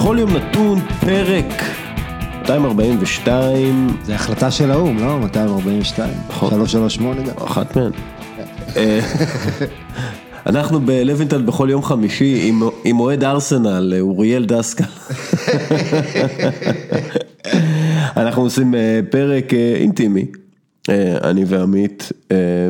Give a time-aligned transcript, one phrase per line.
[0.00, 1.62] בכל יום נתון פרק
[2.42, 3.88] 242.
[4.04, 5.18] זה החלטה של האו"ם, לא?
[5.18, 6.10] 242.
[6.28, 6.50] נכון.
[6.50, 7.46] 338 גם.
[7.46, 7.90] אחת מהן.
[8.76, 9.00] אה,
[10.46, 14.84] אנחנו בלוינטל בכל יום חמישי עם- עם אוהד ארסנל, אה, אוריאל דסקל.
[18.16, 20.26] אנחנו עושים אה, פרק אינטימי,
[21.24, 22.12] אני ועמית,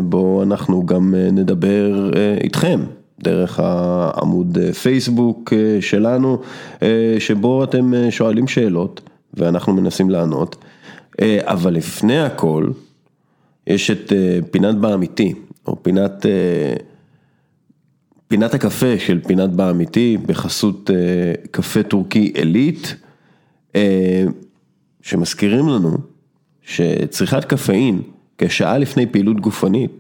[0.02, 2.80] בו אנחנו גם נדבר איתכם.
[3.22, 6.42] דרך העמוד אה, פייסבוק אה, שלנו,
[6.82, 9.00] אה, שבו אתם שואלים שאלות
[9.34, 10.56] ואנחנו מנסים לענות.
[11.40, 12.70] אבל לפני הכל,
[13.66, 14.12] יש את
[14.50, 15.34] פינת באמיתי,
[15.66, 16.26] או פינת,
[18.28, 20.90] פינת הקפה של פינת באמיתי, בחסות
[21.50, 22.94] קפה טורקי עילית,
[25.02, 25.96] שמזכירים לנו
[26.62, 28.02] שצריכת קפאין
[28.38, 29.99] כשעה לפני פעילות גופנית,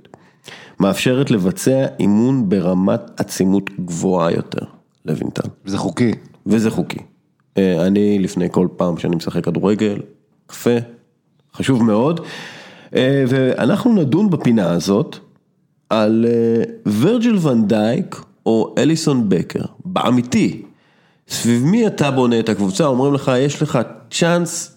[0.80, 4.66] מאפשרת לבצע אימון ברמת עצימות גבוהה יותר,
[5.04, 6.12] לוינטל, זה חוקי.
[6.46, 6.98] וזה חוקי.
[7.58, 9.98] אה, אני לפני כל פעם שאני משחק כדורגל,
[10.46, 10.76] קפה,
[11.54, 12.20] חשוב מאוד.
[12.96, 15.16] אה, ואנחנו נדון בפינה הזאת
[15.90, 20.62] על אה, וירג'יל ונדייק או אליסון בקר, באמיתי.
[21.28, 23.78] סביב מי אתה בונה את הקבוצה, אומרים לך, יש לך
[24.10, 24.76] צ'אנס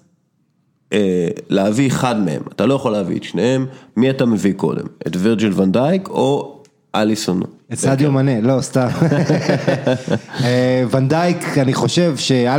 [1.49, 3.65] להביא אחד מהם, אתה לא יכול להביא את שניהם,
[3.97, 6.59] מי אתה מביא קודם, את וירג'יל ונדייק או
[6.95, 7.41] אליסון?
[7.73, 8.87] את סעדיו מנה, לא, סתם.
[10.43, 12.57] אה, ונדייק, אני חושב שא',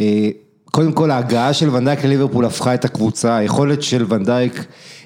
[0.00, 0.28] אה,
[0.74, 4.64] קודם כל ההגעה של ונדייק לליברפול הפכה את הקבוצה, היכולת של ונדייק,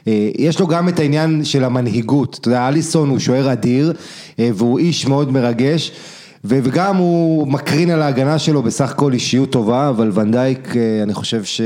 [0.09, 3.93] אה, יש לו גם את העניין של המנהיגות, אתה יודע, אליסון הוא שוער אדיר,
[4.39, 5.93] אה, והוא איש מאוד מרגש.
[6.45, 11.45] וגם הוא מקרין על ההגנה שלו בסך הכל אישיות טובה, אבל ונדייק, אה, אני חושב
[11.45, 11.61] ש...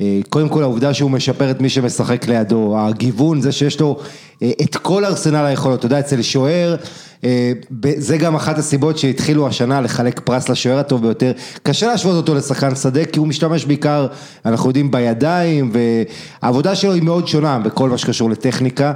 [0.00, 3.98] אה, קודם כל העובדה שהוא משפר את מי שמשחק לידו, הגיוון, זה שיש לו
[4.42, 6.76] אה, את כל ארסנל היכולות, אתה יודע, אצל שוער,
[7.24, 7.52] אה,
[7.96, 12.74] זה גם אחת הסיבות שהתחילו השנה לחלק פרס לשוער הטוב ביותר, קשה להשוות אותו לשחקן
[12.74, 14.06] שדה, כי הוא משתמש בעיקר,
[14.46, 15.72] אנחנו יודעים, בידיים,
[16.42, 18.92] והעבודה שלו היא מאוד שונה בכל מה שקשור לטכניקה.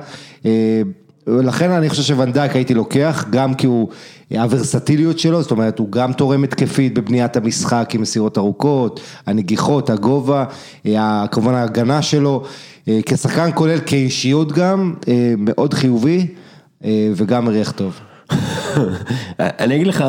[1.29, 3.89] לכן אני חושב שוונדק הייתי לוקח, גם כי הוא,
[4.31, 10.45] הוורסטיליות שלו, זאת אומרת, הוא גם תורם התקפית בבניית המשחק עם מסירות ארוכות, הנגיחות, הגובה,
[10.87, 12.45] אה, כמובן ההגנה שלו,
[12.89, 16.27] אה, כשחקן כולל, כאישיות גם, אה, מאוד חיובי
[17.15, 18.01] וגם מריח טוב.
[19.39, 20.05] אני אגיד לך,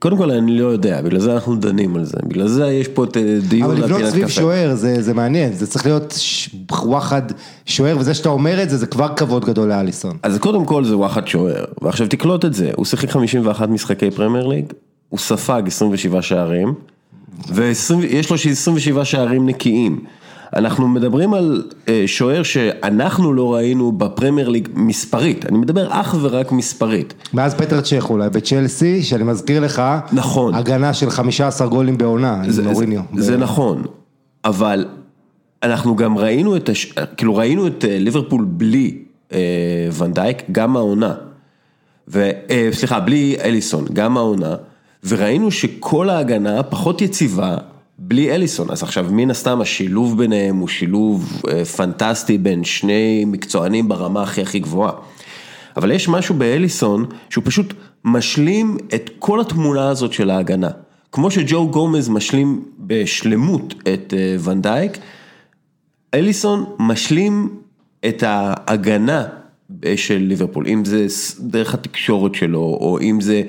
[0.00, 3.04] קודם כל אני לא יודע, בגלל זה אנחנו דנים על זה, בגלל זה יש פה
[3.04, 4.28] את אה, דיון אבל לבנות סביב.
[4.28, 6.50] שוער זה, זה מעניין, זה צריך להיות ש-
[6.82, 7.22] וואחד
[7.66, 10.16] שוער, וזה שאתה אומר את זה, זה כבר כבוד גדול לאליסון.
[10.22, 14.46] אז קודם כל זה וואחד שוער, ועכשיו תקלוט את זה, הוא שיחק 51 משחקי פרמייר
[14.46, 14.64] ליג,
[15.08, 16.74] הוא ספג 27 שערים,
[17.48, 20.04] ויש לו 27 שערים נקיים.
[20.56, 26.52] אנחנו מדברים על אה, שוער שאנחנו לא ראינו בפרמייר ליג מספרית, אני מדבר אך ורק
[26.52, 27.14] מספרית.
[27.34, 30.54] מאז פטר צ'ך אולי, בצ'לסי, שאני מזכיר לך, נכון.
[30.54, 33.00] הגנה של 15 גולים בעונה, עם ז'וזה מוריניו.
[33.14, 33.82] זה, זה נכון,
[34.44, 34.86] אבל
[35.62, 36.92] אנחנו גם ראינו את, הש...
[37.16, 38.98] כאילו ראינו את אה, ליברפול בלי
[39.32, 39.38] אה,
[39.98, 41.14] ונדייק, גם העונה,
[42.08, 42.30] ו...
[42.50, 44.54] אה, סליחה, בלי אליסון, גם העונה,
[45.08, 47.56] וראינו שכל ההגנה פחות יציבה
[47.98, 53.88] בלי אליסון, אז עכשיו מן הסתם השילוב ביניהם הוא שילוב אה, פנטסטי בין שני מקצוענים
[53.88, 54.92] ברמה הכי הכי גבוהה.
[55.76, 57.74] אבל יש משהו באליסון שהוא פשוט
[58.04, 60.70] משלים את כל התמונה הזאת של ההגנה.
[61.12, 64.98] כמו שג'ו גומז משלים בשלמות את אה, ונדייק,
[66.14, 67.48] אליסון משלים
[68.08, 69.24] את ההגנה
[69.96, 71.06] של ליברפול, אם זה
[71.40, 73.42] דרך התקשורת שלו, או אם זה,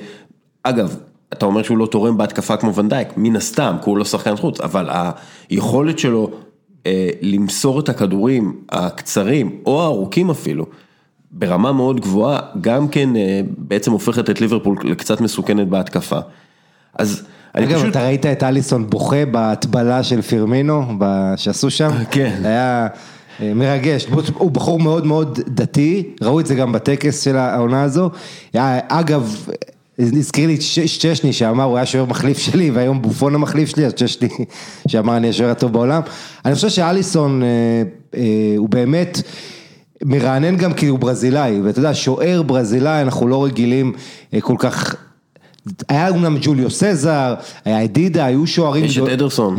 [0.64, 0.96] אגב,
[1.34, 4.62] אתה אומר שהוא לא תורם בהתקפה כמו ונדייק, מן הסתם, כי הוא לא שחקן חוץ,
[4.62, 4.90] אבל
[5.50, 6.30] היכולת שלו
[6.86, 10.66] אה, למסור את הכדורים הקצרים, או הארוכים אפילו,
[11.32, 16.20] ברמה מאוד גבוהה, גם כן אה, בעצם הופכת את ליברפול לקצת מסוכנת בהתקפה.
[16.98, 17.24] אז
[17.56, 17.90] אני אגב, פשוט...
[17.92, 20.84] אתה ראית את אליסון בוכה בהטבלה של פירמינו,
[21.36, 21.90] שעשו שם?
[22.12, 22.42] כן.
[22.44, 22.88] היה
[23.42, 28.10] אה, מרגש, הוא בחור מאוד מאוד דתי, ראו את זה גם בטקס של העונה הזו.
[28.54, 29.48] היה- אגב,
[30.00, 30.58] הזכיר לי
[31.00, 34.30] צ'שני שאמר, הוא היה שוער מחליף שלי, והיום בופון המחליף שלי, אז צ'שני
[34.88, 36.02] שאמר, אני השוער הטוב בעולם.
[36.46, 37.48] אני חושב שאליסון אה,
[38.16, 39.22] אה, הוא באמת...
[40.04, 43.94] מרענן גם כי הוא ברזילאי, ואתה יודע, שוער ברזילאי, אנחנו לא רגילים
[44.34, 44.96] אה, כל כך
[45.90, 47.34] היה אומנם ג'וליו סזר,
[47.66, 48.86] היה אדידה, היו שוערים...
[48.86, 49.56] יש את אדרסון.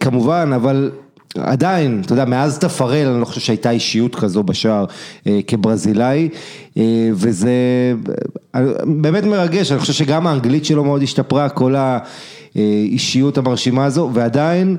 [0.00, 0.90] כמובן, אבל
[1.38, 4.84] עדיין, אתה יודע, מאז תפרל, אני לא חושב שהייתה אישיות כזו בשער
[5.26, 6.28] אה, כברזילאי,
[6.76, 7.50] אה, וזה
[8.54, 11.74] אה, באמת מרגש, אני חושב שגם האנגלית שלו מאוד השתפרה, כל
[12.54, 14.76] האישיות המרשימה הזו, ועדיין...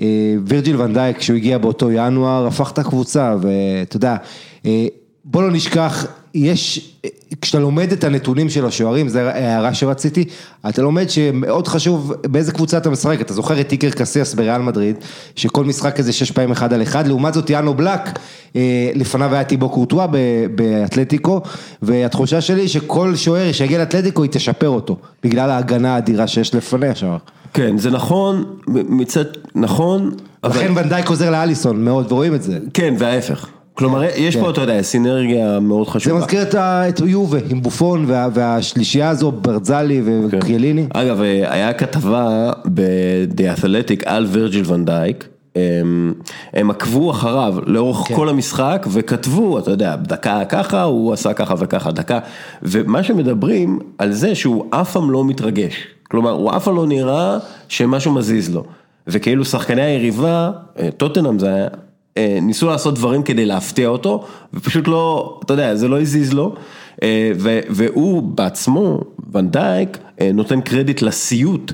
[0.00, 4.16] אה, וירג'יל ונדייק, כשהוא הגיע באותו ינואר, הפך את הקבוצה, ואתה יודע,
[4.66, 4.86] אה,
[5.28, 6.92] בוא לא נשכח, יש,
[7.40, 10.24] כשאתה לומד את הנתונים של השוערים, זו הערה שרציתי,
[10.68, 14.96] אתה לומד שמאוד חשוב באיזה קבוצה אתה משחק, אתה זוכר את איקר קסיאס בריאל מדריד,
[15.36, 18.18] שכל משחק כזה שש פעמים אחד על אחד, לעומת זאת יאנו בלק,
[18.56, 20.06] אה, לפניו היה טיבו קורטואה
[20.54, 21.40] באתלטיקו,
[21.82, 27.16] והתחושה שלי שכל שוער שיגיע לאתלטיקו היא תשפר אותו, בגלל ההגנה האדירה שיש לפניה שם.
[27.54, 29.24] כן, זה נכון, מצד,
[29.54, 30.10] נכון,
[30.44, 32.58] לכן ונדייק עוזר לאליסון מאוד, ורואים את זה.
[32.74, 33.48] כן, וההפך.
[33.76, 34.42] כלומר, יש כן.
[34.42, 36.16] פה, אתה יודע, סינרגיה מאוד זה חשובה.
[36.18, 40.36] מזכיר את יובה עם בופון וה- והשלישייה הזו, ברזלי כן.
[40.38, 40.86] וקריאליני.
[40.94, 46.12] אגב, אה, היה כתבה ב-The Athletic על וירג'יל ונדייק, הם,
[46.52, 48.14] הם עקבו אחריו לאורך כן.
[48.14, 52.18] כל המשחק וכתבו, אתה יודע, דקה ככה, הוא עשה ככה וככה, דקה,
[52.62, 55.74] ומה שמדברים על זה שהוא אף פעם לא מתרגש,
[56.10, 57.38] כלומר, הוא אף פעם לא נראה
[57.68, 58.64] שמשהו מזיז לו,
[59.06, 61.68] וכאילו שחקני היריבה, אה, טוטנאם זה היה,
[62.42, 64.24] ניסו לעשות דברים כדי להפתיע אותו,
[64.54, 66.54] ופשוט לא, אתה יודע, זה לא הזיז לו,
[67.02, 67.32] אה,
[67.68, 69.00] והוא בעצמו,
[69.32, 71.72] ונדייק, אה, נותן קרדיט לסיוט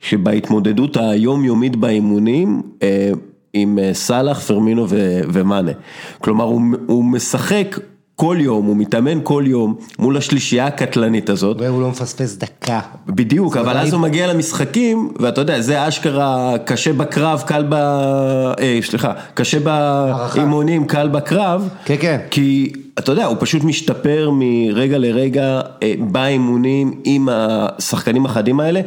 [0.00, 3.10] שבהתמודדות היומיומית באימונים, אה,
[3.52, 4.86] עם אה, סאלח, פרמינו
[5.32, 5.72] ומאנה.
[6.20, 6.44] כלומר,
[6.86, 7.78] הוא משחק
[8.20, 11.56] כל יום, הוא מתאמן כל יום מול השלישייה הקטלנית הזאת.
[11.60, 12.80] והוא לא מפספס דקה.
[13.06, 13.76] בדיוק, אבל.
[13.76, 17.74] אז הוא מגיע למשחקים, ואתה יודע, זה אשכרה קשה בקרב, קל ב...
[17.74, 21.68] אה, סליחה, קשה באימונים, קל בקרב.
[21.84, 22.18] כן, כן.
[22.30, 28.80] כי, אתה יודע, הוא פשוט משתפר מרגע לרגע אה, באימונים עם השחקנים החדים האלה,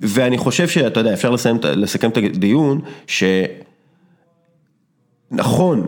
[0.00, 3.24] ואני חושב שאתה יודע, אפשר לסיים, לסכם את הדיון, ש...
[5.30, 5.86] נכון,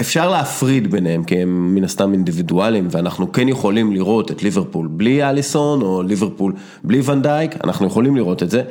[0.00, 5.24] אפשר להפריד ביניהם כי הם מן הסתם אינדיבידואלים ואנחנו כן יכולים לראות את ליברפול בלי
[5.24, 6.52] אליסון או ליברפול
[6.84, 8.62] בלי ונדייק, אנחנו יכולים לראות את זה,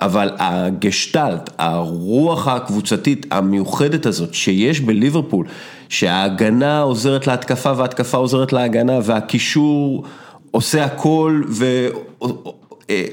[0.00, 5.46] אבל הגשטלט, הרוח הקבוצתית המיוחדת הזאת שיש בליברפול,
[5.88, 10.04] שההגנה עוזרת להתקפה וההתקפה עוזרת להגנה והקישור
[10.50, 11.88] עושה הכל ו...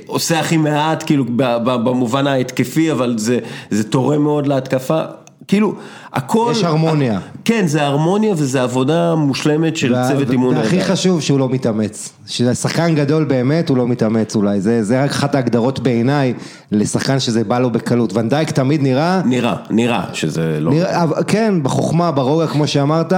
[0.07, 1.25] עושה הכי מעט, כאילו,
[1.63, 5.01] במובן ההתקפי, אבל זה, זה תורם מאוד להתקפה.
[5.49, 5.73] כאילו,
[6.13, 6.49] הכל...
[6.51, 7.19] יש הרמוניה.
[7.45, 10.57] כן, זה הרמוניה וזה עבודה מושלמת של וה- צוות אימון.
[10.57, 10.81] והכי.
[10.81, 12.09] חשוב שהוא לא מתאמץ.
[12.27, 16.33] ששחקן גדול באמת הוא לא מתאמץ אולי, זה, זה רק אחת ההגדרות בעיניי
[16.71, 18.13] לשחקן שזה בא לו בקלות.
[18.13, 20.71] ונדייק תמיד נראה, נראה, נראה שזה לא...
[20.71, 23.13] נראה כן, בחוכמה, ברוגע כמו שאמרת,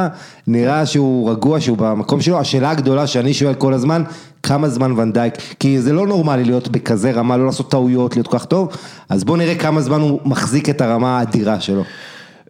[0.47, 2.39] נראה שהוא רגוע, שהוא במקום שלו.
[2.39, 4.03] השאלה הגדולה שאני שואל כל הזמן,
[4.43, 8.39] כמה זמן ונדייק, כי זה לא נורמלי להיות בכזה רמה, לא לעשות טעויות, להיות כל
[8.39, 8.69] כך טוב,
[9.09, 11.83] אז בוא נראה כמה זמן הוא מחזיק את הרמה האדירה שלו.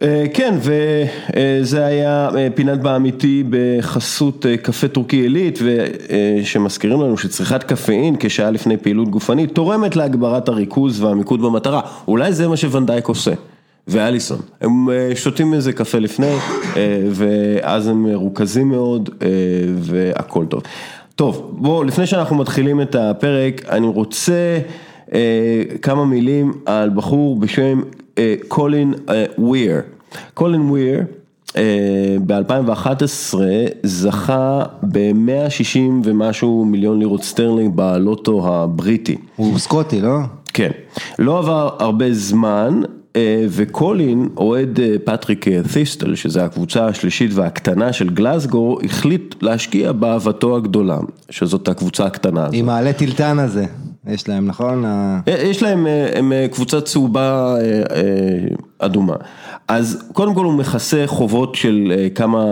[0.02, 7.62] אה, כן, וזה היה אה, פינת באמיתי בחסות אה, קפה טורקי עילית, ושמזכירים לנו שצריכת
[7.62, 11.80] קפאין כשעה לפני פעילות גופנית תורמת להגברת הריכוז והמיקוד במטרה.
[12.08, 13.32] אולי זה מה שוואן דייק עושה.
[13.88, 16.34] ואליסון, הם אה, שותים איזה קפה לפני,
[16.76, 19.28] אה, ואז הם מרוכזים מאוד, אה,
[19.78, 20.62] והכל טוב.
[21.16, 24.58] טוב, בואו, לפני שאנחנו מתחילים את הפרק, אני רוצה
[25.14, 27.80] אה, כמה מילים על בחור בשם
[28.18, 29.80] אה, קולין אה, וויר.
[30.34, 31.00] קולין וויר
[32.26, 33.34] ב-2011
[33.82, 39.16] זכה ב-160 ומשהו מיליון לירות סטרלינג בלוטו הבריטי.
[39.36, 40.18] הוא סקוטי, לא?
[40.54, 40.70] כן,
[41.18, 42.82] לא עבר הרבה זמן
[43.16, 49.92] אה, וקולין, אוהד אה, פרטיק אה, תיסטל, שזה הקבוצה השלישית והקטנה של גלסגו, החליט להשקיע
[49.92, 50.98] באהבתו הגדולה,
[51.30, 52.54] שזאת הקבוצה הקטנה הזאת.
[52.54, 53.64] עם העלה תלתן הזה,
[54.06, 54.84] יש להם, נכון?
[54.84, 59.14] אה, יש להם, אה, הם אה, קבוצה צהובה אה, אה, אדומה.
[59.68, 62.44] אז קודם כל הוא מכסה חובות של אה, כמה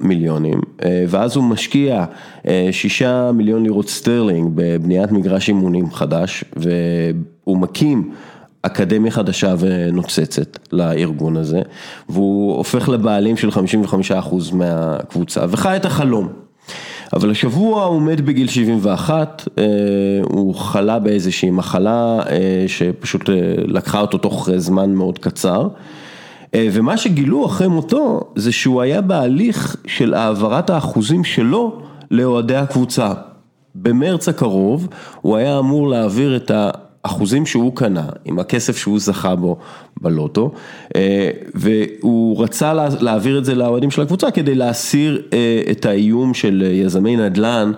[0.00, 2.04] מיליונים, אה, ואז הוא משקיע
[2.46, 8.10] אה, שישה מיליון לירות סטרלינג בבניית מגרש אימונים חדש, והוא מקים
[8.62, 11.62] אקדמיה חדשה ונוצצת לארגון הזה,
[12.08, 13.54] והוא הופך לבעלים של 55%
[14.52, 16.28] מהקבוצה, וחי את החלום.
[17.12, 19.64] אבל השבוע הוא מת בגיל 71, אה,
[20.22, 22.20] הוא חלה באיזושהי מחלה
[22.66, 23.30] שפשוט
[23.66, 25.68] לקחה אותו תוך זמן מאוד קצר.
[26.54, 33.12] אה, ומה שגילו אחרי מותו זה שהוא היה בהליך של העברת האחוזים שלו לאוהדי הקבוצה.
[33.74, 34.88] במרץ הקרוב
[35.20, 39.56] הוא היה אמור להעביר את האחוזים שהוא קנה עם הכסף שהוא זכה בו
[40.00, 40.52] בלוטו
[40.96, 46.34] אה, והוא רצה לה- להעביר את זה לאוהדים של הקבוצה כדי להסיר אה, את האיום
[46.34, 47.72] של יזמי נדל"ן.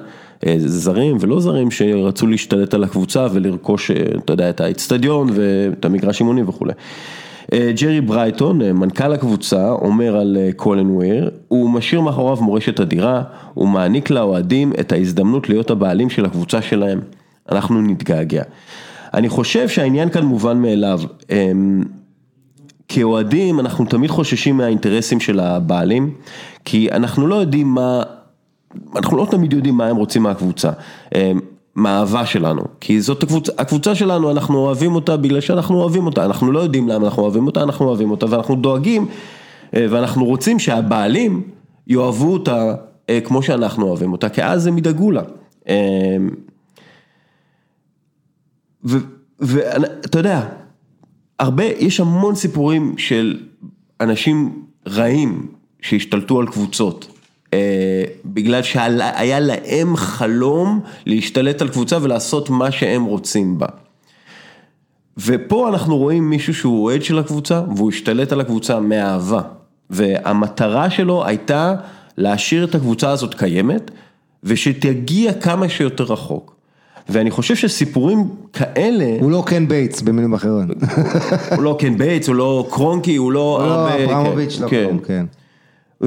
[0.59, 6.49] זרים ולא זרים שרצו להשתלט על הקבוצה ולרכוש, אתה יודע, את האצטדיון ואת המגרש אימונים
[6.49, 6.73] וכולי.
[7.53, 12.81] אה, ג'רי ברייטון, אה, מנכ"ל הקבוצה, אומר על אה, קולן וויר, הוא משאיר מאחוריו מורשת
[12.81, 13.23] אדירה,
[13.55, 17.01] הוא מעניק לאוהדים את ההזדמנות להיות הבעלים של הקבוצה שלהם.
[17.53, 18.43] אנחנו נתגעגע.
[19.15, 21.01] אני חושב שהעניין כאן מובן מאליו.
[21.31, 21.85] אמ,
[22.89, 26.15] כאוהדים אנחנו תמיד חוששים מהאינטרסים של הבעלים,
[26.65, 28.03] כי אנחנו לא יודעים מה
[28.97, 30.71] אנחנו לא תמיד יודעים מה הם רוצים מהקבוצה,
[31.15, 31.33] אה,
[31.79, 36.53] מהאהבה שלנו, כי זאת הקבוצה, הקבוצה שלנו, אנחנו אוהבים אותה בגלל שאנחנו אוהבים אותה, אנחנו
[36.53, 39.07] לא יודעים למה אנחנו אוהבים אותה, אנחנו אוהבים אותה ואנחנו דואגים
[39.75, 41.43] אה, ואנחנו רוצים שהבעלים
[41.87, 42.75] יאהבו אותה
[43.11, 45.23] אה, כמו שאנחנו אוהבים אותה, כי אז הם ידאגו לה.
[45.69, 46.17] אה,
[49.41, 50.49] ואתה יודע,
[51.39, 53.41] הרבה, יש המון סיפורים של
[54.01, 55.47] אנשים רעים
[55.83, 57.18] שהשתלטו על קבוצות.
[57.55, 63.67] אה, בגלל שהיה להם חלום להשתלט על קבוצה ולעשות מה שהם רוצים בה.
[65.19, 69.41] ופה אנחנו רואים מישהו שהוא אוהד של הקבוצה והוא השתלט על הקבוצה מאהבה.
[69.91, 71.75] והמטרה שלו הייתה
[72.17, 73.91] להשאיר את הקבוצה הזאת קיימת
[74.45, 76.55] ושתגיע כמה שיותר רחוק.
[77.09, 79.17] ואני חושב שסיפורים כאלה...
[79.21, 80.67] הוא לא קן בייטס במילים אחרות.
[81.57, 83.57] הוא לא קן בייטס, הוא לא קרונקי, הוא לא...
[83.61, 84.97] הוא לא אברמוביץ', לא כן.
[85.07, 85.27] כן.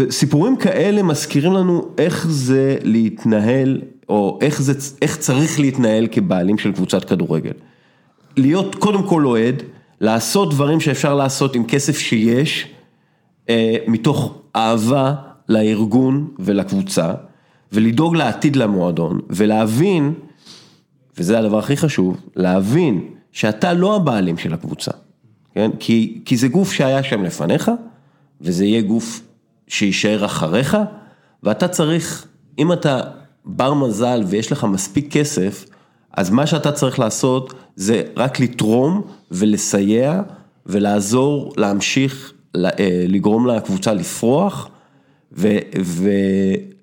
[0.10, 6.72] סיפורים כאלה מזכירים לנו איך זה להתנהל, או איך, זה, איך צריך להתנהל כבעלים של
[6.72, 7.52] קבוצת כדורגל.
[8.38, 9.64] להיות קודם כל אוהד,
[10.02, 12.68] לעשות דברים שאפשר לעשות עם כסף שיש,
[13.50, 15.16] אה, מתוך אהבה
[15.50, 17.14] לארגון ולקבוצה,
[17.72, 20.14] ולדאוג לעתיד למועדון, ולהבין,
[21.18, 24.92] וזה הדבר הכי חשוב, להבין שאתה לא הבעלים של הקבוצה,
[25.56, 25.72] כן?
[25.80, 27.72] כי, כי זה גוף שהיה שם לפניך,
[28.42, 29.22] וזה יהיה גוף
[29.72, 30.78] שיישאר אחריך,
[31.44, 32.26] ואתה צריך,
[32.60, 33.02] אם אתה
[33.46, 35.66] בר מזל ויש לך מספיק כסף,
[36.18, 39.02] אז מה שאתה צריך לעשות זה רק לתרום
[39.32, 40.22] ולסייע
[40.66, 42.70] ולעזור להמשיך אה,
[43.08, 44.70] לגרום לקבוצה לפרוח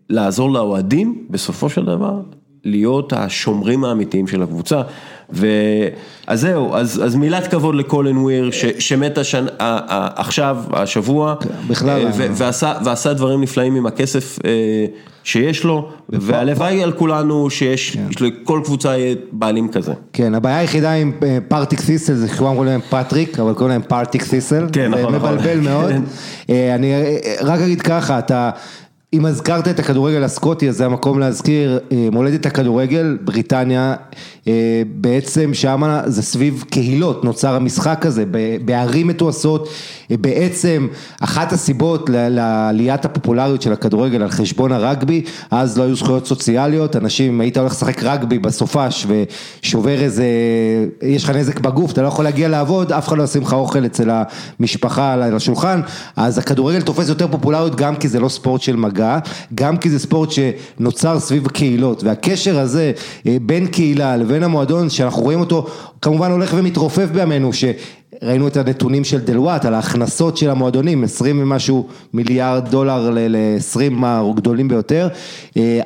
[0.08, 2.20] ולעזור לאוהדים בסופו של דבר
[2.64, 4.82] להיות השומרים האמיתיים של הקבוצה.
[6.26, 9.46] אז זהו, אז, אז מילת כבוד לקולן וויר ש, שמת השנ,
[10.16, 11.34] עכשיו, השבוע,
[11.68, 14.50] בכלל, ו, ועשה, ועשה דברים נפלאים עם הכסף אה,
[15.24, 18.24] שיש לו, והלוואי על כולנו שיש, כן.
[18.24, 18.96] לכל קבוצה
[19.32, 19.92] בעלים כזה.
[20.12, 23.82] כן, הבעיה היחידה עם אה, פארטיק סיסל זה שכולם קוראים להם פטריק, אבל קוראים להם
[23.88, 25.34] פארטיק סיסל, כן, נכון, נכון.
[25.34, 25.90] מבלבל מאוד.
[25.90, 26.02] כן.
[26.50, 26.92] אה, אני
[27.40, 28.50] רק אגיד ככה, אתה...
[29.12, 31.78] אם הזכרת את הכדורגל הסקוטי, אז זה המקום להזכיר,
[32.12, 33.94] מולדת הכדורגל, בריטניה,
[34.86, 38.24] בעצם שם זה סביב קהילות, נוצר המשחק הזה,
[38.64, 39.68] בערים מתועשות,
[40.10, 40.86] בעצם
[41.20, 47.40] אחת הסיבות לעליית הפופולריות של הכדורגל על חשבון הרגבי, אז לא היו זכויות סוציאליות, אנשים,
[47.40, 49.06] היית הולך לשחק רגבי בסופש
[49.62, 50.24] ושובר איזה,
[51.02, 53.86] יש לך נזק בגוף, אתה לא יכול להגיע לעבוד, אף אחד לא ישים לך אוכל
[53.86, 54.10] אצל
[54.60, 55.80] המשפחה על השולחן,
[56.16, 58.97] אז הכדורגל תופס יותר פופולריות גם כי זה לא ספורט של מגע,
[59.54, 62.92] גם כי זה ספורט שנוצר סביב קהילות, והקשר הזה
[63.42, 65.66] בין קהילה לבין המועדון, שאנחנו רואים אותו,
[66.02, 71.86] כמובן הולך ומתרופף בימינו, שראינו את הנתונים של דלויט על ההכנסות של המועדונים, 20 ומשהו
[72.14, 75.08] מיליארד דולר ל-20 הגדולים ביותר,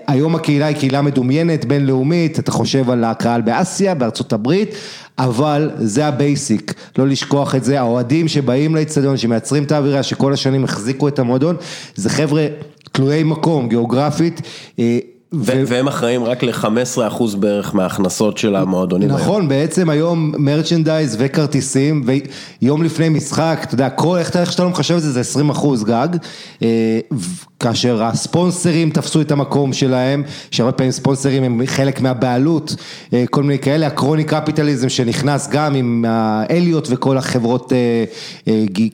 [0.07, 4.75] היום הקהילה היא קהילה מדומיינת, בינלאומית, אתה חושב על הקהל באסיה, בארצות הברית,
[5.19, 10.33] אבל זה ה basic, לא לשכוח את זה, האוהדים שבאים לאצטדיון, שמייצרים את האווירה, שכל
[10.33, 11.57] השנים החזיקו את המועדון,
[11.95, 12.47] זה חבר'ה
[12.92, 14.40] תלויי מקום, גיאוגרפית,
[15.32, 19.08] והם אחראים רק ל-15% בערך מההכנסות של המועדונים.
[19.08, 22.04] נכון, בעצם היום מרצ'נדייז וכרטיסים,
[22.62, 26.08] ויום לפני משחק, אתה יודע, כל, איך שאתה לא מחשב את זה, זה 20% גג,
[27.62, 32.76] כאשר הספונסרים תפסו את המקום שלהם, שהרבה פעמים ספונסרים הם חלק מהבעלות,
[33.31, 37.73] כל מיני כאלה, הקרוני קפיטליזם שנכנס גם עם האליוט וכל החברות,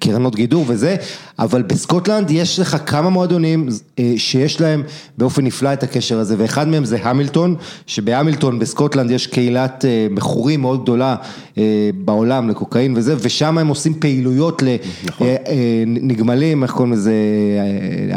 [0.01, 0.97] קרנות גידור וזה,
[1.39, 3.69] אבל בסקוטלנד יש לך כמה מועדונים
[4.17, 4.83] שיש להם
[5.19, 7.55] באופן נפלא את הקשר הזה, ואחד מהם זה המילטון,
[7.87, 11.17] שבהמילטון בסקוטלנד יש קהילת מכורים מאוד גדולה
[11.95, 14.63] בעולם לקוקאין וזה, ושם הם עושים פעילויות
[15.87, 17.13] לנגמלים, איך קוראים לזה,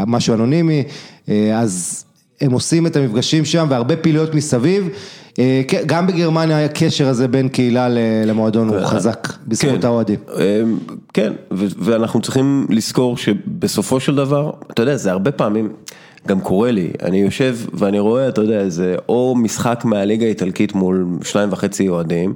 [0.07, 0.83] משהו אנונימי,
[1.55, 2.05] אז
[2.41, 4.89] הם עושים את המפגשים שם והרבה פעילויות מסביב.
[5.85, 7.87] גם בגרמניה הקשר הזה בין קהילה
[8.25, 10.19] למועדון הוא חזק, בזכות האוהדים.
[11.13, 15.69] כן, ואנחנו צריכים לזכור שבסופו של דבר, אתה יודע, זה הרבה פעמים
[16.27, 21.07] גם קורה לי, אני יושב ואני רואה, אתה יודע, זה או משחק מהליגה האיטלקית מול
[21.23, 22.33] שניים וחצי אוהדים,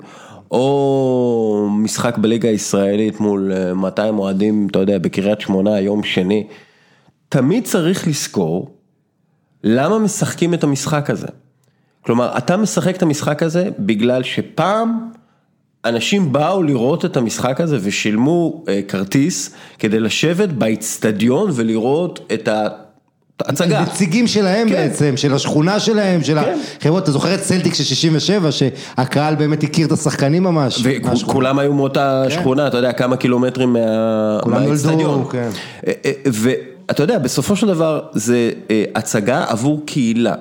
[0.52, 6.48] או משחק בליגה הישראלית מול 200 אוהדים, אתה יודע, בקריית שמונה, יום שני.
[7.30, 8.72] תמיד צריך לזכור
[9.64, 11.28] למה משחקים את המשחק הזה.
[12.02, 15.10] כלומר, אתה משחק את המשחק הזה בגלל שפעם
[15.86, 22.50] אנשים באו לראות את המשחק הזה ושילמו כרטיס כדי לשבת באיצטדיון ולראות את
[23.42, 23.82] ההצגה.
[23.82, 24.76] נציגים שלהם כן.
[24.76, 26.58] בעצם, של השכונה שלהם, של כן.
[26.80, 30.84] החברות, אתה זוכר את סלטיק של 67, שהקהל באמת הכיר את השחקנים ממש.
[30.84, 32.36] וכולם היו מאותה כן.
[32.36, 33.76] שכונה, אתה יודע, כמה קילומטרים
[34.46, 35.26] מהאיצטדיון.
[35.32, 35.50] כן.
[36.92, 40.36] אתה יודע, בסופו של דבר זה אה, הצגה עבור קהילה.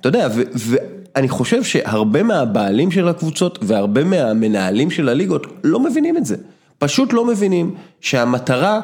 [0.00, 6.16] אתה יודע, ו- ואני חושב שהרבה מהבעלים של הקבוצות והרבה מהמנהלים של הליגות לא מבינים
[6.16, 6.36] את זה.
[6.78, 8.80] פשוט לא מבינים שהמטרה,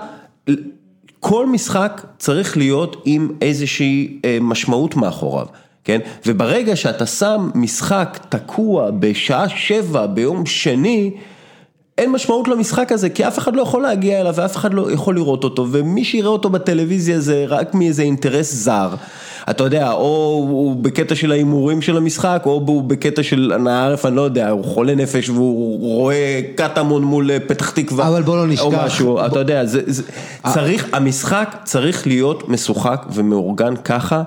[1.21, 5.47] כל משחק צריך להיות עם איזושהי אה, משמעות מאחוריו.
[5.85, 6.01] כן?
[6.27, 11.11] וברגע שאתה שם משחק תקוע בשעה שבע ביום שני,
[11.99, 15.15] אין משמעות למשחק הזה, כי אף אחד לא יכול להגיע אליו ואף אחד לא יכול
[15.15, 18.89] לראות אותו, ומי שיראה אותו בטלוויזיה זה רק מאיזה אינטרס זר.
[19.51, 24.17] אתה יודע, או הוא בקטע של ההימורים של המשחק, או הוא בקטע של הנערף, אני
[24.17, 28.09] לא יודע, הוא חולה נפש והוא רואה קטמון מול פתח תקווה.
[28.09, 28.65] אבל בוא לא נשכח.
[28.65, 29.27] או משהו, בוא...
[29.27, 30.03] אתה יודע, זה, זה,
[30.53, 34.23] צריך, המשחק צריך להיות משוחק ומאורגן ככה,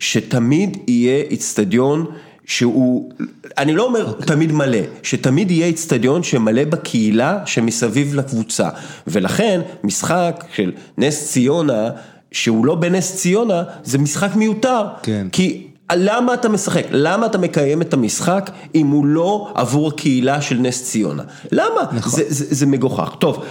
[0.00, 2.06] שתמיד יהיה איצטדיון.
[2.48, 3.12] שהוא,
[3.58, 8.68] אני לא אומר תמיד מלא, שתמיד יהיה איצטדיון שמלא בקהילה שמסביב לקבוצה.
[9.06, 11.90] ולכן משחק של נס ציונה,
[12.32, 14.82] שהוא לא בנס ציונה, זה משחק מיותר.
[15.02, 15.26] כן.
[15.32, 16.86] כי למה אתה משחק?
[16.90, 21.22] למה אתה מקיים את המשחק אם הוא לא עבור הקהילה של נס ציונה?
[21.52, 21.80] למה?
[21.92, 22.12] נכון.
[22.12, 23.14] זה, זה, זה מגוחך.
[23.18, 23.44] טוב.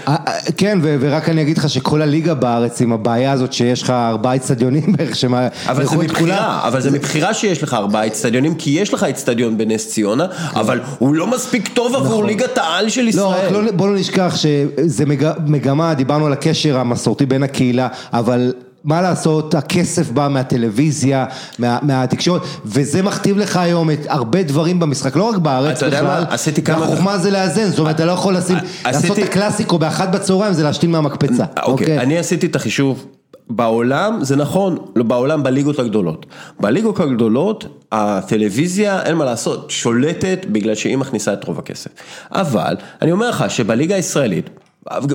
[0.58, 4.94] כן, ורק אני אגיד לך שכל הליגה בארץ עם הבעיה הזאת שיש לך ארבעה אצטדיונים
[4.98, 5.48] בערך שמה...
[5.68, 9.88] אבל זה מבחירה, אבל זה מבחירה שיש לך ארבעה אצטדיונים, כי יש לך אצטדיון בנס
[9.88, 10.60] ציונה, כן.
[10.60, 12.26] אבל הוא לא מספיק טוב עבור נכון.
[12.26, 13.52] ליגת העל של ישראל.
[13.52, 15.06] לא, רק לא, בוא לא נשכח שזה
[15.46, 18.54] מגמה, דיברנו על הקשר המסורתי בין הקהילה, אבל...
[18.88, 21.26] מה לעשות, הכסף בא מהטלוויזיה,
[21.60, 26.24] מה, מהתקשורת, וזה מכתיב לך היום את הרבה דברים במשחק, לא רק בארץ בכלל,
[26.66, 30.64] והחוכמה זה לאזן, זאת אומרת, אתה לא יכול לשים, לעשות את הקלאסיקו באחת בצהריים, זה
[30.64, 31.46] להשתין מהמקפצה.
[31.64, 33.06] אוקיי, אני עשיתי את החישוב.
[33.50, 36.26] בעולם זה נכון, לא בעולם בליגות הגדולות.
[36.60, 41.90] בליגות הגדולות הטלוויזיה אין מה לעשות, שולטת בגלל שהיא מכניסה את רוב הכסף.
[42.32, 44.50] אבל אני אומר לך שבליגה הישראלית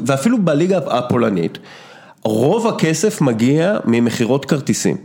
[0.06, 1.58] ואפילו בליגה הפולנית
[2.24, 4.96] רוב הכסף מגיע ממכירות כרטיסים.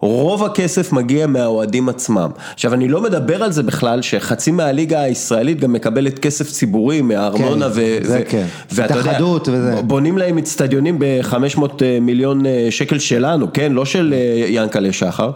[0.00, 2.30] רוב הכסף מגיע מהאוהדים עצמם.
[2.54, 7.66] עכשיו אני לא מדבר על זה בכלל שחצי מהליגה הישראלית גם מקבלת כסף ציבורי מהארנונה
[7.66, 7.98] כן, ו...
[8.02, 8.30] זה ו...
[8.30, 9.82] כן, ואתה יודע, וזה.
[9.82, 11.62] בונים להם אצטדיונים ב-500
[12.00, 13.72] מיליון שקל שלנו, כן?
[13.72, 14.14] לא של
[14.48, 15.30] ינקלה שחר.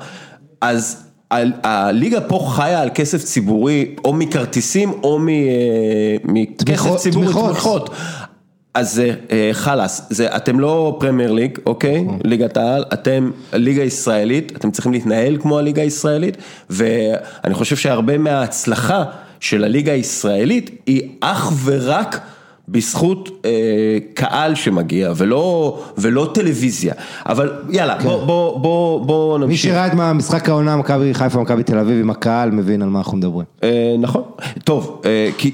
[0.60, 0.96] אז
[1.64, 5.18] הליגה פה חיה על כסף ציבורי או מכרטיסים או
[6.24, 7.90] מכסף ציבורי, תמיכות.
[8.74, 12.04] אז זה אה, חלאס, זה אתם לא פרמייר ליג, אוקיי?
[12.24, 16.36] ליגת העל, אתם ליגה ישראלית, אתם צריכים להתנהל כמו הליגה הישראלית,
[16.70, 19.04] ואני חושב שהרבה מההצלחה
[19.40, 22.20] של הליגה הישראלית היא אך ורק
[22.68, 23.50] בזכות אה,
[24.14, 26.94] קהל שמגיע ולא, ולא טלוויזיה,
[27.26, 28.04] אבל יאללה כן.
[28.04, 29.66] בוא, בוא, בוא, בוא נמשיך.
[29.66, 32.98] מי שראה את משחק העונה מכבי חיפה מכבי תל אביב עם הקהל מבין על מה
[32.98, 33.46] אנחנו מדברים.
[33.62, 34.22] אה, נכון,
[34.64, 35.52] טוב, אה, כי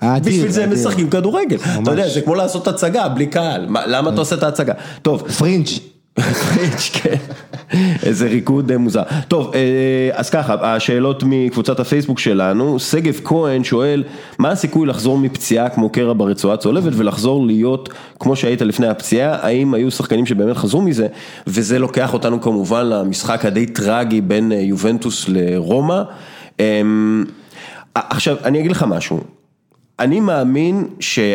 [0.00, 0.72] האדיר, בשביל זה הם.
[0.72, 1.78] משחקים כדורגל, ממש.
[1.82, 4.74] אתה יודע זה כמו לעשות הצגה בלי קהל, מה, למה אתה עושה את ההצגה?
[5.02, 5.28] טוב.
[5.28, 5.66] פרינג'.
[6.92, 7.16] כן,
[8.02, 9.02] איזה ריקוד אה, מוזר.
[9.28, 9.60] טוב, אה,
[10.12, 14.04] אז ככה, השאלות מקבוצת הפייסבוק שלנו, שגב כהן שואל,
[14.38, 19.74] מה הסיכוי לחזור מפציעה כמו קרע ברצועה צולבת ולחזור להיות כמו שהיית לפני הפציעה, האם
[19.74, 21.06] היו שחקנים שבאמת חזרו מזה,
[21.46, 26.02] וזה לוקח אותנו כמובן למשחק הדי טרגי בין אה, יובנטוס לרומא.
[26.60, 27.24] אמ,
[27.94, 29.20] עכשיו, אני אגיד לך משהו,
[29.98, 31.34] אני מאמין שה...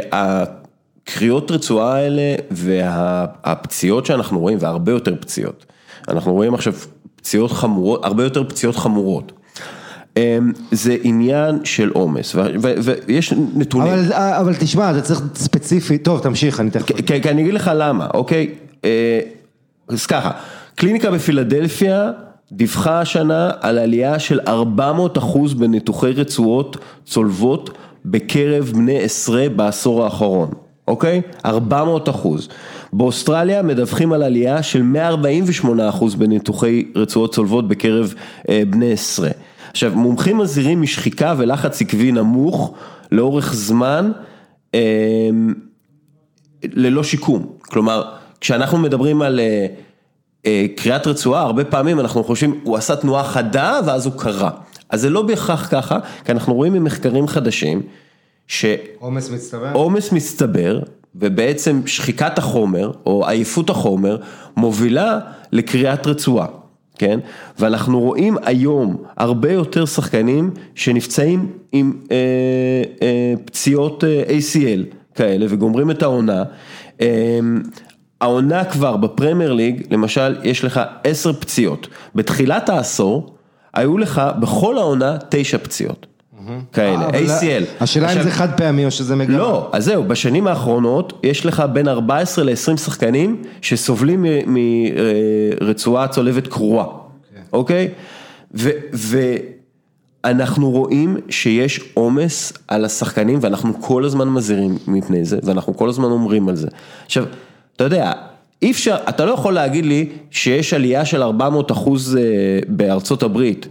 [1.05, 5.65] קריאות רצועה האלה והפציעות שאנחנו רואים, והרבה יותר פציעות,
[6.07, 6.73] אנחנו רואים עכשיו
[7.15, 9.31] פציעות חמורות, הרבה יותר פציעות חמורות.
[10.17, 12.35] אמ, זה עניין של עומס,
[12.81, 13.93] ויש נתונים.
[13.93, 16.85] אבל, אבל תשמע, אתה צריך ספציפי, טוב תמשיך, אני תכף.
[16.85, 18.49] כי כי אני אגיד לך למה, אוקיי?
[18.85, 19.19] אה,
[19.87, 20.31] אז ככה,
[20.75, 22.11] קליניקה בפילדלפיה
[22.51, 30.51] דיווחה השנה על עלייה של 400 אחוז בניתוחי רצועות צולבות בקרב בני עשרה בעשור האחרון.
[30.87, 31.21] אוקיי?
[31.45, 32.49] 400 אחוז.
[32.93, 38.13] באוסטרליה מדווחים על עלייה של 148 אחוז בניתוחי רצועות צולבות בקרב
[38.49, 39.29] אה, בני עשרה.
[39.71, 42.73] עכשיו, מומחים מזהירים משחיקה ולחץ עקבי נמוך
[43.11, 44.11] לאורך זמן
[44.75, 45.29] אה,
[46.63, 47.45] ללא שיקום.
[47.61, 48.03] כלומר,
[48.41, 49.65] כשאנחנו מדברים על אה,
[50.45, 54.49] אה, קריאת רצועה, הרבה פעמים אנחנו חושבים, הוא עשה תנועה חדה ואז הוא קרע.
[54.89, 57.81] אז זה לא בהכרח ככה, כי אנחנו רואים ממחקרים חדשים,
[58.99, 59.71] עומס מצטבר?
[59.73, 60.79] עומס מצטבר,
[61.15, 64.17] ובעצם שחיקת החומר, או עייפות החומר,
[64.57, 65.19] מובילה
[65.51, 66.47] לקריאת רצועה,
[66.97, 67.19] כן?
[67.59, 72.17] ואנחנו רואים היום הרבה יותר שחקנים שנפצעים עם אה,
[73.01, 76.43] אה, פציעות אה, ACL כאלה, וגומרים את העונה.
[77.01, 77.39] אה,
[78.21, 81.87] העונה כבר בפרמייר ליג, למשל, יש לך עשר פציעות.
[82.15, 83.35] בתחילת העשור,
[83.73, 86.14] היו לך בכל העונה תשע פציעות.
[86.73, 87.63] כאלה, אבל ACL.
[87.79, 89.37] השאלה אם זה חד פעמי או שזה מגמה.
[89.37, 94.25] לא, אז זהו, בשנים האחרונות יש לך בין 14 ל-20 שחקנים שסובלים
[95.61, 96.85] מרצועה צולבת קרועה,
[97.53, 97.87] אוקיי?
[98.53, 98.69] ו-
[100.23, 106.05] ואנחנו רואים שיש עומס על השחקנים ואנחנו כל הזמן מזהירים מפני זה ואנחנו כל הזמן
[106.05, 106.67] אומרים על זה.
[107.05, 107.25] עכשיו,
[107.75, 108.11] אתה יודע,
[108.61, 112.21] אי אפשר, אתה לא יכול להגיד לי שיש עלייה של 400 אחוז אה,
[112.67, 113.67] בארצות הברית.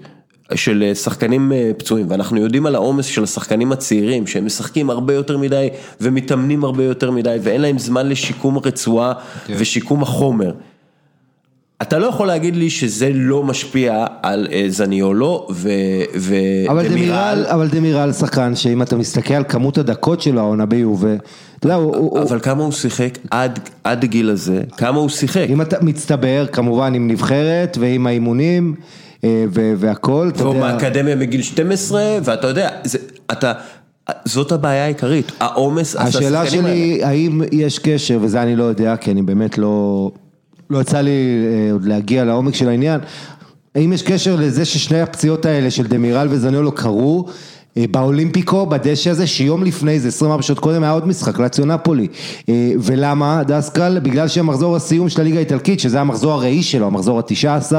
[0.54, 5.14] של אה, שחקנים אה, פצועים, ואנחנו יודעים על העומס של השחקנים הצעירים, שהם משחקים הרבה
[5.14, 5.68] יותר מדי
[6.00, 9.12] ומתאמנים הרבה יותר מדי, ואין להם זמן לשיקום הרצועה
[9.48, 10.52] ושיקום החומר.
[11.82, 15.68] אתה לא יכול להגיד לי שזה לא משפיע על אה, זניולו ו...
[16.16, 16.34] ו...
[17.50, 18.12] אבל דמירל.
[18.12, 21.14] שחקן שאם אתה מסתכל על כמות הדקות שלו העונה ביובה,
[21.58, 25.46] אתה יודע, הוא- אבל כמה הוא שיחק עד, הגיל הזה, כמה הוא שיחק.
[25.48, 28.74] אם אתה מצטבר כמובן עם נבחרת ועם האימונים
[29.76, 32.98] והכל, אתה והוא יודע, מהאקדמיה מגיל 12, ואתה יודע, זה,
[33.32, 33.52] אתה,
[34.24, 36.76] זאת הבעיה העיקרית, העומס, השאלה השחקנים האלה.
[36.76, 40.10] שלי, האם יש קשר, וזה אני לא יודע, כי אני באמת לא,
[40.70, 43.00] לא יצא לי אה, עוד להגיע לעומק של העניין,
[43.74, 47.26] האם יש קשר לזה ששני הפציעות האלה של דמירל וזניולו קרו?
[47.28, 47.32] אה,
[47.76, 52.08] באולימפיקו, בדשא הזה, שיום לפני זה, 24 שעות קודם, היה עוד משחק, לאציו נפולי.
[52.48, 53.98] אה, ולמה, דסקל?
[54.02, 57.74] בגלל שהמחזור הסיום של הליגה האיטלקית, שזה המחזור הרביעי שלו, המחזור ה-19,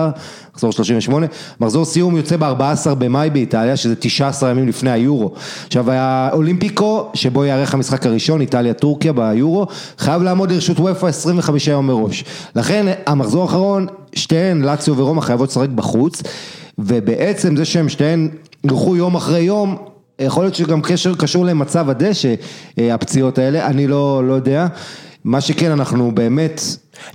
[0.53, 1.25] מחזור 38,
[1.59, 5.31] מחזור סיום יוצא ב-14 במאי באיטליה, שזה 19 ימים לפני היורו.
[5.67, 12.23] עכשיו, האולימפיקו, שבו ייערך המשחק הראשון, איטליה-טורקיה ביורו, חייב לעמוד לרשות וופא 25 יום מראש.
[12.55, 16.23] לכן, המחזור האחרון, שתיהן, לאציו ורומא, חייבות לשחק בחוץ,
[16.79, 18.29] ובעצם זה שהם שתיהן
[18.63, 19.77] ילכו יום אחרי יום,
[20.19, 22.33] יכול להיות שגם קשר קשור למצב הדשא,
[22.79, 24.67] אה, הפציעות האלה, אני לא, לא יודע.
[25.23, 26.61] מה שכן, אנחנו באמת,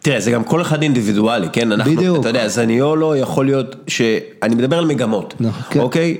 [0.02, 1.72] תראה, זה גם כל אחד אינדיבידואלי, כן?
[1.72, 2.20] אנחנו, בדיוק.
[2.20, 4.02] אתה יודע, זניולו יכול להיות, ש...
[4.42, 5.80] אני מדבר על מגמות, נכון, כן.
[5.80, 6.16] אוקיי?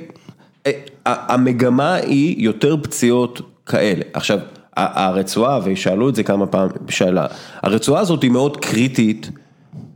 [0.66, 0.72] אה,
[1.07, 4.03] המגמה היא יותר פציעות כאלה.
[4.12, 4.38] עכשיו,
[4.76, 7.26] הרצועה, ושאלו את זה כמה פעמים, שאלה,
[7.62, 9.31] הרצועה הזאת היא מאוד קריטית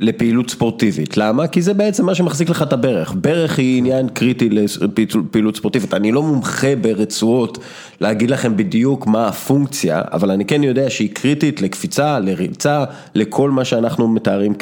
[0.04, 1.16] לפעילות ספורטיבית.
[1.16, 1.46] למה?
[1.46, 3.14] כי זה בעצם מה שמחזיק לך את הברך.
[3.20, 5.94] ברך היא עניין קריטי לפעילות ספורטיבית.
[5.94, 7.58] אני לא מומחה ברצועות
[8.00, 13.64] להגיד לכם בדיוק מה הפונקציה, אבל אני כן יודע שהיא קריטית לקפיצה, לריצה, לכל מה
[13.64, 14.52] שאנחנו מתארים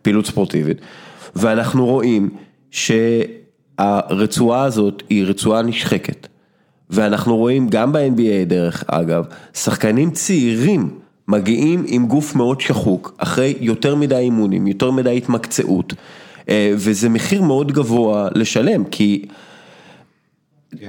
[0.00, 0.80] כפעילות ספורטיבית.
[1.36, 2.30] ואנחנו רואים
[2.70, 6.26] שהרצועה הזאת היא רצועה נשחקת.
[6.90, 10.90] ואנחנו רואים גם ב-NBA דרך אגב, שחקנים צעירים
[11.28, 15.94] מגיעים עם גוף מאוד שחוק, אחרי יותר מדי אימונים, יותר מדי התמקצעות,
[16.48, 19.26] אה, וזה מחיר מאוד גבוה לשלם, כי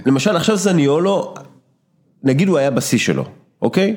[0.06, 1.34] למשל עכשיו זניולו,
[2.24, 3.26] נגיד הוא היה בשיא שלו,
[3.62, 3.96] אוקיי?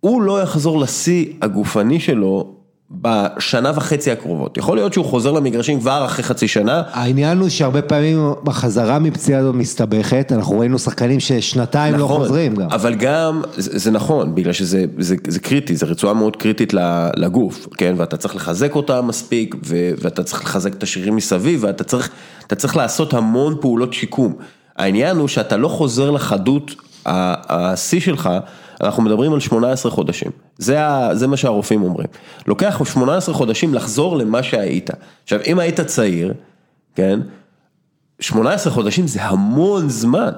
[0.00, 2.57] הוא לא יחזור לשיא הגופני שלו
[2.90, 4.56] בשנה וחצי הקרובות.
[4.56, 9.40] יכול להיות שהוא חוזר למגרשים כבר אחרי חצי שנה, העניין הוא שהרבה פעמים החזרה מפציעה
[9.40, 12.68] הזאת מסתבכת, אנחנו ראינו שחקנים ששנתיים לא חוזרים גם.
[12.70, 16.72] אבל גם, זה, זה נכון, בגלל שזה זה, זה קריטי, זו רצועה מאוד קריטית
[17.16, 21.84] לגוף, כן, ואתה צריך לחזק אותה מספיק, ו, ואתה צריך לחזק את השרירים מסביב, ואתה
[21.84, 22.10] צריך,
[22.56, 24.34] צריך לעשות המון פעולות שיקום.
[24.76, 26.74] העניין הוא שאתה לא חוזר לחדות
[27.06, 28.30] השיא שלך,
[28.80, 32.08] אנחנו מדברים על 18 חודשים, זה, ה, זה מה שהרופאים אומרים.
[32.46, 34.90] לוקח 18 חודשים לחזור למה שהיית.
[35.24, 36.34] עכשיו, אם היית צעיר,
[36.94, 37.20] כן,
[38.20, 40.30] 18 חודשים זה המון זמן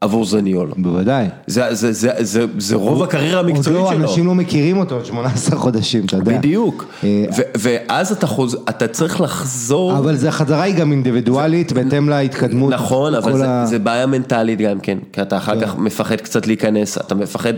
[0.00, 0.74] עבור זניולו.
[0.76, 1.26] בוודאי.
[1.46, 4.02] זה, זה, זה, זה, זה רוב הקריירה עוד המקצועית לא, שלו.
[4.02, 6.38] אנשים לא מכירים אותו עוד 18 חודשים, אתה יודע.
[6.38, 6.84] בדיוק.
[7.04, 7.24] אה,
[7.58, 8.56] ואז אתה חוז...
[8.68, 9.98] אתה צריך לחזור...
[9.98, 12.72] אבל זה החזרה היא גם אינדיבידואלית, בהתאם להתקדמות.
[12.72, 16.46] נכון, אבל זה, ה- זה בעיה מנטלית גם כן, כי אתה אחר כך מפחד קצת
[16.46, 17.52] להיכנס, אתה מפחד,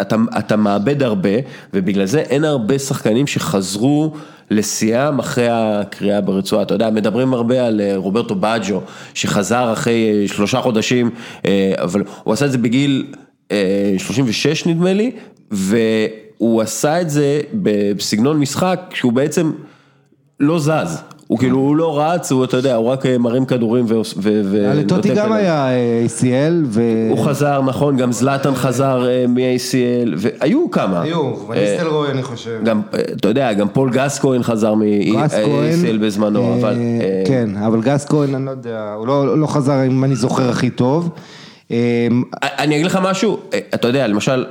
[0.00, 1.30] אתה, אתה מאבד הרבה,
[1.74, 4.12] ובגלל זה אין הרבה שחקנים שחזרו
[4.50, 8.80] לשיאם אחרי הקריאה ברצועה, אתה יודע, מדברים הרבה על אה, רוברטו באג'ו,
[9.14, 11.10] שחזר אחרי אה, שלושה חודשים,
[11.46, 13.06] אה, אבל הוא עשה את זה בגיל
[13.50, 15.10] אה, 36 נדמה לי,
[15.50, 17.40] והוא עשה את זה
[17.96, 19.52] בסגנון משחק שהוא בעצם
[20.40, 21.02] לא זז.
[21.32, 24.00] הוא כאילו, הוא לא רץ, הוא, אתה יודע, הוא רק אה, מרים כדורים ו...
[24.16, 25.32] ו- ו- לטוטי גם.
[25.32, 26.82] היה אה, ACL, ו...
[27.10, 31.02] הוא חזר, נכון, גם זלאטן חזר אה, מ-ACL, והיו כמה.
[31.02, 32.60] היו, אה, וניסטלרוי אני חושב.
[32.64, 34.74] גם, אה, אתה יודע, גם פול גסקוין חזר
[35.24, 36.76] גס כהן, מ-ACL בזמנו, אה, אבל...
[37.00, 40.48] אה, כן, אבל גס כהן, אני לא יודע, הוא לא לא חזר, אם אני זוכר,
[40.50, 41.10] הכי טוב.
[41.70, 42.08] אה,
[42.42, 44.44] אני אגיד לך משהו, אה, אתה יודע, למשל,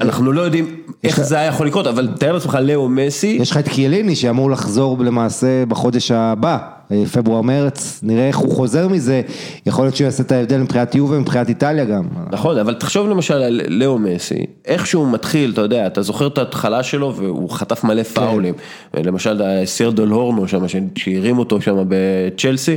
[0.00, 3.38] אנחנו לא יודעים איך זה היה יכול לקרות, אבל תאר לעצמך לאו מסי.
[3.40, 6.58] יש לך את קיאליני שאמור לחזור למעשה בחודש הבא,
[6.92, 9.22] אה, פברואר-מרץ, נראה איך הוא חוזר מזה,
[9.66, 12.04] יכול להיות שהוא יעשה את ההבדל מבחינת יובה ומבחינת איטליה גם.
[12.30, 16.38] נכון, אבל תחשוב למשל על לאו מסי, איך שהוא מתחיל, אתה יודע, אתה זוכר את
[16.38, 18.54] ההתחלה שלו והוא חטף מלא פאולים,
[18.94, 20.64] למשל סרדל הורנו שם,
[20.96, 22.76] שהרים אותו שם בצ'לסי,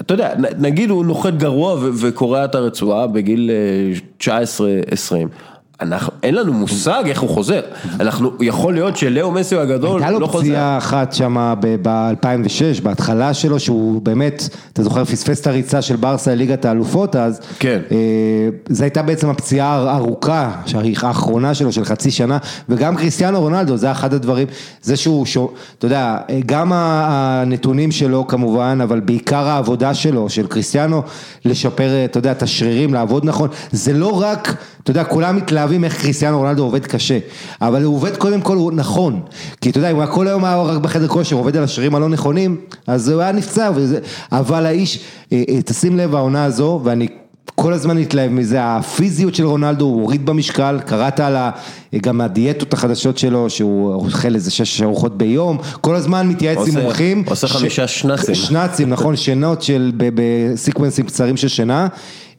[0.00, 3.50] אתה יודע, נגיד הוא נוחת גרוע וקורע את הרצועה בגיל
[4.20, 4.26] 19-20.
[5.80, 7.60] אנחנו, אין לנו מושג איך הוא חוזר,
[8.00, 10.44] אנחנו, יכול להיות שלאו מסי הגדול הייתה לא לו חוזר.
[10.44, 16.34] פציעה אחת שם ב-2006, בהתחלה שלו, שהוא באמת, אתה זוכר, פספס את הריצה של ברסה
[16.34, 17.80] לליגת האלופות אז, כן.
[17.92, 17.96] אה,
[18.68, 20.50] זו הייתה בעצם הפציעה הארוכה,
[21.02, 22.38] האחרונה שלו, של חצי שנה,
[22.68, 24.46] וגם קריסטיאנו רונלדו, זה אחד הדברים,
[24.82, 26.16] זה שהוא, שו, אתה יודע,
[26.46, 31.02] גם הנתונים שלו כמובן, אבל בעיקר העבודה שלו, של קריסטיאנו,
[31.44, 36.02] לשפר, אתה יודע, את השרירים, לעבוד נכון, זה לא רק, אתה יודע, כולם מתלהבים איך
[36.02, 37.18] קריסטיאנו רונלדו עובד קשה,
[37.60, 39.20] אבל הוא עובד קודם כל הוא נכון,
[39.60, 41.94] כי אתה יודע, אם הוא היה כל היום היה רק בחדר כושר, עובד על השרירים
[41.94, 43.98] הלא נכונים, אז הוא היה נפצע, וזה,
[44.32, 45.00] אבל האיש,
[45.32, 47.08] אה, אה, תשים לב העונה הזו, ואני
[47.54, 51.50] כל הזמן מתלהב מזה, הפיזיות של רונלדו, הוא הוריד במשקל, קראת על ה,
[51.96, 57.24] גם הדיאטות החדשות שלו, שהוא אוכל איזה שש ארוחות ביום, כל הזמן מתייעץ עם מומחים.
[57.26, 58.34] עושה חמישה שנ"צים.
[58.34, 61.88] שנ"צים, נכון, שינות של, בסקוונסים קצרים של שינה.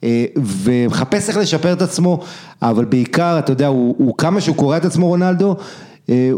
[0.04, 0.26] אה,
[0.64, 2.20] ומחפש איך לשפר את עצמו,
[2.62, 5.56] אבל בעיקר, אתה יודע, הוא, הוא כמה שהוא קורא את עצמו רונלדו,
[6.10, 6.32] אה,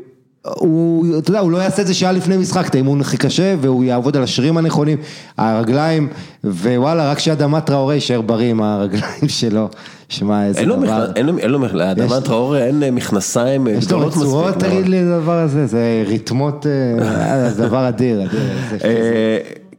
[0.57, 3.55] הוא, אתה יודע, הוא לא יעשה את זה שעה לפני משחק, את האימון הכי קשה,
[3.61, 4.97] והוא יעבוד על השרירים הנכונים,
[5.37, 6.07] הרגליים,
[6.43, 9.69] ווואלה, רק שאדמת טראורי יישאר בריא עם הרגליים שלו,
[10.09, 11.05] שמע, איזה אין לו דבר.
[11.05, 13.99] מכנ- אין אין לו, מכ- לאדמת טראורי אין אה, מכנסיים יש לו.
[14.07, 14.53] רצועות.
[14.59, 16.65] תגיד לי, הדבר הזה, זה ריתמות,
[17.01, 18.41] אה, זה דבר אדיר, אדיר.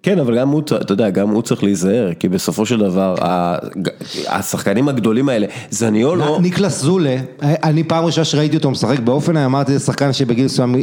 [0.05, 3.15] כן, אבל גם הוא, אתה יודע, גם הוא צריך להיזהר, כי בסופו של דבר,
[4.29, 9.85] השחקנים הגדולים האלה, זניולו, ניקלס זולה, אני פעם ראשונה שראיתי אותו משחק באופן, אמרתי זה
[9.85, 10.83] שחקן שבגיל מסוים, הוא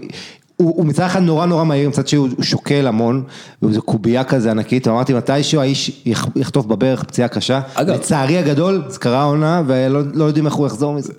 [0.57, 3.23] הוא מצד אחד נורא נורא מהיר, מצד שהוא הוא שוקל המון,
[3.63, 8.81] וזו קובייה כזה ענקית, אמרתי מתישהו האיש יח- יחטוף בברך פציעה קשה, אגב- לצערי הגדול,
[8.87, 11.13] זה קרה עונה, ולא לא יודעים איך הוא יחזור מזה.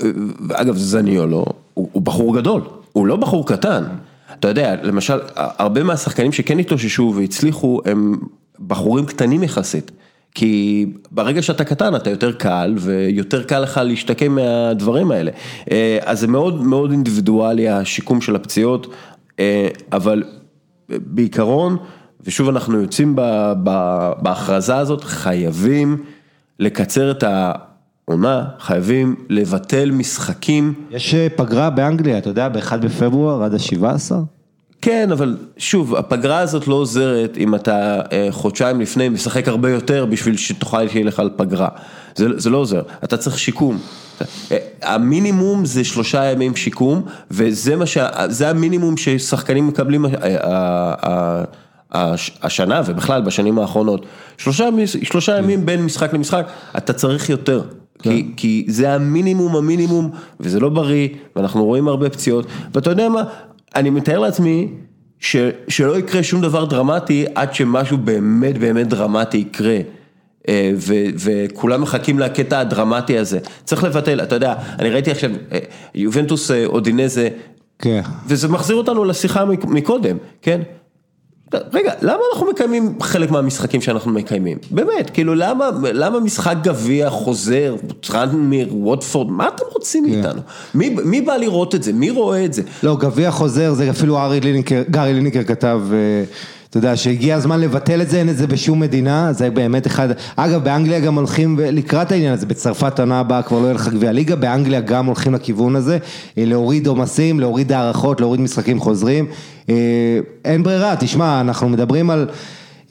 [0.53, 2.63] אגב, זניולו, הוא, הוא בחור גדול,
[2.93, 3.83] הוא לא בחור קטן.
[4.43, 8.17] אתה יודע, למשל, הרבה מהשחקנים שכן התאוששו והצליחו, הם
[8.67, 9.91] בחורים קטנים יחסית.
[10.35, 15.31] כי ברגע שאתה קטן אתה יותר קל ויותר קל לך להשתקם מהדברים האלה.
[15.71, 18.87] אה, אז זה מאוד מאוד אינדיבידואלי השיקום של הפציעות,
[19.41, 20.23] אה, אבל
[20.89, 21.77] בעיקרון,
[22.21, 23.17] ושוב אנחנו יוצאים
[24.23, 26.05] בהכרזה הזאת, חייבים
[26.59, 27.25] לקצר את
[28.13, 30.75] העונה, חייבים לבטל משחקים.
[30.91, 34.13] יש אה, פגרה באנגליה, אתה יודע, ב-1 בפברואר עד ה-17?
[34.83, 40.07] כן, אבל שוב, הפגרה הזאת לא עוזרת אם אתה אה, חודשיים לפני משחק הרבה יותר
[40.07, 41.69] בשביל שתוכל שיהיה לך על פגרה.
[42.15, 43.79] זה, זה לא עוזר, אתה צריך שיקום.
[44.53, 47.99] אה, המינימום זה שלושה ימים שיקום, וזה מה ש...
[48.29, 50.07] זה המינימום ששחקנים מקבלים
[51.93, 54.07] הש- השנה ובכלל בשנים האחרונות.
[54.39, 54.69] שלושה,
[55.03, 56.47] שלושה ימים בין משחק למשחק,
[56.77, 57.63] אתה צריך יותר.
[58.03, 60.11] כי, כי זה המינימום המינימום,
[60.41, 63.23] וזה לא בריא, ואנחנו רואים הרבה פציעות, ואתה יודע מה,
[63.77, 64.69] אני מתאר לעצמי
[65.19, 65.37] ש,
[65.69, 69.79] שלא יקרה שום דבר דרמטי עד שמשהו באמת באמת דרמטי יקרה.
[70.49, 73.39] אה, ו, וכולם מחכים לקטע הדרמטי הזה.
[73.65, 75.59] צריך לבטל, אתה יודע, אני ראיתי עכשיו, אה,
[75.95, 77.29] יובנטוס אה, אודינזה,
[77.79, 78.01] כן.
[78.27, 80.61] וזה מחזיר אותנו לשיחה מק- מקודם, כן?
[81.73, 84.59] רגע, למה אנחנו מקיימים חלק מהמשחקים שאנחנו מקיימים?
[84.71, 90.41] באמת, כאילו למה, למה משחק גביע חוזר, טרנמיר, ווטפורד, מה אתם רוצים מאיתנו?
[90.75, 91.93] מי, מי בא לראות את זה?
[91.93, 92.63] מי רואה את זה?
[92.83, 96.25] לא, גביע חוזר, זה אפילו ארי ליניקר, גארי ליניקר כתב, אה,
[96.73, 100.09] אתה יודע, שהגיע הזמן לבטל את זה, אין את זה בשום מדינה, זה באמת אחד,
[100.37, 104.13] אגב, באנגליה גם הולכים לקראת העניין הזה, בצרפת עונה הבאה כבר לא יהיה לך גביע
[104.13, 105.99] ליגה, באנגליה גם הולכים לכיוון הזה,
[106.39, 109.27] אה, להוריד עומסים, להוריד הערכות, להוריד משחקים חוזרים,
[109.69, 109.75] אה,
[110.45, 112.29] אין ברירה, תשמע, אנחנו מדברים על,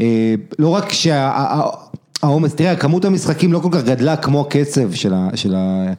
[0.01, 1.31] אה, לא רק שה...
[2.23, 5.29] העומס, תראה, כמות המשחקים לא כל כך גדלה כמו הקצב של ה...
[5.35, 5.93] של ה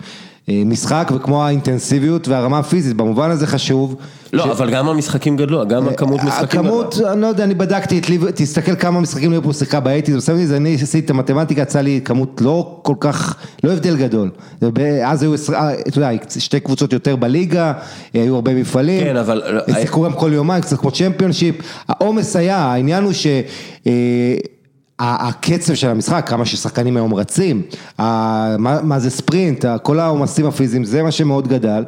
[0.48, 3.96] משחק וכמו האינטנסיביות והרמה הפיזית, במובן הזה חשוב.
[4.33, 6.61] לא, אבל גם המשחקים גדלו, גם הכמות משחקים גדלה.
[6.61, 10.57] הכמות, אני לא יודע, אני בדקתי, את ליב- תסתכל כמה משחקים ליברפול שיחקה באייטיז, בסדר,
[10.57, 14.31] אני עשיתי את המתמטיקה, יצא לי כמות לא כל כך, לא הבדל גדול.
[15.05, 17.72] אז היו, אה, אתה יודע, שתי קבוצות יותר בליגה,
[18.14, 19.05] היו הרבה מפעלים.
[19.05, 19.42] כן, אבל-
[19.81, 21.55] שיחקו גם כל יומיים, קצת כמו צ'מפיונשיפ.
[21.88, 23.26] העומס היה, העניין הוא ש...
[25.03, 27.62] אה, הקצב של המשחק, כמה ששחקנים היום רצים,
[27.99, 31.85] מה, מה זה ספרינט, כל העומסים הפיזיים, זה מה שמאוד גדל.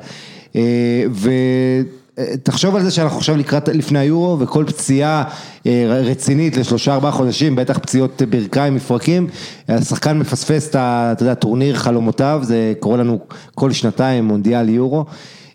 [0.57, 5.24] אה, תחשוב על זה שאנחנו עכשיו לקראת, לפני היורו, וכל פציעה
[5.66, 9.27] אה, רצינית לשלושה ארבעה חודשים, בטח פציעות ברכיים, מפרקים,
[9.68, 10.77] השחקן מפספס את.
[10.77, 13.18] אתה יודע, טורניר חלומותיו, זה קורה לנו
[13.55, 15.05] כל שנתיים, מונדיאל יורו.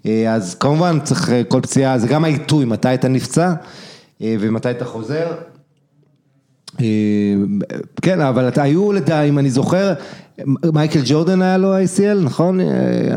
[0.06, 3.54] אה, אז כמובן צריך אה, כל פציעה, זה גם העיתוי, מתי אתה נפצע
[4.22, 5.26] ומתי אתה חוזר.
[8.01, 8.91] כן, אבל אתה היו,
[9.29, 9.93] אם אני זוכר,
[10.73, 12.60] מייקל ג'ורדן היה לו ACL, נכון?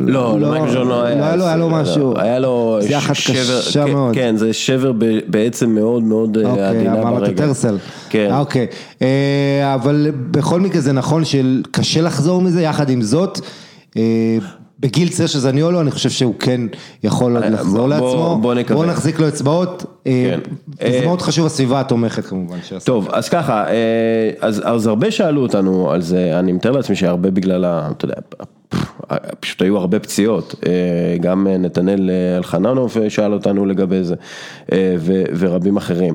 [0.00, 1.16] לא, לא, מייקל ג'ורדן לא היה.
[1.16, 2.14] לא היה לו, היה לו משהו.
[2.18, 4.14] היה לו שבר, קשה כן, מאוד.
[4.14, 4.92] כן, זה שבר
[5.26, 7.08] בעצם מאוד מאוד אוקיי, עדינה ברגע.
[7.08, 7.78] אוקיי, המטוטרסל.
[8.10, 8.30] כן.
[8.32, 8.66] אוקיי,
[9.74, 13.40] אבל בכל מקרה זה נכון שקשה לחזור מזה, יחד עם זאת.
[14.82, 16.60] בגיל צעיר של זניולו, אני חושב שהוא כן
[17.04, 18.38] יכול עוד לחזור לעצמו.
[18.42, 18.76] בוא נקווה.
[18.76, 19.84] בוא נחזיק לו אצבעות.
[20.04, 20.40] כן.
[20.80, 22.58] זה מאוד חשוב הסביבה התומכת כמובן.
[22.84, 23.64] טוב, אז ככה,
[24.40, 28.14] אז, אז הרבה שאלו אותנו על זה, אני מתאר לעצמי שהרבה בגלל, ה, אתה יודע,
[29.40, 30.54] פשוט היו הרבה פציעות,
[31.20, 34.14] גם נתנאל אלחננוב שאל אותנו לגבי זה,
[35.38, 36.14] ורבים אחרים.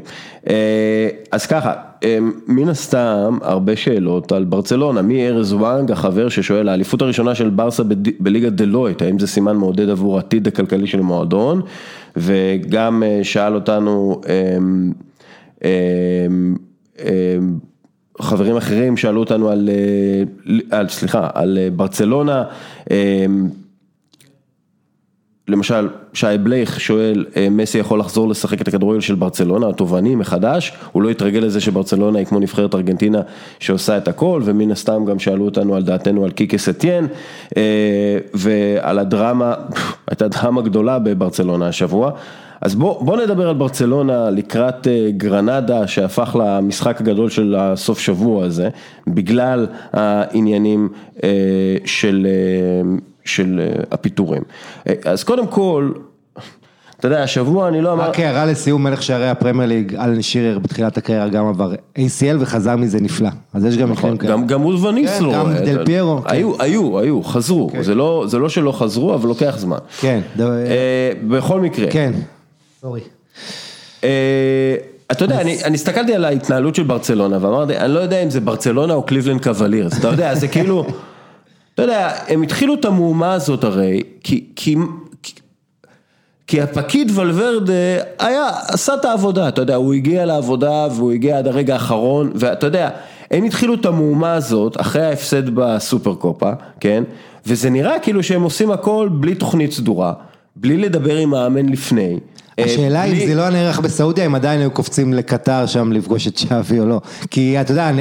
[1.32, 1.74] אז ככה,
[2.48, 7.84] מן הסתם הרבה שאלות על ברצלונה, מארז וואנג, החבר ששואל, האליפות הראשונה של ברסה
[8.20, 11.62] בליגה דלויט, האם זה סימן מעודד עבור עתיד הכלכלי של המועדון,
[12.18, 14.22] וגם שאל אותנו,
[18.22, 19.70] חברים אחרים שאלו אותנו על,
[20.72, 22.44] על סליחה, על ברצלונה,
[25.48, 31.04] למשל שי בלייך שואל, מסי יכול לחזור לשחק את הכדורגל של ברצלונה, התובעני מחדש, הוא
[31.04, 33.22] לא יתרגל לזה שברצלונה היא כמו נבחרת ארגנטינה
[33.60, 37.08] שעושה את הכל, ומן הסתם גם שאלו אותנו על דעתנו על קיקה סטיין,
[38.34, 39.56] ועל הדרמה,
[40.10, 42.12] הייתה דרמה גדולה בברצלונה השבוע.
[42.62, 48.70] אז בוא, בוא נדבר על ברצלונה לקראת גרנדה שהפך למשחק הגדול של הסוף שבוע הזה,
[49.08, 50.90] בגלל העניינים
[51.86, 52.28] של,
[53.26, 54.42] של הפיטורים.
[55.06, 55.92] אז קודם כל,
[57.00, 58.10] אתה יודע, השבוע אני לא אמר...
[58.10, 62.76] רק הערה לסיום מלך שערי הפרמייר ליג, אלן שירר בתחילת הקריירה גם עבר ACL וחזר
[62.76, 64.38] מזה נפלא, אז יש גם מקרים כאלה.
[64.38, 65.34] גם מול וניסלו.
[65.34, 66.22] גם דל פיירו.
[66.26, 67.70] היו, היו, היו, חזרו,
[68.26, 69.78] זה לא שלא חזרו, אבל לוקח זמן.
[70.00, 70.20] כן.
[71.28, 71.92] בכל מקרה.
[71.92, 72.12] כן.
[72.82, 73.02] סורי.
[75.12, 78.94] אתה יודע, אני הסתכלתי על ההתנהלות של ברצלונה ואמרתי, אני לא יודע אם זה ברצלונה
[78.94, 80.86] או קליבלנד קוולירס, אתה יודע, זה כאילו,
[81.74, 84.04] אתה יודע, הם התחילו את המהומה הזאת הרי,
[86.48, 87.74] כי הפקיד ולוורדה
[88.20, 92.68] היה, עשה את העבודה, אתה יודע, הוא הגיע לעבודה והוא הגיע עד הרגע האחרון, ואתה
[92.68, 92.90] יודע,
[93.32, 97.04] הם התחילו את המהומה הזאת אחרי ההפסד בסופר קופה, כן,
[97.46, 100.14] וזה נראה כאילו שהם עושים הכל בלי תוכנית סדורה,
[100.56, 102.20] בלי לדבר עם האמן לפני.
[102.66, 106.80] השאלה אם זה לא נערך בסעודיה, הם עדיין היו קופצים לקטר שם לפגוש את שווי
[106.80, 107.02] או לא.
[107.32, 107.92] כי אתה יודע,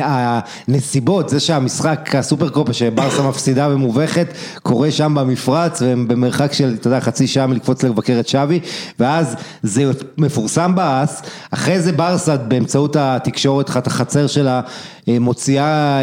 [0.69, 4.27] הנסיבות, זה שהמשחק הסופר קופה שברסה מפסידה ומובכת,
[4.63, 8.61] קורה שם במפרץ, והם במרחק של, אתה יודע, חצי שעה מלקפוץ לבקר את שווי,
[8.99, 14.61] ואז זה מפורסם באס, אחרי זה ברסה באמצעות התקשורת, החצר שלה,
[15.09, 16.01] מוציאה,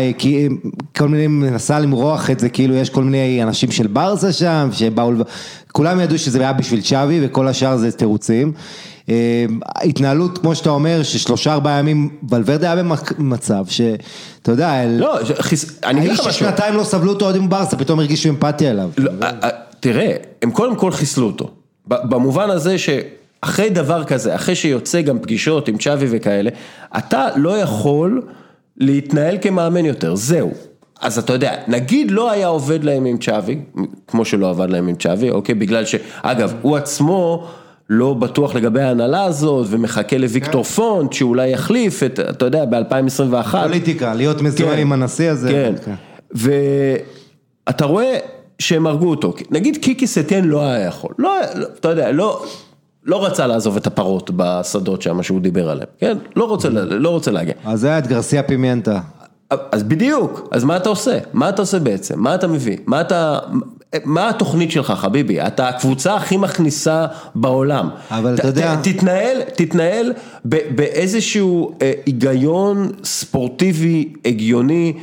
[0.97, 5.11] כל מיני, מנסה למרוח את זה, כאילו יש כל מיני אנשים של ברסה שם, שבאו,
[5.73, 8.53] כולם ידעו שזה היה בשביל צ'אבי וכל השאר זה תירוצים.
[9.61, 12.83] התנהלות, כמו שאתה אומר, ששלושה ארבעה ימים, ולוורדה היה
[13.17, 15.19] במצב שאתה יודע, לא,
[15.83, 18.89] אני אגיד לך משהו, האיש ששנתיים לא סבלו אותו אוהדים ברסה, פתאום הרגישו אמפתיה אליו.
[19.79, 21.51] תראה, הם קודם כל חיסלו אותו,
[21.87, 22.89] במובן הזה ש...
[23.41, 26.49] אחרי דבר כזה, אחרי שיוצא גם פגישות עם צ'אבי וכאלה,
[26.97, 28.21] אתה לא יכול
[28.77, 30.53] להתנהל כמאמן יותר, זהו.
[31.03, 33.59] אז אתה יודע, נגיד לא היה עובד להם עם צ'אבי,
[34.07, 35.55] כמו שלא עבד להם עם צ'אבי, אוקיי?
[35.55, 37.47] בגלל שאגב, הוא עצמו
[37.89, 43.51] לא בטוח לגבי ההנהלה הזאת, ומחכה לוויקטור פונט, שאולי יחליף את, אתה יודע, ב-2021.
[43.63, 45.49] פוליטיקה, להיות מזוהה עם הנשיא הזה.
[45.51, 45.73] כן,
[46.31, 48.17] ואתה רואה
[48.59, 51.33] שהם הרגו אותו, נגיד קיקי סטיין לא היה יכול, לא,
[51.79, 52.45] אתה יודע, לא...
[53.05, 56.17] לא רצה לעזוב את הפרות בשדות שם שהוא דיבר עליהם, כן?
[56.35, 57.53] לא רוצה, לא רוצה להגיע.
[57.65, 58.99] אז זה היה את גרסיה פימיינטה.
[59.71, 61.17] אז בדיוק, אז מה אתה עושה?
[61.33, 62.19] מה אתה עושה בעצם?
[62.19, 62.77] מה אתה מביא?
[62.85, 63.39] מה אתה,
[64.05, 65.41] מה התוכנית שלך חביבי?
[65.41, 67.89] אתה הקבוצה הכי מכניסה בעולם.
[68.11, 68.75] אבל אתה יודע...
[68.83, 70.13] תתנהל, תתנהל
[70.45, 74.93] באיזשהו היגיון ספורטיבי, הגיוני.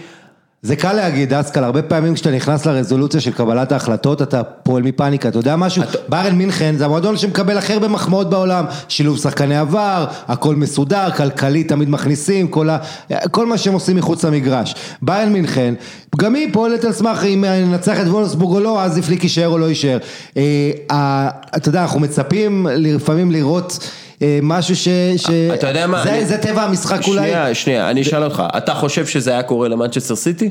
[0.63, 5.29] זה קל להגיד, אסקל, הרבה פעמים כשאתה נכנס לרזולוציה של קבלת ההחלטות, אתה פועל מפאניקה,
[5.29, 5.83] אתה יודע משהו?
[6.09, 11.65] בארן מינכן זה המועדון שמקבל הכי הרבה מחמאות בעולם, שילוב שחקני עבר, הכל מסודר, כלכלי
[11.65, 12.79] תמיד מכניסים, כל, ה...
[13.31, 14.75] כל מה שהם עושים מחוץ למגרש.
[15.03, 15.75] בארן מינכן,
[16.17, 19.59] גם היא פועלת על סמך אם ננצח את וולסבורג או לא, אז הפליק יישאר או
[19.59, 19.99] לא יישאר.
[21.57, 23.89] אתה יודע, אנחנו מצפים לפעמים לראות...
[24.43, 24.89] משהו ש...
[25.55, 26.05] אתה יודע מה?
[26.25, 27.19] זה טבע המשחק אולי.
[27.21, 30.51] שנייה, שנייה, אני אשאל אותך, אתה חושב שזה היה קורה למנצ'סטר סיטי?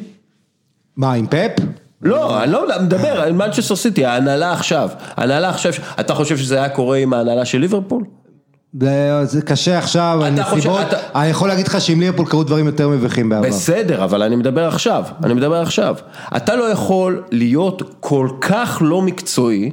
[0.98, 1.52] מה, עם פפ?
[2.02, 6.70] לא, אני לא מדבר על מנצ'סטר סיטי, ההנהלה עכשיו, ההנהלה עכשיו, אתה חושב שזה היה
[6.70, 8.04] קורה עם ההנהלה של ליברפול?
[8.82, 12.90] זה זה קשה עכשיו, הנסיבות, אתה- אני יכול להגיד לך שעם ליברפול קרו דברים יותר
[12.90, 13.48] מביכים בעבר.
[13.48, 15.96] בסדר, אבל אני מדבר עכשיו, אני מדבר עכשיו.
[16.38, 19.72] אתה לא יכול להיות כל כך לא מקצועי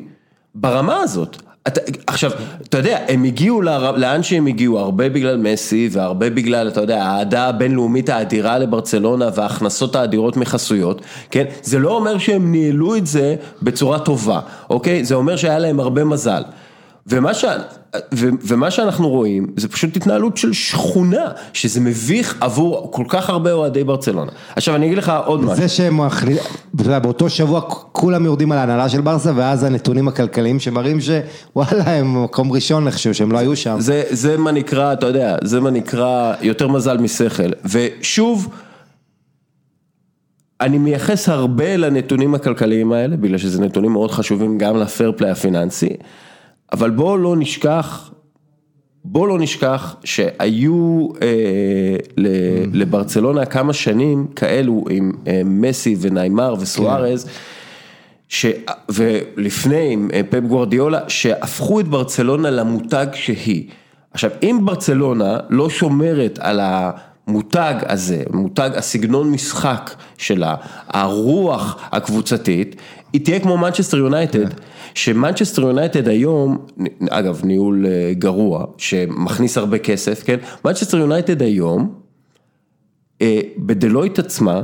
[0.55, 1.37] ברמה הזאת.
[1.67, 2.31] אתה, עכשיו,
[2.63, 3.63] אתה יודע, הם הגיעו
[3.97, 9.97] לאן שהם הגיעו, הרבה בגלל מסי והרבה בגלל, אתה יודע, האהדה הבינלאומית האדירה לברצלונה וההכנסות
[9.97, 11.45] האדירות מחסויות, כן?
[11.63, 14.41] זה לא אומר שהם ניהלו את זה בצורה טובה,
[14.71, 15.05] אוקיי?
[15.05, 16.43] זה אומר שהיה להם הרבה מזל.
[17.09, 17.45] ומה, ש...
[18.15, 18.29] ו...
[18.43, 23.85] ומה שאנחנו רואים זה פשוט התנהלות של שכונה, שזה מביך עבור כל כך הרבה אוהדי
[23.85, 24.33] ברצלונה.
[24.57, 25.57] עכשיו אני אגיד לך עוד משהו.
[25.57, 26.37] זה שהם, מחלי-
[26.75, 27.61] אתה יודע, באותו שבוע
[27.93, 33.15] כולם יורדים על ההנהלה של ברסה, ואז הנתונים הכלכליים שמראים שוואלה, הם מקום ראשון איכשהו,
[33.15, 33.77] שהם לא היו שם.
[33.81, 37.51] זה, זה מה נקרא, אתה יודע, זה מה נקרא יותר מזל משכל.
[37.65, 38.49] ושוב,
[40.61, 45.89] אני מייחס הרבה לנתונים הכלכליים האלה, בגלל שזה נתונים מאוד חשובים גם לפייר פליי הפיננסי,
[46.73, 48.11] אבל בואו לא נשכח,
[49.05, 52.29] בואו לא נשכח שהיו אה, ל,
[52.73, 57.29] לברצלונה כמה שנים כאלו עם אה, מסי וניימר וסוארז.
[58.29, 58.47] ש...
[58.89, 63.69] ולפני עם אה, פפ גוורדיולה, שהפכו את ברצלונה למותג שהיא.
[64.13, 70.55] עכשיו, אם ברצלונה לא שומרת על המותג הזה, מותג, הסגנון משחק שלה,
[70.89, 72.77] הרוח הקבוצתית,
[73.13, 74.49] היא תהיה כמו מנצ'סטר יונייטד,
[74.97, 76.67] שמנצ'סטר יונייטד היום,
[77.11, 80.37] אגב, ניהול אה, גרוע, שמכניס הרבה כסף, כן?
[80.65, 81.95] מנצ'סטר יונייטד היום,
[83.23, 84.63] אה, בדלויט עצמה,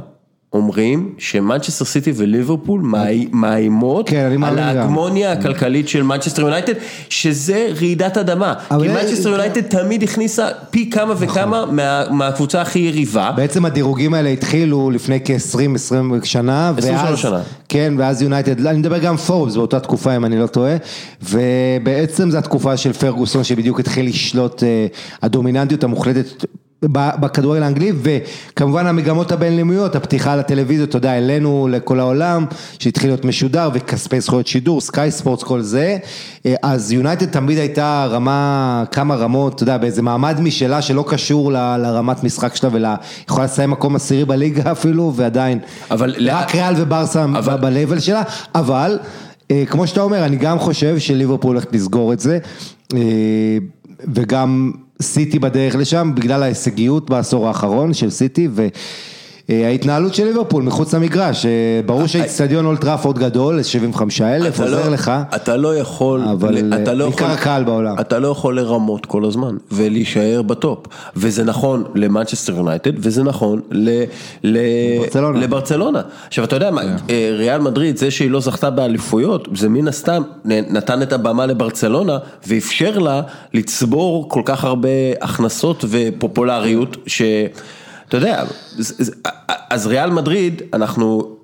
[0.52, 4.58] אומרים שמנצ'סטר סיטי וליברפול מאי- מאיימות כן, על.
[4.58, 6.72] ההגמוניה הכלכלית של מנצ'סטר יונייטד,
[7.08, 8.54] שזה רעידת אדמה.
[8.68, 13.32] כי מנצ'סטר יונייטד תמיד הכניסה פי כמה וכמה מה- מהקבוצה הכי יריבה.
[13.36, 15.94] בעצם הדירוגים האלה התחילו לפני כ-20-20
[16.24, 17.40] שנה, 23 ואז, שנה.
[17.68, 20.76] כן, ואז יונייטד, אני מדבר גם פורבס באותה תקופה אם אני לא טועה,
[21.22, 24.86] ובעצם זו התקופה של פרגוסון שבדיוק התחיל לשלוט, אה,
[25.22, 26.44] הדומיננטיות המוחלטת
[26.90, 32.44] בכדורגל האנגלי, וכמובן המגמות הבינלאומיות, הפתיחה לטלוויזיות, אתה יודע, אלינו, לכל העולם,
[32.78, 35.96] שהתחיל להיות משודר, וכספי זכויות שידור, סקאי ספורטס, כל זה,
[36.46, 41.52] אה, אז יונייטד תמיד הייתה רמה, כמה רמות, אתה יודע, באיזה מעמד משלה שלא קשור
[41.52, 42.94] ל- לרמת משחק שלה, ולה,
[43.28, 45.58] יכולה לסיים מקום עשירי בליגה אפילו, ועדיין,
[45.90, 48.22] אבל רק ריאל וברסה אבל- ב-level שלה,
[48.54, 48.98] אבל,
[49.50, 52.38] אה, כמו שאתה אומר, אני גם חושב שליברפול הולכת לסגור את זה,
[52.94, 52.98] אה,
[54.14, 54.72] וגם
[55.02, 58.48] סיטי בדרך לשם, בגלל ההישגיות בעשור האחרון של סיטי,
[59.62, 61.50] וההתנהלות של ליברפול מחוץ למגרש, אה,
[61.86, 66.58] ברור שהאיצטדיון אולד טראפורד גדול, 75 אלף, אתה עוזר לא- לך, אתה לא יכול, אבל,
[66.82, 67.94] אתה לא בעיקר הקהל בעולם.
[68.00, 70.78] אתה לא יכול לרמות כל הזמן ולהישאר ב top,
[71.16, 74.02] וזה נכון למנצ'סטר יונייטד וזה נכון ל-
[74.44, 74.58] ל-
[75.00, 75.40] ברצלונה.
[75.40, 76.00] לברצלונה.
[76.28, 80.22] עכשיו אתה יודע מה, אה, ריאל מדריד זה שהיא לא זכתה באליפויות, זה מן הסתם
[80.44, 83.20] נתן את הבמה לברצלונה ואפשר לה
[83.54, 84.88] לצבור כל כך הרבה
[85.20, 87.36] הכנסות ופופולריות, שאתה
[88.16, 88.44] יודע,
[88.78, 89.12] זה- זה-
[89.70, 91.36] אז ריאל מדריד אנחנו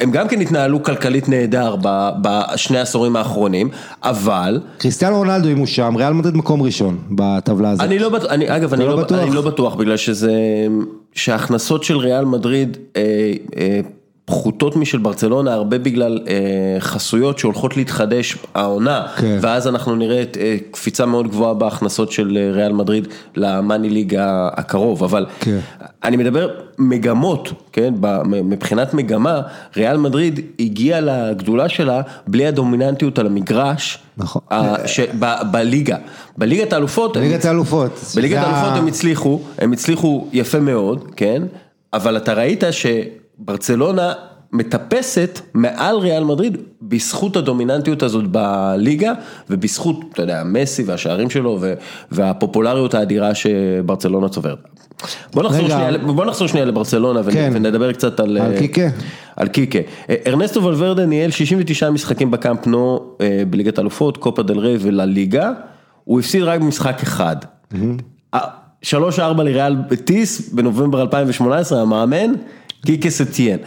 [0.00, 1.76] הם גם כן התנהלו כלכלית נהדר
[2.22, 3.70] בשני העשורים האחרונים,
[4.02, 7.84] אבל קריסטיאנו רונלדו אם הוא שם, ריאל מדריד מקום ראשון בטבלה הזאת.
[7.86, 9.18] אני לא בטוח, אני, אגב, אני לא לא, בטוח?
[9.18, 10.32] אני לא בטוח, בגלל שזה,
[11.14, 13.80] שההכנסות של ריאל מדריד אה, אה,
[14.28, 19.38] פחותות משל ברצלונה, הרבה בגלל אה, חסויות שהולכות להתחדש העונה, כן.
[19.40, 24.16] ואז אנחנו נראה את, אה, קפיצה מאוד גבוהה בהכנסות של אה, ריאל מדריד למאני ליג
[24.56, 25.58] הקרוב, אבל כן.
[26.04, 26.48] אני מדבר
[26.78, 29.40] מגמות, כן, מבחינת מגמה,
[29.76, 34.42] ריאל מדריד הגיעה לגדולה שלה בלי הדומיננטיות על המגרש, נכון.
[34.86, 35.00] ש-
[35.50, 35.96] בליגה,
[36.38, 38.00] בליגת האלופות, הם ליגת האלופות.
[38.16, 41.42] בליגת האלופות הם הצליחו, הם הצליחו יפה מאוד, כן,
[41.92, 42.64] אבל אתה ראית
[43.42, 44.12] שברצלונה
[44.52, 49.12] מטפסת מעל ריאל מדריד בזכות הדומיננטיות הזאת בליגה
[49.50, 51.60] ובזכות, אתה יודע, מסי והשערים שלו
[52.12, 54.58] והפופולריות האדירה שברצלונה צוברת.
[55.34, 55.74] בוא נחזור, רגע.
[55.74, 57.50] שנייה, בוא נחזור שנייה לברצלונה ונ- כן.
[57.54, 58.38] ונדבר קצת על...
[58.38, 58.88] על אה, קיקה.
[59.36, 59.78] על קיקה.
[60.10, 65.52] אה, ארנסטו ולוורדה ניהל 69 משחקים בקאמפ נו אה, בליגת אלופות, קופה דל ריי ולליגה,
[66.04, 67.36] הוא הפסיד רק במשחק אחד.
[68.34, 68.40] אה,
[68.84, 68.90] 3-4
[69.42, 72.32] לריאל בטיס בנובמבר 2018, המאמן,
[72.86, 73.58] קיקה סטיאן.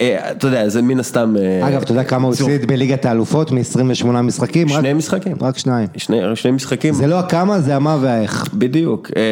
[0.00, 1.34] אה, אתה יודע, זה מן הסתם...
[1.36, 4.68] אה, אגב, אתה יודע כמה הוא הפסיד בליגת האלופות מ-28 משחקים?
[4.68, 5.36] שני משחקים.
[5.40, 5.88] רק שניים.
[6.34, 6.94] שני, משחקים.
[6.94, 8.48] זה לא הכמה, זה המה והאיך.
[8.54, 9.10] בדיוק.
[9.16, 9.22] אה,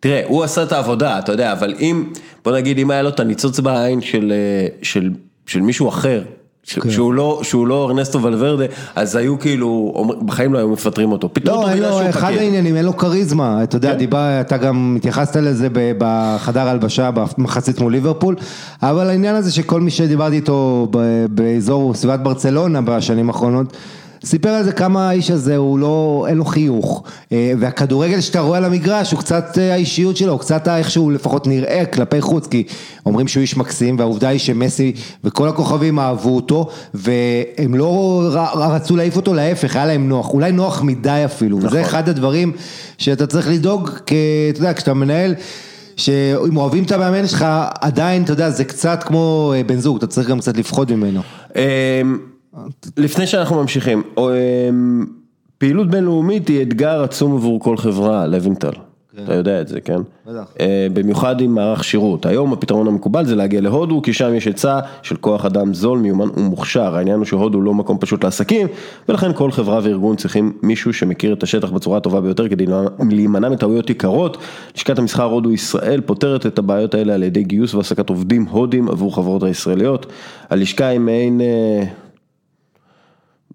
[0.00, 2.04] תראה, הוא עשה את העבודה, אתה יודע, אבל אם,
[2.44, 4.00] בוא נגיד, אם היה לו את הניצוץ בעין
[4.82, 5.10] של,
[5.56, 6.22] מישהו אחר,
[6.64, 9.94] שהוא לא, שהוא לא ארנסטו ולוורדה, אז היו כאילו,
[10.26, 11.28] בחיים לא היו מפטרים אותו.
[11.32, 12.32] פיטרו לא, אין לו, שהוא אחד.
[12.32, 13.98] העניינים, אין לו כריזמה, אתה יודע, כן.
[13.98, 18.36] דיבר, אתה גם התייחסת לזה בחדר הלבשה במחצית מול ליברפול,
[18.82, 20.88] אבל העניין הזה שכל מי שדיברתי איתו
[21.30, 23.76] באזור סביבת ברצלונה בשנים האחרונות,
[24.24, 27.02] סיפר על זה כמה האיש הזה הוא לא, אין לו חיוך,
[27.32, 31.46] אה, והכדורגל שאתה רואה על המגרש הוא קצת אה, האישיות שלו, קצת איך שהוא לפחות
[31.46, 32.64] נראה כלפי חוץ, כי
[33.06, 34.92] אומרים שהוא איש מקסים, והעובדה היא שמסי
[35.24, 38.22] וכל הכוכבים אהבו אותו, והם לא
[38.54, 42.52] רצו להעיף אותו, להפך, היה להם נוח, אולי נוח מדי אפילו, וזה אחד הדברים
[42.98, 45.34] שאתה צריך לדאוג, כי אתה יודע, כשאתה מנהל...
[45.96, 47.46] שאם אוהבים את המאמן שלך,
[47.80, 51.20] עדיין, אתה יודע, זה קצת כמו אה, בן זוג, אתה צריך גם קצת לפחוד ממנו.
[52.96, 55.06] לפני שאנחנו ממשיכים, אמ,
[55.58, 58.72] פעילות בינלאומית היא אתגר עצום עבור כל חברה, לוינטל.
[59.24, 60.00] אתה יודע את זה, כן?
[60.26, 60.52] בטח.
[60.60, 62.26] אה, במיוחד עם מערך שירות.
[62.26, 66.28] היום הפתרון המקובל זה להגיע להודו, כי שם יש היצע של כוח אדם זול, מיומן
[66.36, 66.96] ומוכשר.
[66.96, 68.66] העניין הוא שהודו לא מקום פשוט לעסקים,
[69.08, 72.66] ולכן כל חברה וארגון צריכים מישהו שמכיר את השטח בצורה הטובה ביותר כדי
[73.10, 74.36] להימנע מטעויות יקרות.
[74.76, 79.14] לשכת המסחר הודו ישראל פותרת את הבעיות האלה על ידי גיוס והעסקת עובדים הודים עבור
[79.14, 80.06] חברות הישראליות.
[80.50, 81.40] הלשכה היא מעין...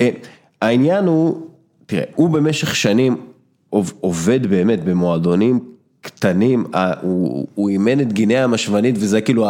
[0.00, 0.08] אה,
[0.62, 1.40] העניין הוא,
[1.86, 3.16] תראה, הוא במשך שנים
[3.70, 5.71] עוב- עובד באמת במועדונים
[6.02, 6.64] קטנים,
[7.54, 9.46] הוא אימן את גינאה המשוונית וזה כאילו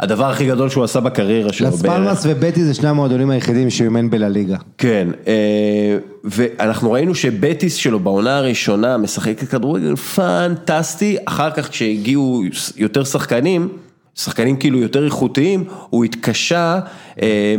[0.00, 1.68] הדבר הכי גדול שהוא עשה בקריירה שלו.
[1.68, 1.82] לס.
[1.82, 4.56] פלמאס ובטי זה שני המועדונים היחידים שהוא אימן בלליגה.
[4.78, 12.42] כן, אה, ואנחנו ראינו שבטיס שלו בעונה הראשונה משחק כדורגל פנטסטי, אחר כך כשהגיעו
[12.76, 13.68] יותר שחקנים,
[14.14, 16.80] שחקנים כאילו יותר איכותיים, הוא התקשה
[17.22, 17.54] אה,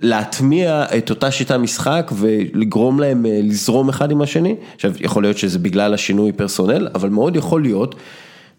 [0.00, 4.56] להטמיע את אותה שיטה משחק ולגרום להם אה, לזרום אחד עם השני.
[4.74, 7.94] עכשיו, יכול להיות שזה בגלל השינוי פרסונל, אבל מאוד יכול להיות,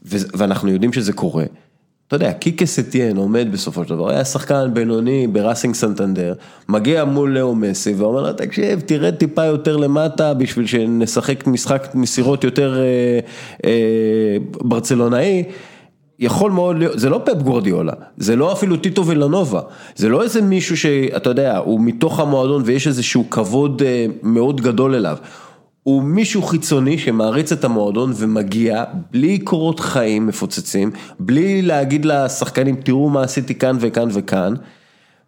[0.06, 1.44] ואנחנו יודעים שזה קורה.
[2.08, 6.34] אתה יודע, קיקה סטיאן עומד בסופו של דבר, היה שחקן בינוני בראסינג סנטנדר,
[6.70, 12.44] מגיע מול לאו מסי ואומר לו, תקשיב, תרד טיפה יותר למטה בשביל שנשחק משחק מסירות
[12.44, 13.20] יותר אה,
[13.66, 15.44] אה, ברצלונאי.
[16.22, 19.62] יכול מאוד להיות, זה לא פפ גורדיולה, זה לא אפילו טיטו וילנובה,
[19.96, 24.96] זה לא איזה מישהו שאתה יודע, הוא מתוך המועדון ויש איזשהו כבוד אה, מאוד גדול
[24.96, 25.18] אליו.
[25.84, 33.10] הוא מישהו חיצוני שמעריץ את המועדון ומגיע בלי קורות חיים מפוצצים, בלי להגיד לשחקנים תראו
[33.10, 34.54] מה עשיתי כאן וכאן וכאן,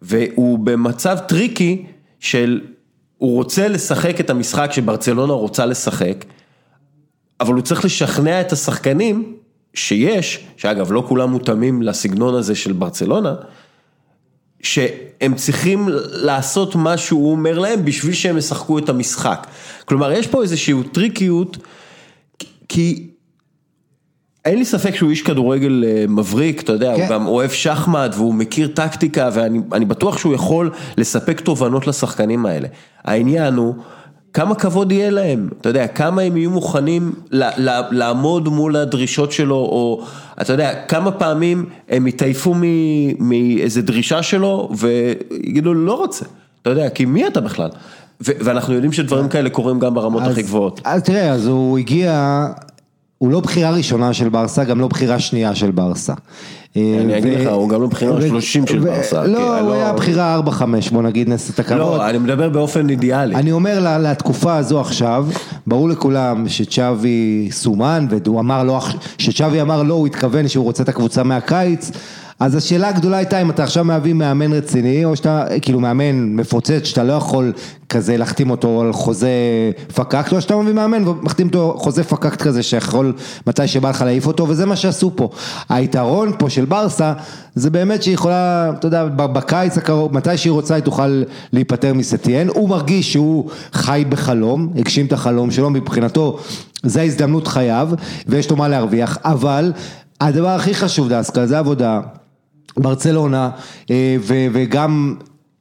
[0.02, 1.84] והוא במצב tricky
[2.20, 2.60] של
[3.18, 6.24] הוא רוצה לשחק את המשחק שברצלונה רוצה לשחק,
[7.40, 9.34] אבל הוא צריך לשכנע את השחקנים
[9.74, 13.34] שיש, שאגב לא כולם מותאמים לסגנון הזה של ברצלונה,
[14.62, 19.46] שהם צריכים לעשות מה שהוא אומר להם בשביל שהם ישחקו את המשחק.
[19.84, 21.56] כלומר, יש פה איזושהי טריקיות,
[22.68, 23.06] כי
[24.44, 27.00] אין לי ספק שהוא איש כדורגל אה, מבריק, אתה יודע, כן.
[27.02, 32.46] הוא גם אוהב שחמט והוא מכיר טקטיקה ואני אני בטוח שהוא יכול לספק תובנות לשחקנים
[32.46, 32.68] האלה.
[33.04, 33.74] העניין הוא...
[34.34, 39.32] כמה כבוד יהיה להם, אתה יודע, כמה הם יהיו מוכנים ל- ל- לעמוד מול הדרישות
[39.32, 40.04] שלו, או
[40.40, 46.24] אתה יודע, כמה פעמים הם יתעייפו מ- מאיזה דרישה שלו ויגידו, לא רוצה,
[46.62, 47.68] אתה יודע, כי מי אתה בכלל?
[48.20, 50.80] ואנחנו יודעים שדברים כאלה קורים גם ברמות הכי גבוהות.
[50.84, 52.46] אז תראה, אז הוא הגיע,
[53.24, 56.12] הוא לא בחירה ראשונה של ברסה, גם לא בחירה שנייה של ברסה.
[56.76, 60.36] אני אגיד לך, הוא גם לא בחירה 30 של ברסה, לא, הוא לא- היה בחירה
[60.36, 60.62] 4-5,
[60.92, 61.78] בוא נגיד נעשה את הכבוד.
[61.78, 63.34] לא, אני מדבר באופן אידיאלי.
[63.34, 65.26] אני אומר לתקופה הזו עכשיו,
[65.66, 68.78] ברור לכולם שצ'אבי סומן, והוא אמר לו,
[69.18, 71.90] שצ'אבי אמר לו, הוא התכוון שהוא רוצה את הקבוצה מהקיץ,
[72.44, 76.84] אז השאלה הגדולה הייתה אם אתה עכשיו מביא מאמן רציני, או שאתה, כאילו מאמן מפוצץ,
[76.84, 77.52] שאתה לא יכול
[77.88, 79.30] כזה להחתים אותו על חוזה
[79.94, 83.12] פקקט, או שאתה מביא מאמן ומחתים אותו חוזה פקקט כזה, שיכול
[83.46, 85.28] מתי שבא לך להעיף אותו, וזה מה שעשו פה.
[85.68, 87.12] היתרון פה של ברסה,
[87.54, 91.22] זה באמת שהיא יכולה, אתה יודע, בקיץ הקרוב, מתי שהיא רוצה היא תוכל
[91.52, 96.38] להיפטר מסטיין, הוא מרגיש שהוא חי בחלום, הגשים את החלום שלו, מבחינתו
[96.82, 97.88] זה הזדמנות חייו,
[98.26, 99.72] ויש לו מה להרוויח, אבל
[100.20, 102.00] הדבר הכי חשוב דסקל זה עבודה,
[102.76, 103.50] ברצלונה,
[103.90, 105.14] אה, וגם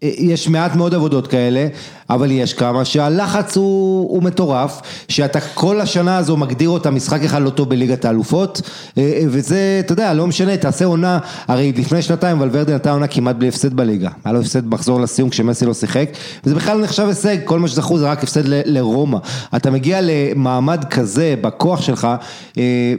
[0.03, 1.67] אה, יש מעט מאוד עבודות כאלה,
[2.09, 7.41] אבל יש כמה שהלחץ הוא, הוא מטורף, שאתה כל השנה הזו מגדיר אותה משחק אחד
[7.41, 8.61] לא טוב בליגת האלופות,
[8.97, 13.35] אה, וזה, אתה יודע, לא משנה, תעשה עונה, הרי לפני שנתיים ולוורדי נתן עונה כמעט
[13.35, 16.09] בלי הפסד בליגה, היה לו הפסד מחזור לסיום כשמסי לא שיחק,
[16.45, 19.17] וזה בכלל נחשב הישג, כל מה שזכו זה רק הפסד לרומא,
[19.55, 22.07] אתה מגיע למעמד כזה בכוח שלך,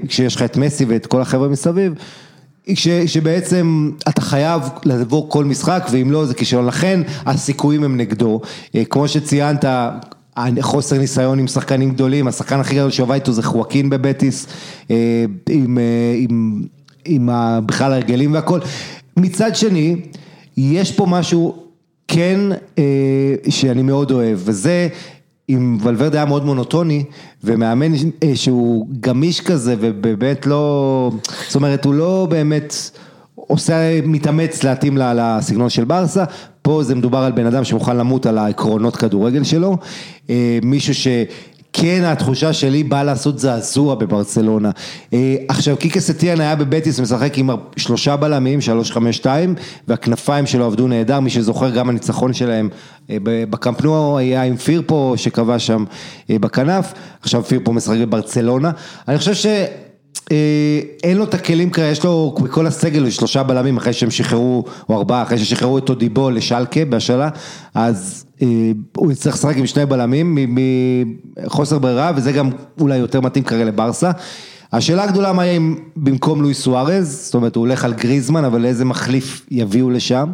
[0.08, 1.94] כשיש לך את מסי ואת כל החבר'ה מסביב,
[2.74, 8.40] ש, שבעצם אתה חייב לעבור כל משחק ואם לא זה כישלון, לכן הסיכויים הם נגדו,
[8.90, 9.64] כמו שציינת
[10.60, 14.46] חוסר ניסיון עם שחקנים גדולים, השחקן הכי גדול שעובד איתו זה חואקין בבטיס,
[15.48, 15.78] עם,
[16.16, 16.62] עם,
[17.04, 17.28] עם
[17.66, 18.60] בכלל הרגלים והכל,
[19.16, 19.96] מצד שני
[20.56, 21.64] יש פה משהו
[22.08, 22.40] כן
[23.48, 24.88] שאני מאוד אוהב וזה
[25.48, 27.04] אם ולוורדה היה מאוד מונוטוני
[27.44, 27.92] ומאמן
[28.34, 31.10] שהוא גמיש כזה ובאמת לא,
[31.46, 32.74] זאת אומרת הוא לא באמת
[33.34, 36.24] עושה, מתאמץ להתאים לסגנון של ברסה,
[36.62, 39.76] פה זה מדובר על בן אדם שמוכן למות על העקרונות כדורגל שלו,
[40.62, 41.08] מישהו ש...
[41.76, 44.70] כן התחושה שלי באה לעשות זעזוע בברצלונה.
[45.48, 49.54] עכשיו קיקה סטיאן היה בבטיס משחק עם שלושה בלמים, שלוש חמש שתיים,
[49.88, 52.68] והכנפיים שלו עבדו נהדר, מי שזוכר גם הניצחון שלהם
[53.50, 55.84] בקמפנוע היה עם פירפו שכבש שם
[56.30, 58.70] בכנף, עכשיו פירפו משחק בברצלונה,
[59.08, 59.46] אני חושב ש...
[61.02, 64.96] אין לו את הכלים כאלה, יש לו בכל הסגל שלושה בלמים אחרי שהם שחררו, או
[64.96, 67.28] ארבעה, אחרי ששחררו את אודיבו לשלקה בהשאלה,
[67.74, 68.24] אז
[68.96, 70.38] הוא יצטרך לשחק עם שני בלמים
[71.44, 72.50] מחוסר ברירה, וזה גם
[72.80, 74.10] אולי יותר מתאים כרגע לברסה.
[74.72, 75.60] השאלה הגדולה מה יהיה
[75.96, 80.30] במקום לואי סוארז, זאת אומרת הוא הולך על גריזמן, אבל איזה מחליף יביאו לשם,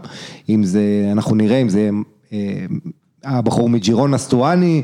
[0.48, 0.82] אם זה,
[1.12, 1.90] אנחנו נראה אם זה...
[3.24, 4.82] הבחור מג'ירון אסטואני,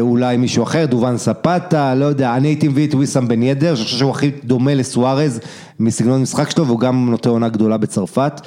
[0.00, 3.84] אולי מישהו אחר, דובן ספטה, לא יודע, אני הייתי מביא את וויסאם בן ידר, שאני
[3.84, 5.40] חושב שהוא הכי דומה לסוארז
[5.80, 8.40] מסגנון המשחק שלו, והוא גם נוטה עונה גדולה בצרפת,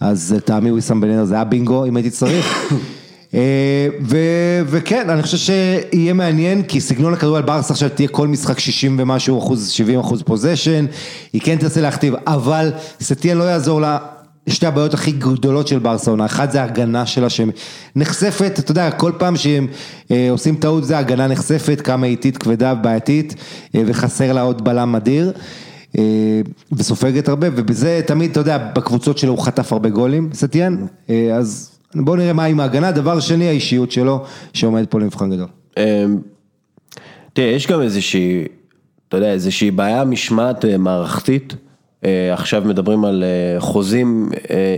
[0.00, 2.72] אז טעמי וויסאם בן ידר זה היה בינגו אם הייתי צריך.
[4.66, 9.38] וכן, אני חושב שיהיה מעניין, כי סגנון הכדורגל ברסה עכשיו תהיה כל משחק 60 ומשהו
[9.38, 10.86] אחוז, 70 אחוז פוזיישן,
[11.32, 13.98] היא כן תרצה להכתיב, אבל סטיאן לא יעזור לה.
[14.48, 19.36] שתי הבעיות הכי גדולות של ברסה, אחת זה הגנה שלה שנחשפת, אתה יודע, כל פעם
[19.36, 19.66] שהם
[20.30, 23.34] עושים טעות זה הגנה נחשפת, כמה איטית, כבדה ובעייתית,
[23.74, 25.32] וחסר לה עוד בלם אדיר,
[26.72, 30.76] וסופגת הרבה, ובזה תמיד, אתה יודע, בקבוצות שלו הוא חטף הרבה גולים, סטיאן,
[31.34, 35.48] אז בואו נראה מה עם ההגנה, דבר שני האישיות שלו, שעומד פה למבחן גדול.
[37.32, 38.44] תראה, יש גם איזושהי,
[39.08, 41.54] אתה יודע, איזושהי בעיה משמעת מערכתית.
[42.32, 43.24] עכשיו מדברים על
[43.58, 44.30] חוזים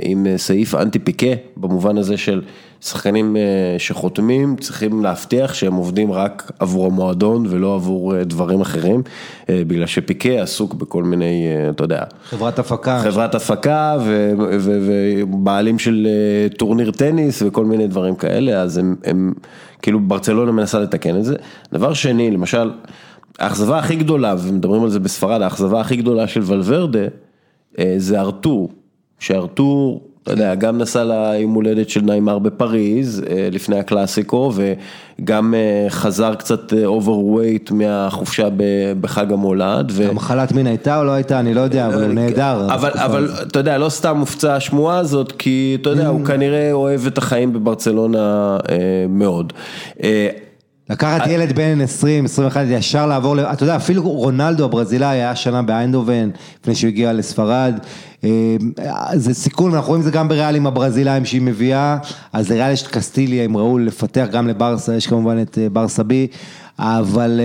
[0.03, 2.43] עם סעיף אנטי פיקה, במובן הזה של
[2.81, 3.37] שחקנים
[3.79, 9.03] שחותמים צריכים להבטיח שהם עובדים רק עבור המועדון ולא עבור דברים אחרים,
[9.51, 13.97] בגלל שפיקה עסוק בכל מיני, אתה יודע, חברת הפקה, חברת הפקה
[14.39, 16.09] ובעלים של
[16.59, 19.33] טורניר טניס וכל מיני דברים כאלה, אז הם, הם
[19.83, 21.35] כאילו ברצלונה מנסה לתקן את זה.
[21.73, 22.71] דבר שני, למשל,
[23.41, 27.07] האכזבה הכי גדולה, ומדברים על זה בספרד, האכזבה הכי גדולה של ולוורדה,
[27.97, 28.70] זה ארתור,
[29.18, 33.22] שארתור, אתה יודע, גם נסע ליום הולדת של ניימר בפריז,
[33.53, 35.55] לפני הקלאסיקו, וגם
[35.88, 38.49] חזר קצת overweight מהחופשה
[39.01, 39.93] בחג המולד.
[40.09, 42.66] המחלת מין הייתה או לא הייתה, אני לא יודע, אבל הוא נהדר.
[43.05, 47.18] אבל אתה יודע, לא סתם מופצה השמועה הזאת, כי אתה יודע, הוא כנראה אוהב את
[47.18, 48.57] החיים בברצלונה
[49.09, 49.53] מאוד.
[50.91, 56.30] לקחת ילד בן 20, 21, ישר לעבור, אתה יודע, אפילו רונלדו הברזילאי היה שנה באיינדובן,
[56.62, 57.78] לפני שהוא הגיע לספרד,
[59.14, 61.97] זה סיכון, אנחנו רואים את זה גם בריאל עם הברזילאים שהיא מביאה,
[62.32, 66.26] אז לריאל יש את קסטיליה, אם ראו לפתח גם לברסה, יש כמובן את ברסה בי,
[66.83, 67.41] אבל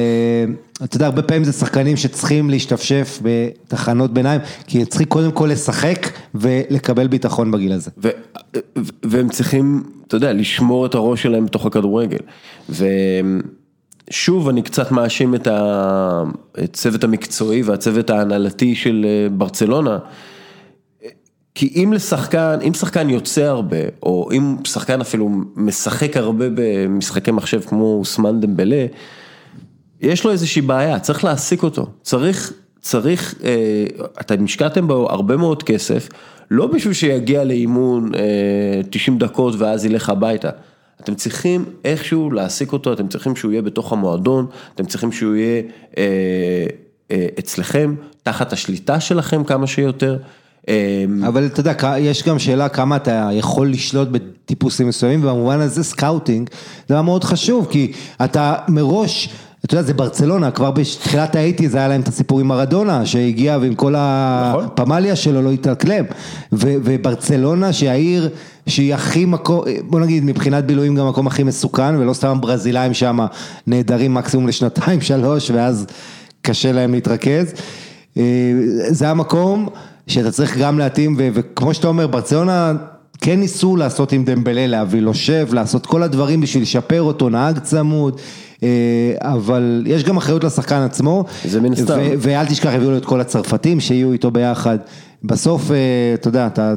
[0.83, 5.49] אתה יודע, הרבה פעמים זה שחקנים שצריכים להשתפשף בתחנות ביניים, כי הם צריכים קודם כל
[5.51, 7.91] לשחק ולקבל ביטחון בגיל הזה.
[9.03, 12.17] והם צריכים, אתה יודע, לשמור את הראש שלהם בתוך הכדורגל.
[12.69, 19.97] ושוב, אני קצת מאשים את הצוות המקצועי והצוות ההנהלתי של ברצלונה.
[21.55, 27.61] כי אם לשחקן, אם שחקן יוצא הרבה, או אם שחקן אפילו משחק הרבה במשחקי מחשב
[27.61, 28.85] כמו אוסמן דמבלה,
[30.01, 33.35] יש לו איזושהי בעיה, צריך להעסיק אותו, צריך, צריך,
[34.19, 36.09] אתם השקעתם בו הרבה מאוד כסף,
[36.51, 38.11] לא בשביל שיגיע לאימון
[38.89, 40.49] 90 דקות ואז ילך הביתה,
[41.01, 45.61] אתם צריכים איכשהו להעסיק אותו, אתם צריכים שהוא יהיה בתוך המועדון, אתם צריכים שהוא יהיה
[47.39, 50.17] אצלכם, תחת השליטה שלכם כמה שיותר.
[51.27, 56.49] אבל אתה יודע, יש גם שאלה כמה אתה יכול לשלוט בטיפוסים מסוימים, ובמובן הזה scouting
[56.89, 57.91] זה מאוד חשוב, כי
[58.23, 59.29] אתה מראש,
[59.65, 63.57] אתה יודע, זה ברצלונה, כבר בתחילת ה eighties היה להם את הסיפור עם מרדונה, שהגיע
[63.61, 64.65] ועם כל נכון.
[64.65, 66.05] הפמליה שלו לא התאקלם.
[66.51, 68.29] וברצלונה שהעיר
[68.67, 73.19] שהיא הכי מקום, בוא נגיד מבחינת בילויים גם המקום הכי מסוכן, ולא סתם ברזילאים שם
[73.67, 75.85] נעדרים מקסימום לשנתיים שלוש, ואז
[76.41, 77.53] קשה להם להתרכז.
[78.17, 78.23] אה,
[78.89, 79.69] זה המקום
[80.07, 82.73] שאתה צריך גם להתאים, וכמו שאתה אומר, ברצלונה
[83.21, 87.59] כן ניסו לעשות עם דמבלה, להביא לו שב, לעשות כל הדברים בשביל לשפר אותו, נהג
[87.59, 88.19] צמוד,
[89.19, 91.23] אבל יש גם אחריות לשחקן עצמו.
[91.45, 91.99] זה מן הסתם.
[92.17, 94.77] ואל תשכח, הביאו לו את כל הצרפתים שיהיו איתו ביחד.
[95.23, 95.75] בסוף, אה,
[96.13, 96.73] אתה יודע, אתה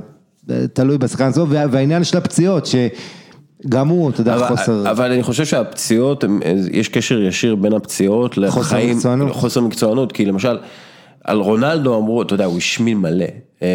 [0.50, 4.90] אה, תלוי בשחקן עצמו, וה- והעניין של הפציעות, שגם הוא, אתה יודע, אבל, חוסר...
[4.90, 6.40] אבל אני חושב שהפציעות, הם-
[6.72, 9.32] יש קשר ישיר בין הפציעות לחיים, מקצוענות.
[9.32, 10.58] חוסר מקצוענות, כי למשל,
[11.24, 13.24] על רונלדו אמרו, אתה יודע, הוא השמין מלא,
[13.62, 13.68] אה,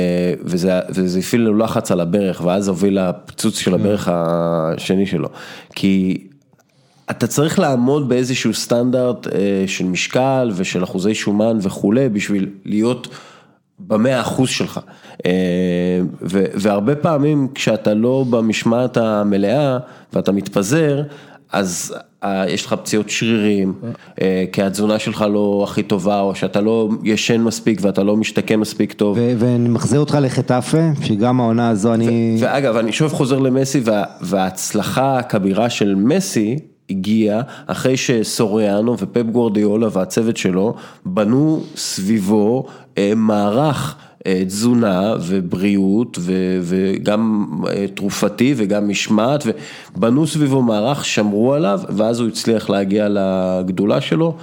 [0.43, 5.29] וזה, וזה הפעיל לו לחץ על הברך, ואז הוביל לפיצוץ של הברך השני שלו,
[5.75, 6.17] כי
[7.11, 13.07] אתה צריך לעמוד באיזשהו סטנדרט אה, של משקל ושל אחוזי שומן וכולי, בשביל להיות
[13.79, 14.79] במאה אחוז שלך.
[15.25, 15.31] אה,
[16.21, 19.77] ו- והרבה פעמים כשאתה לא במשמעת המלאה
[20.13, 21.03] ואתה מתפזר,
[21.51, 23.73] אז אה, יש לך פציעות שרירים,
[24.21, 28.59] אה, כי התזונה שלך לא הכי טובה, או שאתה לא ישן מספיק ואתה לא משתקם
[28.59, 29.17] מספיק טוב.
[29.37, 32.37] ואני מחזיר אותך לחטאפה, שגם העונה הזו אני...
[32.39, 36.59] ואגב, אני שוב חוזר למסי, וה, וההצלחה הכבירה של מסי
[36.89, 40.75] הגיעה אחרי שסוריאנו ופפ גורדיאולה והצוות שלו
[41.05, 42.65] בנו סביבו
[42.97, 43.95] אה, מערך
[44.27, 46.17] אה, תזונה ובריאות
[46.61, 49.43] וגם אה, תרופתי וגם משמעת,
[49.95, 54.35] ובנו סביבו מערך, שמרו עליו, ואז הוא הצליח להגיע לגדולה שלו,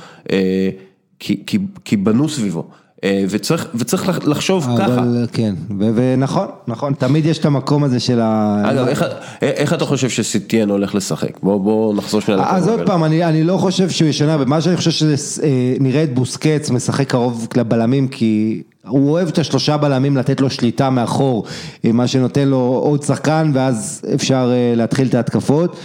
[1.19, 2.65] כי, כי, כי בנו סביבו.
[3.05, 4.85] אה, וצריך, וצריך לח- לחשוב ככה.
[4.95, 8.63] אבל כן, ו- ונכון, נכון, תמיד יש את המקום הזה של ה...
[8.65, 9.05] אגב, איך,
[9.43, 11.41] איך אתה חושב שסיטיאן הולך לשחק?
[11.43, 12.69] בוא, בוא נחזור שנייה אז.
[12.69, 17.09] עוד פעם, אני, אני לא חושב שהוא ישנה, במה שאני חושב שנראה את בוסקץ משחק
[17.09, 21.45] קרוב לבלמים, כי הוא אוהב את השלושה בלמים לתת לו שליטה מאחור,
[21.85, 25.77] אה, מה שנותן לו עוד שחקן, ואז אפשר אה, להתחיל את ההתקפות.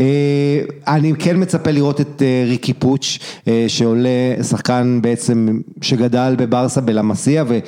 [0.00, 3.18] אה, אני כן מצפה לראות את אה, ריקי פוץ',
[3.48, 4.08] אה, שעולה
[4.42, 7.58] שחקן בעצם שגדל בברסה בלמסיה, ו...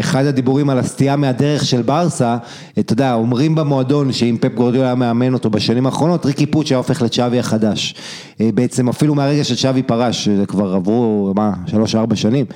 [0.00, 2.36] אחד הדיבורים על הסטייה מהדרך של ברסה,
[2.78, 6.78] אתה יודע, אומרים במועדון שאם פפ גורדיאל היה מאמן אותו בשנים האחרונות, ריקי פוץ' היה
[6.78, 7.94] הופך לצ'אבי החדש.
[8.40, 12.46] בעצם אפילו מהרגע שצ'אבי פרש, זה כבר עברו, מה, שלוש-ארבע שנים,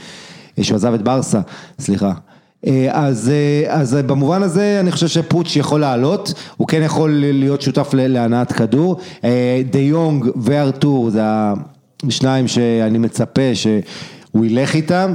[0.62, 1.40] שהוא עזב את ברסה,
[1.78, 2.12] סליחה.
[2.66, 7.62] אה, אז, אה, אז במובן הזה אני חושב שפוץ' יכול לעלות, הוא כן יכול להיות
[7.62, 8.96] שותף להנעת כדור.
[9.24, 11.20] אה, דה יונג וארתור זה
[12.08, 15.14] השניים שאני מצפה שהוא ילך איתם.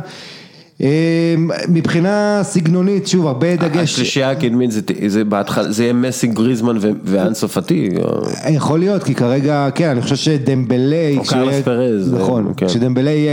[0.82, 1.36] אה,
[1.68, 6.92] מבחינה סגנונית, שוב, הרבה דגש, השלישייה הקדמית זה, זה בהתחלה, זה יהיה מסי גריזמן ו-
[7.04, 7.90] ואנסו פאטי.
[8.04, 12.68] או- יכול להיות, כי כרגע, כן, אני חושב שדמבלי, או קרלס פרז, נכון, כן.
[12.68, 13.28] כשדמבלי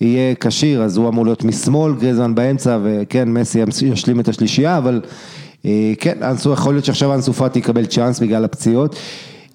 [0.00, 5.00] יהיה, כשיר, אז הוא אמור להיות משמאל, גריזמן באמצע, וכן, מסי ישלים את השלישייה, אבל
[5.64, 8.96] אה, כן, אנסו, יכול להיות שעכשיו אנסו פאטי יקבל צ'אנס בגלל הפציעות.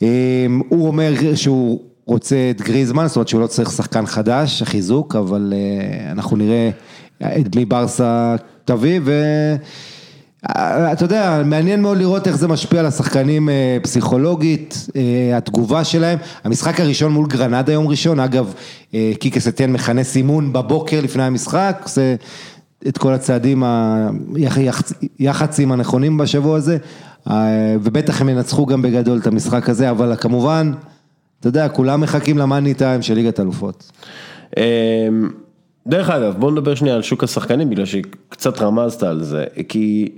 [0.04, 5.16] אה, הוא אומר שהוא רוצה את גריזמן, זאת אומרת שהוא לא צריך שחקן חדש, חיזוק,
[5.16, 6.70] אבל אה, אנחנו נראה
[7.24, 8.36] את מי ברסה
[8.66, 9.12] תביא, ו...
[10.50, 15.84] אה, אתה יודע, מעניין מאוד לראות איך זה משפיע על השחקנים אה, פסיכולוגית, אה, התגובה
[15.84, 16.18] שלהם.
[16.44, 18.54] המשחק הראשון מול גרנדה יום ראשון, אגב,
[19.20, 22.16] קיקה סטיאן מכנס אימון בבוקר לפני המשחק, עושה
[22.88, 23.64] את כל הצעדים,
[25.20, 26.78] היח"צים הנכונים בשבוע הזה,
[27.82, 30.72] ובטח הם ינצחו גם בגדול את המשחק הזה, אבל כמובן,
[31.40, 33.92] אתה יודע, כולם מחכים למאני טיים של ליגת אלופות.
[35.88, 40.10] דרך אגב, בוא נדבר שנייה על שוק השחקנים, בגלל שקצת רמזת על זה, כי,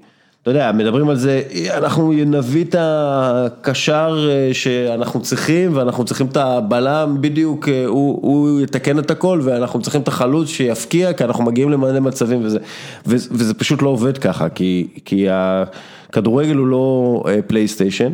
[0.43, 1.41] אתה יודע, מדברים על זה,
[1.77, 8.61] אנחנו נביא את הקשר אה, שאנחנו צריכים, ואנחנו צריכים את הבלם, בדיוק, אה, הוא, הוא
[8.61, 12.59] יתקן את הכל, ואנחנו צריכים את החלוץ שיפקיע, כי אנחנו מגיעים למלא מצבים וזה,
[13.05, 18.11] וזה, פשוט לא עובד ככה, כי, כי הכדורגל הוא לא אה, פלייסטיישן.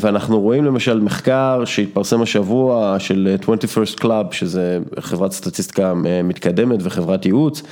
[0.00, 7.62] ואנחנו רואים למשל מחקר שהתפרסם השבוע של 21st Club, שזה חברת סטטיסטיקה מתקדמת וחברת ייעוץ,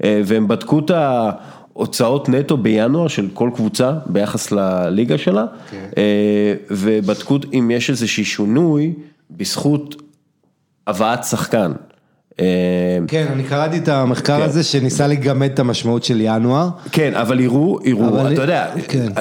[0.00, 0.90] והם בדקו את
[1.76, 5.44] ההוצאות נטו בינואר של כל קבוצה ביחס לליגה שלה,
[5.96, 8.92] אה, ובדקו אם יש איזשהו שינוי
[9.30, 10.02] בזכות
[10.86, 11.72] הבאת שחקן.
[12.40, 14.42] אה, כן, אני קראתי את המחקר כן.
[14.42, 16.68] הזה שניסה לגמד את המשמעות של ינואר.
[16.92, 19.12] כן, אבל יראו, יראו, אתה יודע, כן.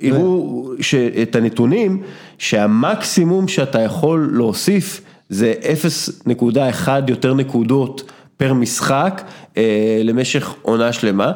[0.00, 2.02] יראו ש- את הנתונים
[2.38, 8.02] שהמקסימום שאתה יכול להוסיף זה 0.1 יותר נקודות
[8.36, 9.22] פר משחק
[9.56, 11.32] אה, למשך עונה שלמה.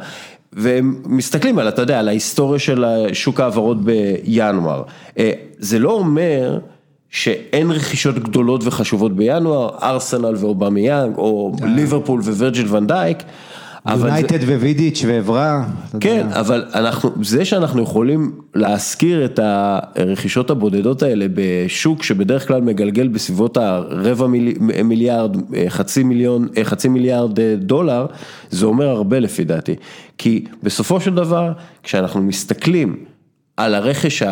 [0.52, 4.82] והם מסתכלים על, אתה יודע, על ההיסטוריה של שוק ההעברות בינואר.
[5.18, 6.58] אה, זה לא אומר
[7.10, 13.18] שאין רכישות גדולות וחשובות בינואר, ארסנל ואובמיאנג, או ליברפול ווירג'יל ונדייק.
[13.90, 15.64] יונייטד ווידיץ' ואברה.
[16.00, 23.08] כן, אבל אנחנו, זה שאנחנו יכולים להזכיר את הרכישות הבודדות האלה בשוק שבדרך כלל מגלגל
[23.08, 24.54] בסביבות הרבע מיל,
[24.84, 28.06] מיליארד, אה, חצי מיליון, אה, חצי מיליארד אה, דולר,
[28.50, 29.74] זה אומר הרבה לפי דעתי.
[30.18, 31.52] כי בסופו של דבר,
[31.82, 33.04] כשאנחנו מסתכלים
[33.56, 34.22] על הרכש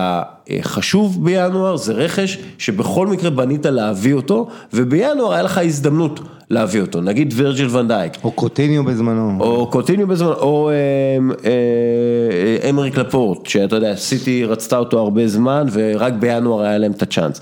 [0.51, 7.01] החשוב בינואר, זה רכש שבכל מקרה בנית להביא אותו, ובינואר היה לך הזדמנות להביא אותו,
[7.01, 8.13] נגיד וירג'יל ונדייק.
[8.25, 9.37] או קוטיניו בזמנו.
[9.41, 10.71] או קוטיניו בזמן, או
[11.19, 16.93] אמ, אה, אמריק לפורט, שאתה יודע, סיטי רצתה אותו הרבה זמן ורק בינואר היה להם
[16.93, 17.41] את הצ'אנס.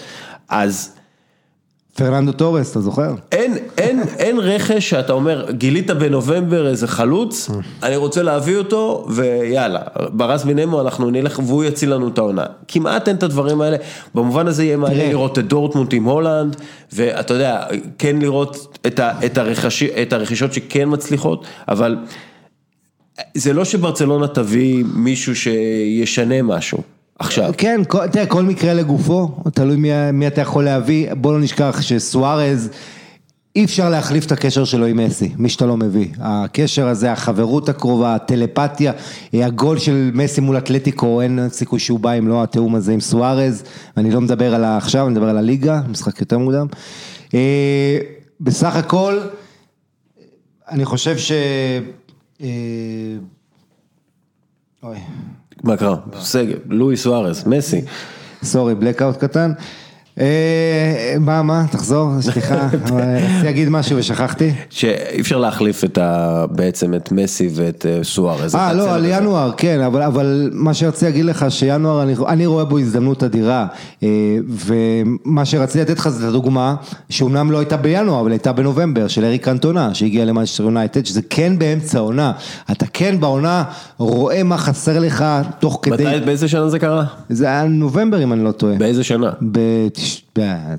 [0.48, 0.97] אז
[1.98, 3.14] פרננדו טורס, אתה זוכר?
[3.32, 7.50] אין, אין, אין רכש שאתה אומר, גילית בנובמבר איזה חלוץ,
[7.82, 9.80] אני רוצה להביא אותו, ויאללה,
[10.12, 12.44] ברס בינמו אנחנו נלך והוא יציל לנו את העונה.
[12.68, 13.76] כמעט אין את הדברים האלה,
[14.14, 15.10] במובן הזה יהיה מעניין.
[15.10, 16.56] לראות את דורטמונד עם הולנד,
[16.92, 17.66] ואתה יודע,
[17.98, 21.96] כן לראות את, ה, את, הרכש, את הרכישות שכן מצליחות, אבל
[23.34, 26.82] זה לא שברצלונה תביא מישהו שישנה משהו,
[27.18, 27.52] עכשיו.
[27.56, 27.80] כן,
[28.12, 32.70] תראה, כל מקרה לגופו, תלוי מי, מי אתה יכול להביא, בוא לא נשכח שסוארז,
[33.56, 36.08] אי אפשר להחליף את הקשר שלו עם מסי, מי שאתה לא מביא.
[36.18, 38.92] הקשר הזה, החברות הקרובה, הטלפתיה,
[39.32, 43.64] הגול של מסי מול אתלטיקו, אין סיכוי שהוא בא אם לא התיאום הזה עם סוארז,
[43.96, 46.66] ואני לא מדבר על עכשיו, אני מדבר על הליגה, משחק יותר מוקדם.
[47.34, 47.98] אה,
[48.40, 49.18] בסך הכל,
[50.68, 51.32] אני חושב ש...
[52.42, 52.48] אה,
[54.82, 54.98] אוי.
[55.62, 55.96] מה קרה?
[56.20, 57.80] סגל, לואי סוארס, מסי.
[58.42, 59.52] סורי, בלקאוט קטן.
[60.20, 64.52] אה, מה, מה, תחזור, סליחה, רציתי להגיד משהו ושכחתי.
[64.70, 66.44] שאי אפשר להחליף את ה...
[66.50, 68.54] בעצם את מסי ואת סוארז.
[68.54, 72.46] אה, אה לא, על ינואר, כן, אבל, אבל מה שרציתי להגיד לך, שינואר, אני, אני
[72.46, 73.66] רואה בו הזדמנות אדירה,
[74.02, 74.08] אה,
[74.48, 76.74] ומה שרציתי לתת לך זה את הדוגמה,
[77.10, 81.58] שאומנם לא הייתה בינואר, אבל הייתה בנובמבר, של אריק אנטונה, שהגיע למאנשטר יונייטד, שזה כן
[81.58, 82.32] באמצע העונה.
[82.70, 83.64] אתה כן בעונה
[83.98, 85.24] רואה מה חסר לך
[85.58, 86.06] תוך כדי...
[86.06, 87.04] מתי, באיזה שנה זה קרה?
[87.28, 88.74] זה היה נובמבר, אם אני לא טועה.
[88.74, 89.30] באיזה שנה?
[89.52, 89.58] ב...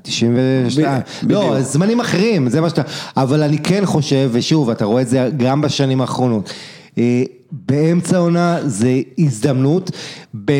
[0.02, 2.82] 92, לא, זמנים אחרים, זה מה שאתה,
[3.16, 6.52] אבל אני כן חושב, ושוב, אתה רואה את זה גם בשנים האחרונות.
[6.98, 7.22] אה,
[7.52, 9.90] באמצע העונה זה הזדמנות,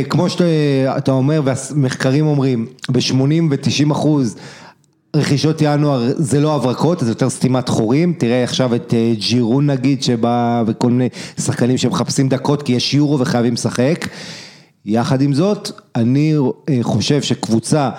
[0.08, 4.36] כמו שאתה אומר והמחקרים אומרים, ב-80 ו-90 אחוז
[5.16, 10.02] רכישות ינואר זה לא הברקות, זה יותר סתימת חורים, תראה עכשיו את אה, ג'ירון נגיד
[10.02, 11.08] שבא וכל מיני
[11.40, 14.08] שחקנים שמחפשים דקות כי יש יורו וחייבים לשחק.
[14.86, 16.34] יחד עם זאת, אני
[16.68, 17.90] אה, חושב שקבוצה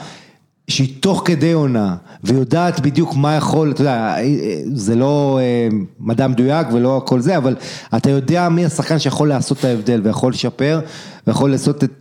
[0.68, 5.78] שהיא תוך כדי עונה ויודעת בדיוק מה יכול, אתה יודע, אה, אה, זה לא אה,
[6.00, 7.56] מדע מדויק ולא הכל זה, אבל
[7.96, 10.80] אתה יודע מי השחקן שיכול לעשות את ההבדל ויכול לשפר
[11.28, 11.92] ויכול לעשות את,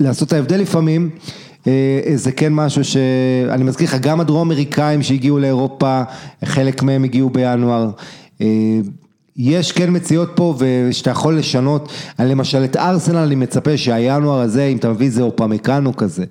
[0.00, 1.10] לעשות את ההבדל לפעמים.
[1.66, 6.02] אה, זה כן משהו שאני מזכיר לך, גם הדרום אמריקאים שהגיעו לאירופה,
[6.44, 7.90] חלק מהם הגיעו בינואר.
[9.38, 14.64] אה, יש כן מציאות פה ושאתה יכול לשנות, למשל את ארסנל אני מצפה שהינואר הזה,
[14.64, 16.24] אם אתה מביא איזה אופמקאנו כזה,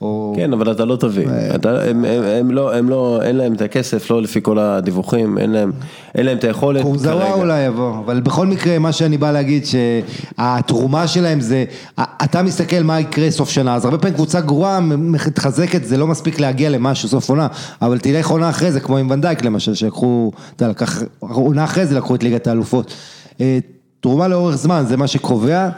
[0.00, 0.32] או...
[0.36, 1.26] כן, אבל אתה לא תביא.
[1.54, 5.38] אתה, הם, הם, הם לא, הם לא, אין להם את הכסף, לא לפי כל הדיווחים,
[5.38, 5.72] אין להם,
[6.14, 11.06] אין להם את היכולת קורזאווה אולי יבוא, אבל בכל מקרה מה שאני בא להגיד שהתרומה
[11.06, 11.64] שלהם זה,
[12.00, 16.40] אתה מסתכל מה יקרה סוף שנה, אז הרבה פעמים קבוצה גרועה מתחזקת, זה לא מספיק
[16.40, 17.46] להגיע למשהו סוף עונה,
[17.82, 21.96] אבל תלך עונה אחרי זה, כמו עם ונדייק למשל, שלקחו, אתה לקח, עונה אחרי זה
[21.96, 22.94] לקחו את ליגת האלופות.
[23.40, 23.58] אה,
[24.00, 25.68] תרומה לאורך זמן, זה מה שקובע.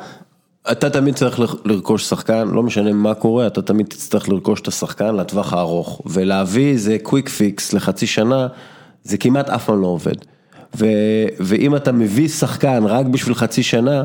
[0.72, 4.68] אתה תמיד צריך לר- לרכוש שחקן, לא משנה מה קורה, אתה תמיד תצטרך לרכוש את
[4.68, 6.02] השחקן לטווח הארוך.
[6.06, 8.46] ולהביא איזה quick fix לחצי שנה,
[9.04, 10.14] זה כמעט אף פעם לא עובד.
[10.78, 10.86] ו,
[11.40, 14.04] ואם אתה מביא שחקן רק בשביל חצי שנה,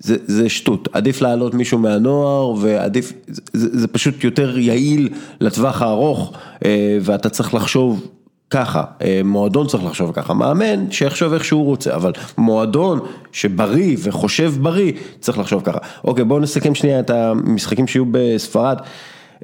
[0.00, 0.88] זה, זה שטות.
[0.92, 3.12] עדיף להעלות מישהו מהנוער, ועדיף,
[3.52, 5.08] זה זה פשוט יותר יעיל
[5.40, 6.32] לטווח הארוך,
[6.64, 8.06] אה, ואתה צריך לחשוב
[8.50, 12.98] ככה, אה, מועדון צריך לחשוב ככה, מאמן שיחשוב איך שהוא רוצה, אבל מועדון
[13.32, 15.78] שבריא וחושב בריא צריך לחשוב ככה.
[16.04, 18.76] אוקיי, בואו נסכם שנייה את המשחקים שיהיו בספרד.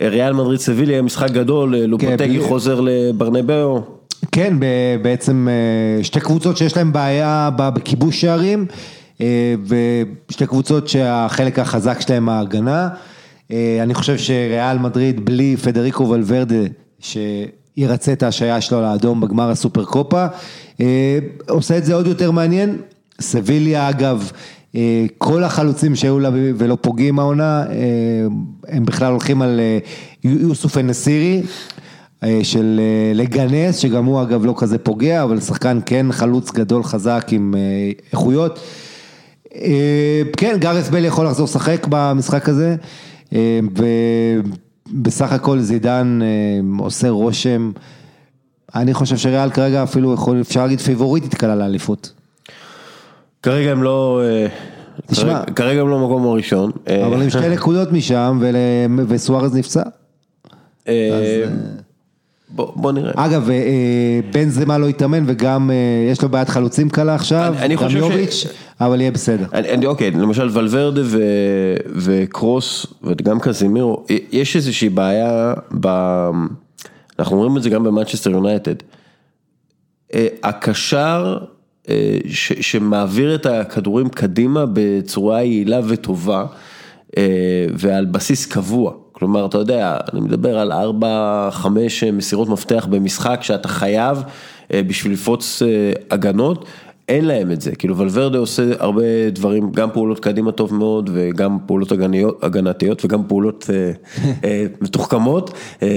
[0.03, 3.81] אה, ריאל מדריד סביליה, משחק גדול, אה, לופוטגי בלי- חוזר לברנבאו.
[4.33, 4.55] כן,
[5.03, 5.49] בעצם
[6.03, 8.67] שתי קבוצות שיש להן בעיה בכיבוש שערים,
[10.29, 12.89] ושתי קבוצות שהחלק החזק שלהן ההגנה.
[13.83, 16.65] אני חושב שריאל מדריד בלי פדריקו ולוורדה,
[17.79, 20.27] שירצה את ההשעיה שלו לאדום בגמר הסופר קופה,
[20.81, 21.19] אה,
[21.49, 22.77] עושה את זה עוד יותר מעניין.
[23.21, 24.31] סביליה אגב,
[24.75, 27.75] אה, כל החלוצים שהיו לה ולא פוגעים העונה, אה,
[28.69, 29.79] הם בכלל הולכים על אה,
[30.25, 31.43] יוסוף א-נסירי.
[32.23, 36.85] אה, של אה, לגנס, שגם הוא אגב לא כזה פוגע, אבל שחקן כן חלוץ גדול
[36.85, 37.61] חזק עם אה,
[38.13, 38.59] איכויות.
[40.37, 42.77] כן, גארס בל יכול לחזור לשחק במשחק הזה,
[44.93, 46.27] בסך הכל זידן אה,
[46.85, 47.71] עושה רושם,
[48.75, 52.13] אני חושב שריאל כרגע אפילו יכול, אפשר להגיד פיבוריטית קלה לאליפות.
[53.43, 54.47] כרגע הם לא, אה,
[55.07, 55.45] תשמע.
[55.57, 56.71] כרגע- הם לא במקום הראשון.
[56.89, 58.41] אה, אבל עם שתי נקודות משם
[59.09, 59.83] וסוארז נפצע.
[62.49, 63.13] בוא בוא נראה.
[63.17, 63.49] אגב,
[64.33, 65.71] בן זמה לא התאמן וגם
[66.13, 68.47] יש לו בעיית חלוצים קלה עכשיו, גם ש- יוביץ',
[68.81, 69.47] אבל יהיה בסדר.
[69.87, 71.03] אוקיי, למשל ולוורדה
[71.95, 75.87] וקרוס וגם קזימירו, יש איזושהי בעיה, ב,
[77.19, 78.75] אנחנו רואים את זה גם במנצ'סטר יונייטד.
[80.15, 81.39] אה, הקשר
[81.89, 86.47] אה, ש, שמעביר את הכדורים קדימה בצורה יעילה וטובה
[87.17, 88.93] אה, ועל בסיס קבוע.
[89.13, 91.67] כלומר, אתה יודע, אני מדבר על 4-5
[92.13, 94.23] מסירות מפתח במשחק שאתה חייב
[94.73, 95.63] בשביל לפרוץ
[96.11, 96.65] הגנות.
[97.09, 99.03] אין להם את זה, כאילו ולוורדה עושה הרבה
[99.33, 103.91] דברים, גם פעולות קדימה טוב מאוד וגם פעולות הגניות, הגנתיות וגם פעולות אה,
[104.45, 105.51] אה, מתוחכמות
[105.83, 105.89] אה,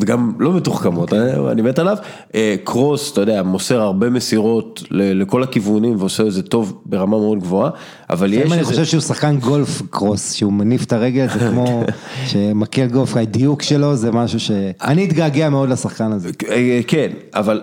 [0.00, 1.96] וגם לא מתוחכמות, אה, אני מת עליו.
[2.34, 7.18] אה, קרוס, אתה יודע, מוסר הרבה מסירות ל- לכל הכיוונים ועושה את זה טוב ברמה
[7.18, 7.70] מאוד גבוהה,
[8.10, 8.64] אבל יש אני.
[8.64, 11.84] חושב שהוא שחקן גולף קרוס, שהוא מניף את הרגל, זה כמו
[12.30, 14.50] שמקל גולף, הדיוק שלו זה משהו ש...
[14.82, 16.30] אני אתגעגע מאוד לשחקן הזה.
[16.50, 17.60] אה, כן, אבל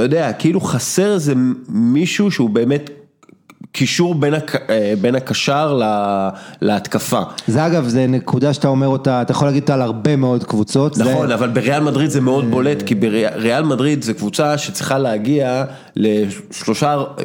[0.00, 1.32] אתה יודע, כאילו חסר איזה
[1.68, 2.90] מישהו שהוא באמת
[3.72, 4.56] קישור בין, הק...
[4.70, 6.30] אה, בין הקשר לה...
[6.60, 7.20] להתקפה.
[7.46, 10.94] זה אגב, זה נקודה שאתה אומר אותה, אתה יכול להגיד אותה על הרבה מאוד קבוצות.
[10.94, 15.64] זה- נכון, אבל בריאל מדריד זה מאוד בולט, כי בריאל מדריד זה קבוצה שצריכה להגיע
[15.96, 17.24] לשלושה, אה,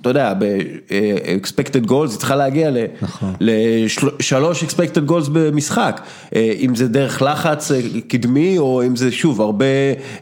[0.00, 2.70] אתה יודע, ב-expected goals, היא צריכה להגיע
[3.02, 3.32] נכון.
[3.40, 6.00] לשלוש expected goals במשחק,
[6.34, 9.64] אה, אם זה דרך לחץ אה, קדמי, או אם זה שוב, הרבה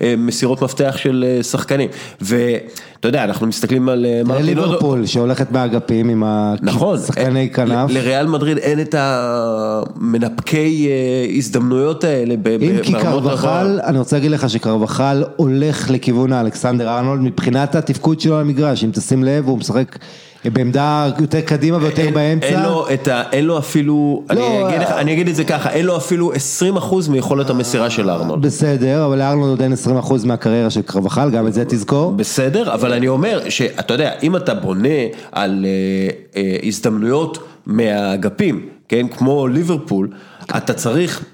[0.02, 1.88] אה, מסירות מפתח של אה, שחקנים.
[2.20, 6.22] ואתה יודע, אנחנו מסתכלים על אה, ליברפול שהולכת מהאגפים עם
[6.62, 7.90] נכון, השחקני אה, כנף.
[7.90, 14.50] לריאל מדריד אין את המנפקי אה, הזדמנויות האלה אם כי קרבחל, אני רוצה להגיד לך
[14.50, 19.98] שקרבחל הולך לכיוון האלכסנדר ארנולד מבחינת התפקוד שלו על המגרש, אם תשים לב, הוא משחק
[20.52, 22.46] בעמדה יותר קדימה ויותר אין- באמצע.
[22.46, 23.22] אין לו את ה...
[23.32, 26.32] אין לו אפילו, אני לא, אגיד לך- אני אגיד את זה ככה, אין לו אפילו
[26.32, 26.36] 20%
[27.10, 28.42] מיכולת המסירה של ארנולד.
[28.42, 32.12] בסדר, אבל לארנולד עוד אין 20% מהקריירה של קרבחל, גם את זה תזכור.
[32.12, 34.88] בסדר, אבל אני אומר שאתה יודע, אם אתה בונה
[35.32, 36.10] על אה,
[36.42, 40.08] אה, הזדמנויות מהאגפים, כן, כמו ליברפול,
[40.56, 41.24] אתה צריך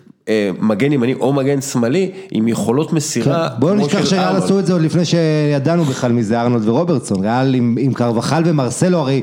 [0.60, 3.48] מגן ימני או מגן שמאלי עם יכולות מסירה.
[3.48, 4.36] כן, בואו נשכח שריאל.
[4.36, 8.98] עשו את זה עוד לפני שידענו בכלל מי זה ארנולד ורוברטסון, ריאל עם קרבחל ומרסלו,
[8.98, 9.22] הרי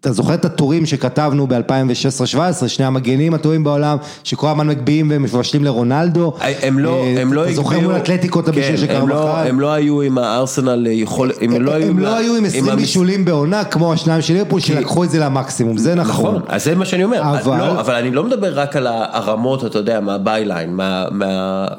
[0.00, 2.36] אתה זוכר את הטורים שכתבנו ב-2016-2017,
[2.68, 6.32] שני המגנים הטובים בעולם, שכל הזמן מגביהים ומבשלים לרונלדו,
[6.62, 9.08] הם לא, אה, הם לא אתה זוכר הגביהו- מול אתלטיקו את הבישול כן, של הם
[9.08, 12.16] לא- קרבחל, הם לא היו עם הארסנל יכול, הם לא היו הם עם לא ה-
[12.18, 15.94] היו עם 20 המס- בישולים בעונה כמו השניים של ליברפול שלקחו את זה למקסימום, זה
[15.94, 16.30] נכון.
[16.34, 19.64] נכון, אז זה מה שאני אומר, אבל- לא, אבל אני לא מדבר רק על הרמות,
[19.64, 21.04] אתה יודע, מה byline, מה,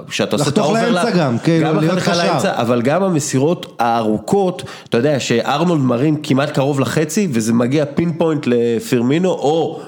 [0.09, 2.33] שאתה עושה את לחתוך ה overlap, לאמצע גם, גם להיות קשר.
[2.43, 8.47] אבל גם המסירות הארוכות, אתה יודע, שארנולד מרים כמעט קרוב לחצי, וזה מגיע פין פוינט
[8.47, 9.81] לפירמינו, או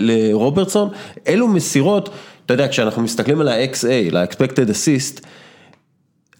[0.00, 0.88] לרוברטסון,
[1.28, 2.10] אלו מסירות,
[2.46, 5.26] אתה יודע, כשאנחנו מסתכלים על ה-XA, ל-expected assist,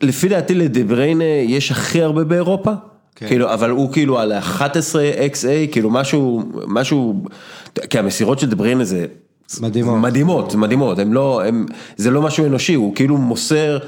[0.03, 2.73] לפי דעתי לדבריינה יש הכי הרבה באירופה,
[3.17, 3.29] כן.
[3.29, 7.23] כאילו, אבל הוא כאילו על 11 XA, כאילו משהו, משהו,
[7.91, 9.07] כי המסירות של דבריינה זה
[9.61, 9.99] מדהימות.
[9.99, 11.67] מדהימות, מדהימות, הם לא, הם,
[11.97, 13.79] זה לא משהו אנושי, הוא כאילו מוסר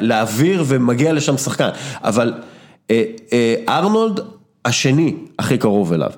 [0.00, 1.68] לאוויר ומגיע לשם שחקן,
[2.00, 2.32] אבל
[2.90, 4.20] אה, אה, ארנולד
[4.64, 6.10] השני הכי קרוב אליו.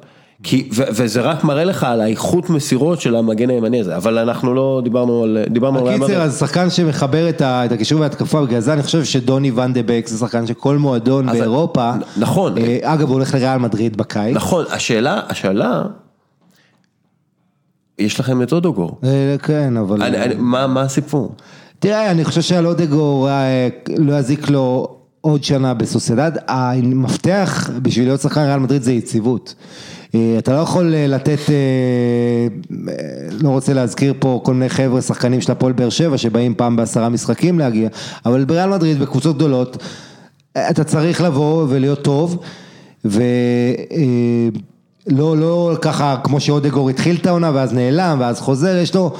[0.43, 4.55] כי, ו, וזה רק מראה לך על האיכות מסירות של המגן הימני הזה, אבל אנחנו
[4.55, 5.99] לא דיברנו על, דיברנו על...
[5.99, 6.23] בקיצר.
[6.23, 10.07] אז שחקן שמחבר את את הקישור וההתקפה, בגלל זה אני חושב שדוני ואן דה בק
[10.07, 12.59] זה שחקן שכל מועדון באירופה, נכון.
[12.59, 15.83] אה, אגב הוא הולך לריאל מדריד בקיץ, נכון, השאלה, השאלה,
[17.99, 18.99] יש לכם את אודוגור.
[19.05, 20.03] אה, כן, אבל...
[20.03, 21.35] אני, אני, מה, מה הסיפור?
[21.79, 23.69] תראה, אני חושב שעל אודגור אה,
[23.99, 29.55] לא יזיק לו עוד שנה בסוסיידד, המפתח בשביל להיות שחקן ריאל מדריד זה יציבות.
[30.15, 32.49] אה, אתה לא יכול אה, לתת, אה,
[33.41, 37.09] לא רוצה להזכיר פה כל מיני חבר'ה שחקנים של הפועל באר שבע שבאים פעם בעשרה
[37.09, 37.89] משחקים להגיע,
[38.27, 39.83] אבל בריאל מדריד בקבוצות גדולות
[40.71, 42.39] אתה צריך לבוא ולהיות טוב,
[43.05, 43.21] ולא
[45.07, 49.13] לא, לא ככה כמו שאודגור התחיל את העונה ואז נעלם ואז חוזר, יש לו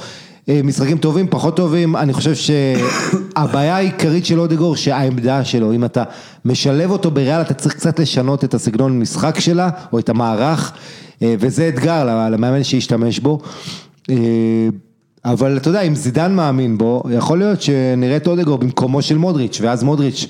[0.47, 6.03] משחקים טובים, פחות טובים, אני חושב שהבעיה העיקרית של אודגור שהעמדה שלו, אם אתה
[6.45, 10.73] משלב אותו בריאל אתה צריך קצת לשנות את הסגנון משחק שלה או את המערך
[11.21, 13.39] אה, וזה אתגר למאמן שישתמש בו.
[14.09, 14.15] אה,
[15.25, 19.59] אבל אתה יודע, אם זידן מאמין בו, יכול להיות שנראה את אודגור במקומו של מודריץ',
[19.61, 20.27] ואז מודריץ',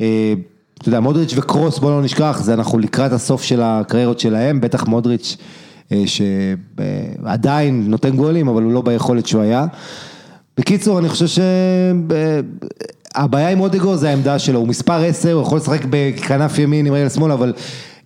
[0.00, 0.34] אה,
[0.78, 4.86] אתה יודע, מודריץ' וקרוס, בוא לא נשכח, זה אנחנו לקראת הסוף של הקריירות שלהם, בטח
[4.86, 5.65] מודריץ', אה,
[6.06, 9.66] שעדיין נותן גולים, אבל הוא לא ביכולת שהוא היה.
[10.58, 11.42] בקיצור, אני חושב
[13.14, 16.94] שהבעיה עם אודגו זה העמדה שלו, הוא מספר 10, הוא יכול לשחק בכנף ימין עם
[16.94, 17.52] רגל שמאל, אבל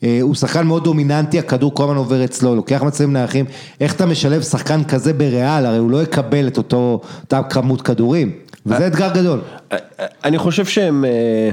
[0.02, 3.44] אה, הוא שחקן מאוד דומיננטי, הכדור כל הזמן עובר אצלו, לוקח מצבים נייחים,
[3.80, 8.32] איך אתה משלב שחקן כזה בריאל, הרי הוא לא יקבל את אותו, אותה כמות כדורים,
[8.66, 9.40] וזה אתגר גדול.
[10.24, 11.50] אני חושב שהם, אה,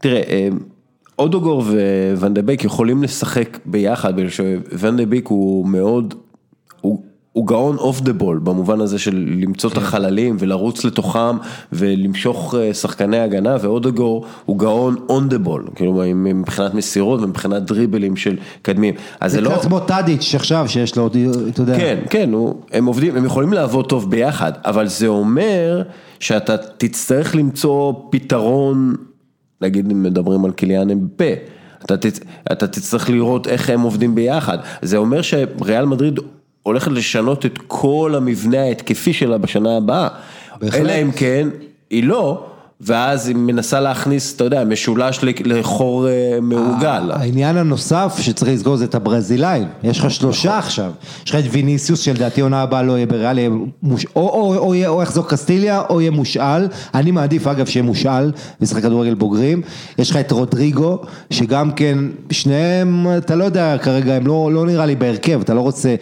[0.00, 0.48] תראה, אה,
[1.18, 1.64] אודוגור
[2.16, 6.14] וונדבייק יכולים לשחק ביחד, בגלל שוונדבייק הוא מאוד,
[6.80, 7.02] הוא,
[7.32, 11.36] הוא גאון off the ball, במובן הזה של למצוא את החללים ולרוץ לתוכם
[11.72, 18.16] ולמשוך אה, שחקני הגנה, ואודוגור הוא גאון on the ball, כאילו מבחינת מסירות ומבחינת דריבלים
[18.16, 18.94] של קדמים.
[19.20, 19.50] אז זה זה לא...
[19.50, 21.06] קצת כמו טאדיץ' עכשיו, שיש לו
[21.48, 21.76] אתה יודע.
[21.76, 25.82] כן, כן, הוא, הם עובדים, הם יכולים לעבוד טוב ביחד, אבל זה אומר
[26.20, 28.94] שאתה תצטרך למצוא פתרון,
[29.60, 31.24] נגיד אם מדברים על קיליאן אמפה,
[31.84, 36.20] אתה, תצ- אתה תצטרך לראות איך הם עובדים ביחד, זה אומר שריאל מדריד
[36.62, 40.08] הולכת לשנות את כל המבנה ההתקפי שלה בשנה הבאה,
[40.60, 40.80] בהחלט.
[40.80, 41.48] אלא אם כן,
[41.90, 42.46] היא לא,
[42.86, 47.10] ואז היא מנסה להכניס, אתה יודע, משולש לחור אה, מעוגל.
[47.10, 50.90] העניין הנוסף שצריך לסגור זה את הברזילאים, יש לך שלושה עכשיו,
[51.26, 53.38] יש לך את ויניסיוס שלדעתי עונה הבאה לא יהיה בריאל.
[54.16, 59.62] או, יחזור קסטיליה או יהיה מושאל, אני מעדיף אגב שיהיה מושאל וישחק כדורגל בוגרים,
[59.98, 60.98] יש לך את רודריגו
[61.30, 61.98] שגם כן,
[62.30, 65.94] שניהם אתה לא יודע כרגע, הם לא, לא נראה לי בהרכב, אתה לא רוצה,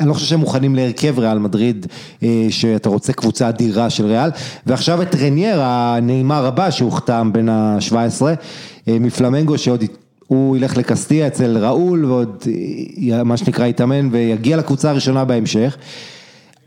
[0.00, 1.86] אני לא חושב שהם מוכנים להרכב ריאל מדריד,
[2.22, 4.30] אה, שאתה רוצה קבוצה אדירה של ריאל,
[4.66, 8.22] ועכשיו את רנייר, הנעימר הבא שהוחתם בין ה-17,
[8.86, 9.84] מפלמנגו שעוד
[10.28, 12.44] הוא ילך לקסטיה אצל ראול ועוד
[13.12, 15.76] אה, מה שנקרא יתאמן ויגיע לקבוצה הראשונה בהמשך.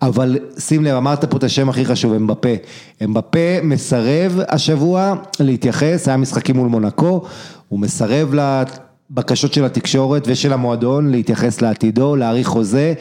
[0.01, 2.49] אבל שים לב, אמרת פה את השם הכי חשוב, אמבפה.
[3.03, 7.22] אמבפה מסרב השבוע להתייחס, היה משחקים מול מונקו,
[7.70, 8.34] הוא מסרב
[9.12, 12.93] לבקשות של התקשורת ושל המועדון להתייחס לעתידו, להאריך חוזה,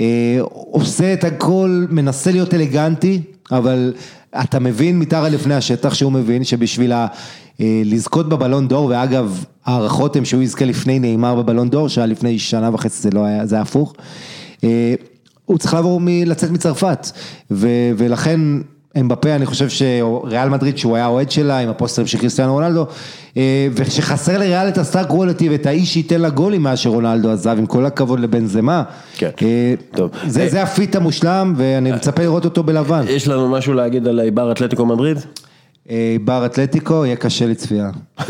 [0.00, 3.94] אה, עושה את הכל, מנסה להיות אלגנטי, אבל
[4.40, 7.06] אתה מבין מתחת לפני השטח שהוא מבין שבשביל ה...
[7.60, 12.38] אה, לזכות בבלון דור, ואגב, ההערכות הן שהוא יזכה לפני ניימאר בבלון דור, שהיה לפני
[12.38, 13.94] שנה וחצי זה לא היה, זה היה הפוך.
[14.64, 14.94] אה,
[15.44, 17.10] הוא צריך לעבור, מ- לצאת מצרפת,
[17.50, 18.40] ו, ולכן
[19.00, 22.86] אמבפה, אני חושב שריאל מדריד, שהוא היה אוהד שלה, עם הפוסטרים של קריסטיאנו רונלדו,
[23.36, 27.56] אה, ושחסר לריאל את ה star quality ואת האיש שייתן לה גולים מאז שרונלדו עזב,
[27.58, 28.82] עם כל הכבוד לבן זמה.
[29.16, 29.30] כן.
[29.42, 30.10] אה, טוב.
[30.26, 33.04] זה, אה, זה ה fit המושלם, ואני מצפה לראות אותו בלבן.
[33.08, 35.18] יש לנו משהו להגיד על איבר אתלטיקו מדריד?
[35.90, 37.90] אה, בר אתלטיקו, יהיה קשה לצפייה.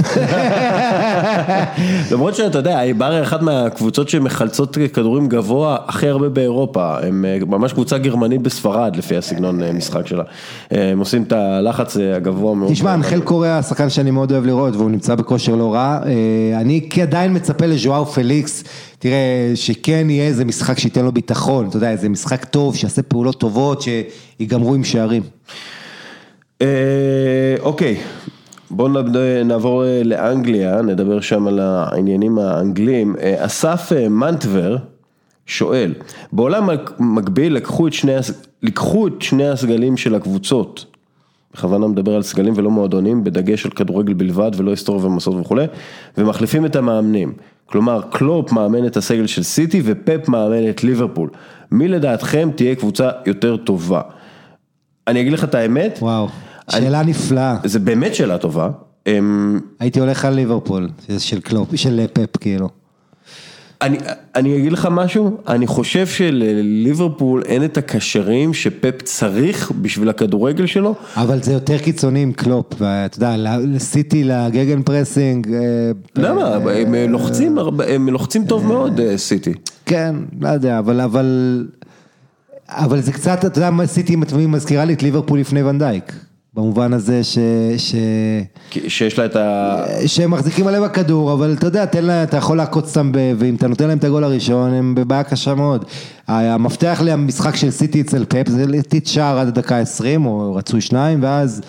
[2.12, 7.38] למרות שאתה יודע, איבר היא אחת מהקבוצות שמחלצות כדורים גבוה הכי הרבה באירופה, הם אה,
[7.46, 10.24] ממש קבוצה גרמנית בספרד לפי הסגנון אה, משחק שלה,
[10.70, 12.72] הם עושים את הלחץ הגבוה מאוד.
[12.72, 15.98] תשמע, אנחל קוריאה, שחקן שאני מאוד אוהב לראות, והוא נמצא בכושר לא רע.
[16.60, 18.64] אני עדיין מצפה לז'ואר פליקס,
[18.98, 23.40] תראה, שכן יהיה איזה משחק שייתן לו ביטחון, אתה יודע, איזה משחק טוב, שיעשה פעולות
[23.40, 25.22] טובות, שיגמרו עם שערים.
[26.62, 27.96] אה, אוקיי,
[28.70, 28.88] בואו
[29.44, 33.16] נעבור אה, לאנגליה, נדבר שם על העניינים האנגליים.
[33.20, 34.76] אה, אסף מנטבר
[35.46, 35.94] שואל,
[36.32, 38.12] בעולם מקביל לקחו את שני,
[38.62, 40.86] לקחו את שני הסגלים של הקבוצות,
[41.54, 45.66] בכוונה מדבר על סגלים ולא מועדונים, בדגש על כדורגל בלבד ולא היסטוריה ומסורת וכולי,
[46.18, 47.32] ומחליפים את המאמנים.
[47.66, 51.30] כלומר, קלופ מאמן את הסגל של סיטי ופפ מאמן את ליברפול.
[51.70, 54.00] מי לדעתכם תהיה קבוצה יותר טובה?
[55.08, 56.28] אני אגיד לך את האמת, וואו,
[56.72, 57.56] אני- שאלה נפלאה.
[57.64, 58.68] זה באמת שאלה טובה.
[59.06, 60.88] אמ, הייתי הולך על ליברפול,
[61.18, 62.68] של קלופ, של פפ כאילו.
[63.82, 63.98] אני,
[64.36, 70.94] אני אגיד לך משהו, אני חושב שלליברפול אין את הקשרים שפפ צריך בשביל הכדורגל שלו.
[71.16, 75.48] אבל זה יותר קיצוני עם קלופ, ואתה יודע, לסיטי ל gegenpressing.
[75.54, 75.60] אה,
[76.16, 76.54] למה?
[76.54, 79.52] הם לוחצים, הרבה- הם לוחצים טוב מאוד, אה, סיטי.
[79.86, 81.26] כן, לא יודע, אבל, אבל,
[82.68, 84.16] אבל זה קצת, אתה יודע מה סיטי
[84.48, 86.12] מזכירה לי את ליברפול לפני ונדייק.
[86.54, 87.38] במובן הזה ש...
[87.76, 87.94] ש...
[88.88, 89.76] שיש לה את ה...
[90.06, 93.54] שהם מחזיקים עליהם הכדור, אבל אתה יודע, תן להם, אתה יכול לעקוץ אותם, ב- ואם
[93.54, 95.84] אתה נותן להם את הגול הראשון, הם בבעיה קשה מאוד.
[96.28, 101.22] המפתח למשחק של סיטי אצל פפ זה לתת שער עד הדקה 20, או רצוי שניים,
[101.22, 101.60] ואז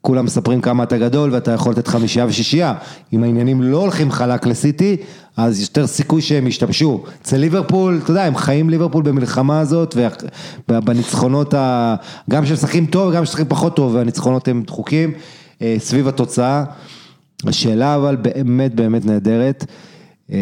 [0.00, 2.74] כולם מספרים כמה אתה גדול, ואתה יכול לתת חמישייה ושישייה.
[3.12, 4.96] אם העניינים לא הולכים חלק לסיטי,
[5.36, 7.04] אז יותר סיכוי שהם ישתמשו.
[7.22, 9.96] אצל ליברפול, אתה יודע, הם חיים ליברפול במלחמה הזאת,
[10.68, 11.94] ובניצחונות, ה...
[12.30, 15.12] גם כשמשחקים טוב, גם כשמשחקים פחות טוב, והניצחונות הם דחוקים,
[15.62, 16.64] אה, סביב התוצאה.
[17.46, 19.64] השאלה אבל באמת באמת נהדרת,
[20.32, 20.38] אה,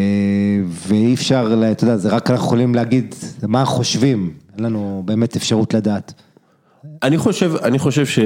[0.87, 3.15] ואי אפשר, אתה יודע, זה רק אנחנו יכולים להגיד
[3.47, 6.13] מה חושבים, אין לנו באמת אפשרות לדעת.
[7.03, 8.19] אני חושב, אני חושב ש...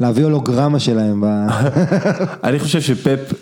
[0.00, 1.20] להביא הולוגרמה שלהם.
[1.20, 1.26] ב...
[2.44, 3.32] אני חושב שפפ,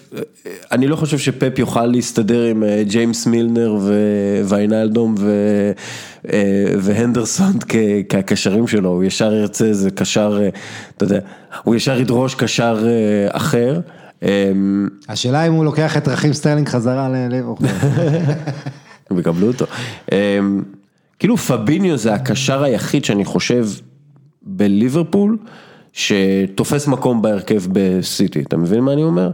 [0.73, 3.79] אני לא חושב שפפ יוכל להסתדר עם אה, ג'יימס מילנר
[4.45, 5.15] ויינלדום
[6.33, 6.39] אה,
[6.79, 7.53] והנדרסון
[8.09, 10.49] כקשרים שלו, הוא ישר ירצה איזה קשר, אה,
[10.97, 11.19] אתה יודע,
[11.65, 12.87] הוא ישר ידרוש קשר
[13.29, 13.81] אחר.
[15.09, 17.67] השאלה אם הוא לוקח את רחים סטרלינג חזרה לליברפול.
[19.11, 19.67] הם יקבלו אותו.
[21.19, 23.67] כאילו פביניו זה הקשר היחיד שאני חושב
[24.45, 25.39] בליברפול,
[25.93, 29.31] שתופס מקום בהרכב בסיטי, אתה מבין מה אני אומר?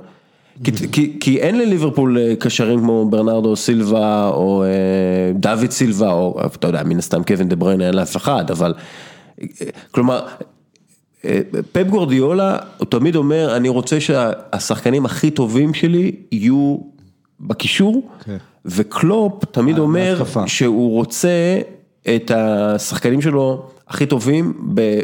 [0.65, 6.41] כי, כי, כי אין לליברפול אה, קשרים כמו ברנרדו סילבה או אה, דוד סילבה או
[6.47, 8.75] אתה יודע מן הסתם קווין דה בריין אין לאף אחד אבל
[9.41, 9.47] אה,
[9.91, 10.27] כלומר
[11.73, 16.77] פפ גורדיולה הוא תמיד אומר אני רוצה שהשחקנים הכי טובים שלי יהיו
[17.41, 18.25] בקישור okay.
[18.25, 18.37] כן.
[18.65, 21.61] וקלופ תמיד אומר שהוא רוצה
[22.15, 24.53] את השחקנים שלו הכי טובים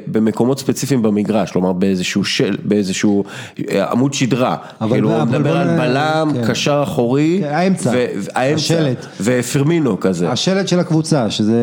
[0.06, 3.24] במקומות ספציפיים במגרש, כלומר באיזשהו של, באיזשהו
[3.70, 4.56] אה, עמוד שדרה,
[4.88, 6.48] כאילו הוא מדבר על בלם, כן.
[6.48, 7.92] קשר אחורי, כן, האמצע,
[8.34, 10.30] השלט, ופרמינו כזה.
[10.30, 11.56] השלט של הקבוצה, שזה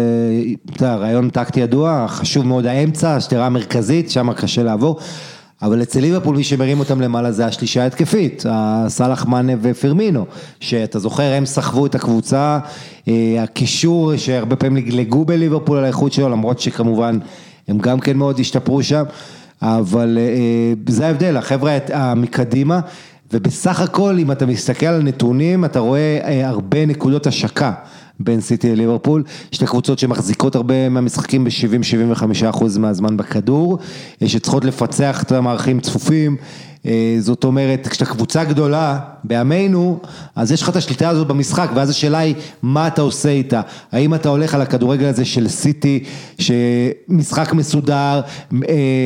[0.82, 5.00] רעיון טקטי ידוע, חשוב מאוד האמצע, השדרה המרכזית, שם קשה לעבור.
[5.62, 8.44] אבל אצל ליברפול מי שמרים אותם למעלה זה השלישה ההתקפית,
[8.88, 10.26] סאלח מאנה ופרמינו,
[10.60, 12.60] שאתה זוכר הם סחבו את הקבוצה,
[13.08, 17.18] אה, הקישור שהרבה פעמים לגלגו בליברפול על האיכות שלו, למרות שכמובן
[17.68, 19.04] הם גם כן מאוד השתפרו שם,
[19.62, 21.78] אבל אה, זה ההבדל, החבר'ה
[22.16, 22.80] מקדימה,
[23.34, 27.72] ובסך הכל אם אתה מסתכל על נתונים אתה רואה אה, הרבה נקודות השקה.
[28.24, 33.78] בין סיטי לליברפול, שתי קבוצות שמחזיקות הרבה מהמשחקים ב-70-75% מהזמן בכדור,
[34.26, 36.71] שצריכות לפצח את המערכים צפופים, אה,
[37.20, 40.00] זאת אומרת, כשאתה קבוצה גדולה, בימינו,
[40.36, 43.62] אז יש לך את השליטה הזאת במשחק, ואז השאלה היא, מה אתה עושה איתה?
[43.92, 46.04] האם אתה הולך על הכדורגל הזה של סיטי,
[46.40, 48.22] שמשחק מסודר,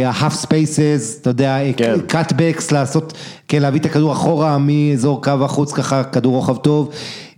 [0.06, 1.95] ה-half spaces, אתה יודע, כן.
[2.10, 3.14] cutbacks, לעשות,
[3.47, 6.89] כן, להביא את הכדור אחורה מאזור קו החוץ, ככה כדור רוחב טוב.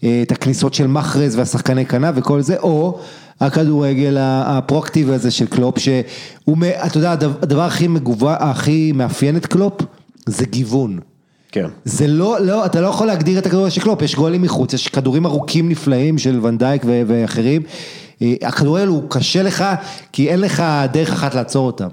[0.03, 2.99] אה, את הכניסות של מחרז והשחקני כנף וכל זה, או
[3.41, 9.81] הכדורגל הפרואקטיבי הזה של קלופ, שהוא, אתה יודע, הדבר הכי מגוון, הכי מאפיין את קלופ,
[10.28, 10.99] זה גיוון.
[11.52, 11.68] כן.
[11.86, 14.88] זה לא, לא, אתה לא יכול להגדיר את הכדורגל של קלופ, יש גולים מחוץ, יש
[14.88, 17.62] כדורים ארוכים נפלאים של ון דייק ואחרים.
[18.22, 19.66] אה, הכדורגל הוא קשה לך,
[20.12, 21.88] כי אין לך דרך אחת לעצור אותם.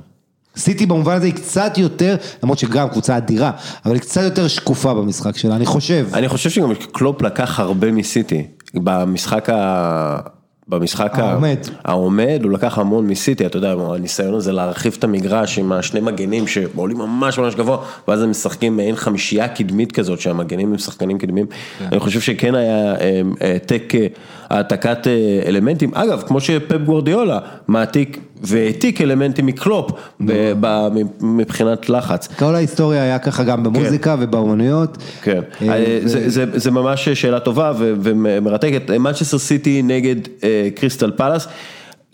[0.56, 3.50] סיטי במובן הזה היא קצת יותר, למרות שגם קבוצה אדירה,
[3.84, 6.06] אבל היא קצת יותר שקופה במשחק שלה, אני חושב.
[6.12, 9.48] אני חושב שגם קלופ לקח הרבה מסיטי, במשחק.
[10.68, 11.58] במשחק העומד.
[11.84, 16.46] העומד, הוא לקח המון מסיטי, אתה יודע, הניסיון הזה להרחיב את המגרש עם השני מגנים
[16.46, 17.78] שעולים ממש ממש גבוה,
[18.08, 21.46] ואז הם משחקים מעין חמישייה קדמית כזאת, שהמגנים הם שחקנים קדמים.
[21.78, 21.84] כן.
[21.92, 22.94] אני חושב שכן היה
[23.40, 24.06] העתק, אה,
[24.54, 29.90] העתקת אה, אלמנטים, אגב, כמו שפפ גוורדיולה מעתיק והעתיק אלמנטים מקלופ
[31.20, 32.28] מבחינת לחץ.
[32.38, 34.22] כל ההיסטוריה היה ככה גם במוזיקה כן.
[34.22, 34.98] ובאומנויות.
[35.22, 35.98] כן, אה,
[36.34, 40.16] זה ממש שאלה טובה ומרתקת, מנצ'סטר סיטי נגד
[40.74, 41.48] קריסטל פלאס.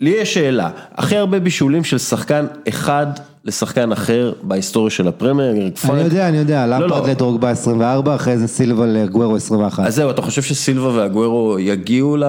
[0.01, 3.05] לי יש שאלה, הכי הרבה בישולים של שחקן אחד
[3.45, 5.71] לשחקן אחר בהיסטוריה של הפרמייר.
[5.89, 7.09] אני יודע, אני יודע, למפרד לא, לא.
[7.09, 9.87] לדרוגבה 24, אחרי זה סילבה לגוורו 21.
[9.87, 12.23] אז זהו, אתה חושב שסילבה והגוורו יגיעו ל...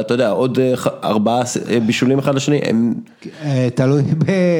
[0.00, 2.60] אתה יודע, עוד אה, ארבעה אה, בישולים אחד לשני?
[2.64, 2.94] הם...
[3.44, 4.02] אה, תלוי.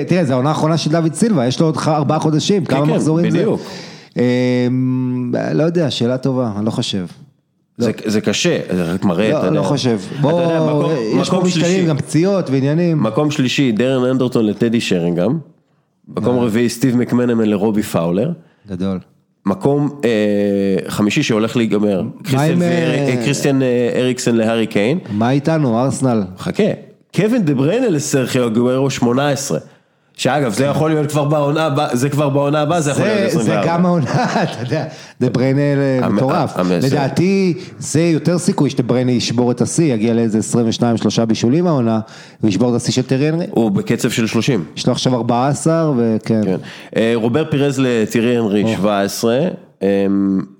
[0.08, 3.30] תראה, זו העונה האחרונה של דוד סילבה, יש לו עוד ארבעה חודשים, כמה כן, מחזורים
[3.30, 3.38] זה?
[3.38, 3.60] בדיוק.
[5.54, 7.04] לא יודע, שאלה טובה, אני לא חושב.
[7.86, 7.92] לא.
[8.04, 9.56] זה, זה קשה, זה רק מראה, לא, אתה יודע.
[9.56, 9.98] לא חושב.
[10.20, 13.02] בוא, יש פה משתנים, גם פציעות ועניינים.
[13.02, 15.38] מקום שלישי, דארן אנדרטון לטדי שרינגהאם.
[16.08, 18.30] מקום רביעי, סטיב מקמנמן לרובי פאולר.
[18.68, 18.98] גדול.
[19.46, 22.02] מקום אה, חמישי שהולך להיגמר,
[23.24, 24.98] קריסטיאן אה, אריקסן להארי קיין.
[25.10, 26.22] מה איתנו, ארסנל?
[26.38, 26.62] חכה,
[27.14, 29.58] קווין דה בריינה לסרחיו אגוארו 18.
[30.22, 33.62] שאגב, זה יכול להיות כבר בעונה הבאה, זה כבר בעונה הבאה, זה יכול להיות 24.
[33.62, 34.84] זה גם העונה, אתה יודע,
[35.20, 36.56] דה בריינה מטורף.
[36.82, 40.38] לדעתי, זה יותר סיכוי שדה בריינה ישבור את השיא, יגיע לאיזה
[41.20, 42.00] 22-3 בישולים העונה,
[42.42, 43.46] וישבור את השיא של טרי אנרי.
[43.50, 44.64] הוא בקצב של 30.
[44.76, 46.44] יש לו עכשיו 14, וכן.
[46.44, 46.56] כן.
[46.96, 49.38] אה, רובר פירס לטיירי אנרי 17,
[49.82, 49.88] אמ,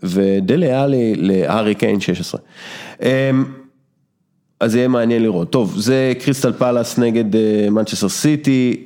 [0.02, 2.40] ודלה אלי להארי קיין 16.
[3.02, 3.09] אמ,
[4.60, 5.51] אז יהיה מעניין לראות.
[5.51, 7.24] טוב, זה קריסטל פאלאס נגד
[7.70, 8.84] מנצ'סטר סיטי.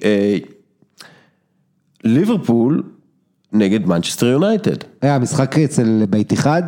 [2.04, 2.82] ליברפול
[3.52, 4.76] נגד מנצ'סטר יונייטד.
[5.02, 6.62] היה משחק אצל בית אחד,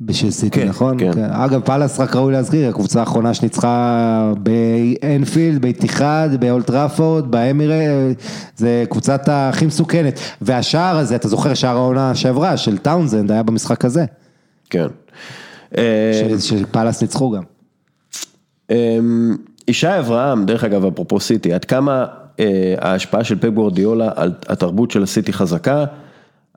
[0.00, 0.98] בשביל סיטי, כן, נכון?
[0.98, 1.12] כן.
[1.12, 1.30] כן.
[1.30, 7.76] אגב, פאלאס רק ראוי להזכיר, הקבוצה האחרונה שניצחה באנפילד, בית אחד, באולד טראפורד, באמירה,
[8.56, 10.18] זה קבוצת הכי מסוכנת.
[10.40, 14.04] והשער הזה, אתה זוכר שער העונה שעברה, של טאונזנד, היה במשחק הזה.
[14.70, 14.86] כן.
[16.38, 17.42] שפאלאס ניצחו גם.
[18.70, 19.36] אמ,
[19.68, 22.23] ישי אברהם, דרך אגב, אפרופו סיטי, עד כמה אה,
[22.78, 25.84] ההשפעה של פפ גורדיולה על התרבות של הסיטי חזקה?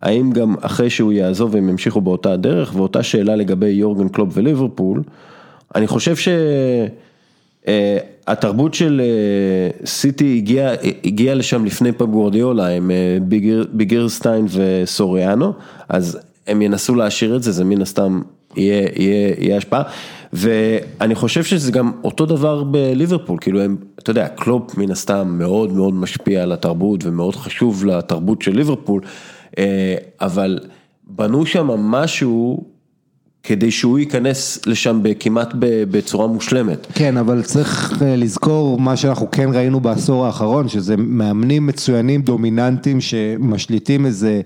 [0.02, 2.76] האם גם אחרי שהוא יעזוב הם ימשיכו באותה הדרך?
[2.76, 5.04] ואותה שאלה לגבי יורגן קלופ וליברפול.
[5.76, 6.16] אני חושב
[7.66, 10.74] שהתרבות של אה, סיטי הגיעה
[11.04, 15.54] הגיע לשם לפני פפ גורדיולה, עם אה, בגיר, בגיריסטיין וסוריאנו,
[15.90, 18.22] אז הם ינסו להשאיר את זה, זה מן הסתם
[18.56, 19.84] יהיה, יהיה, יהיה השפעה.
[20.34, 25.72] ואני חושב שזה גם אותו דבר בליברפול, כאילו הם, אתה יודע, קלופ מן הסתם מאוד
[25.72, 29.02] מאוד משפיע על התרבות ומאוד חשוב לתרבות של ליברפול,
[29.58, 30.60] אה, אבל
[31.08, 32.64] בנו שם משהו
[33.44, 36.88] כדי שהוא ייכנס לשם כמעט בצורה מושלמת.
[36.94, 43.02] כן, אבל צריך אה, לזכור מה שאנחנו כן ראינו בעשור האחרון, שזה מאמנים מצוינים, דומיננטיים,
[43.02, 44.42] שמשליטים איזה...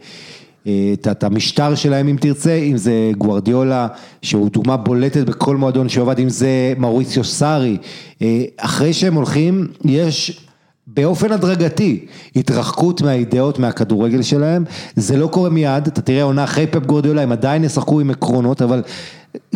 [0.67, 3.87] את המשטר שלהם אם תרצה, אם זה גוורדיולה
[4.21, 7.77] שהוא דוגמה בולטת בכל מועדון שעובד, אם זה מאוריציו סארי,
[8.21, 10.45] אה, אחרי שהם הולכים יש
[10.87, 12.05] באופן הדרגתי
[12.35, 14.63] התרחקות מהאידאות מהכדורגל שלהם,
[14.95, 18.61] זה לא קורה מיד, אתה תראה עונה אחרי פפ גוורדיולה הם עדיין ישחקו עם עקרונות
[18.61, 18.81] אבל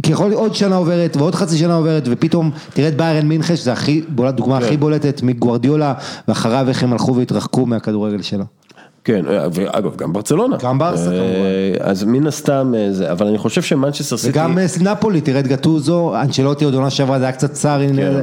[0.03, 4.01] ככל עוד שנה עוברת ועוד חצי שנה עוברת ופתאום תראה את ביירן מינכן שזה הכי,
[4.35, 4.79] דוגמה הכי כן.
[4.79, 5.93] בולטת מגוורדיולה
[6.27, 8.45] ואחריו איך הם הלכו והתרחקו מהכדורגל שלו.
[9.05, 10.57] כן, ואגב, גם ברצלונה.
[10.57, 11.79] גם ברסה כמובן.
[11.79, 14.29] אז מן הסתם, זה, אבל אני חושב שמנצ'סטר סיטי...
[14.29, 18.21] וגם נפולי, תראה את גטוזו, אנצ'לוטי עוד עונה שעברה, זה היה קצת צר, כן.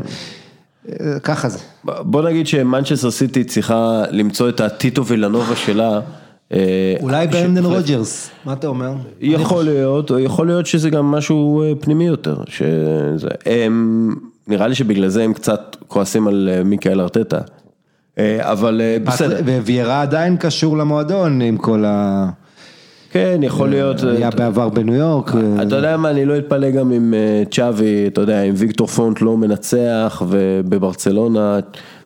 [1.23, 1.59] ככה זה.
[1.85, 6.01] בוא נגיד שמנצ'סטר סיטי צריכה למצוא את הטיטו וילנובה שלה.
[7.01, 8.93] אולי ברנדן רוג'רס, מה אתה אומר?
[9.21, 12.37] יכול להיות, יכול להיות שזה גם משהו פנימי יותר.
[14.49, 17.39] נראה לי שבגלל זה הם קצת כועסים על מיקאל ארטטה.
[18.19, 19.41] אה, אבל אה, בסדר.
[19.45, 22.29] וויירה עדיין קשור למועדון עם כל ה...
[23.11, 24.03] כן, יכול להיות.
[24.03, 25.31] היה בעבר בניו יורק.
[25.63, 27.15] אתה יודע מה, אני לא אתפלא גם אם
[27.51, 31.59] צ'אבי, אתה יודע, אם ויקטור פונט לא מנצח ובברצלונה,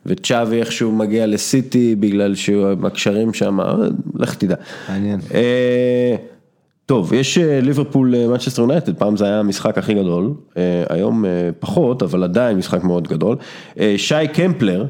[0.05, 3.59] וצ'אבי איכשהו מגיע לסיטי בגלל שהקשרים שם,
[4.15, 4.55] לך תדע.
[4.89, 5.19] מעניין.
[6.85, 10.33] טוב, יש ליברפול מנצ'סטר יונייטד, פעם זה היה המשחק הכי גדול,
[10.89, 11.25] היום
[11.59, 13.35] פחות, אבל עדיין משחק מאוד גדול.
[13.97, 14.85] שי קמפלר,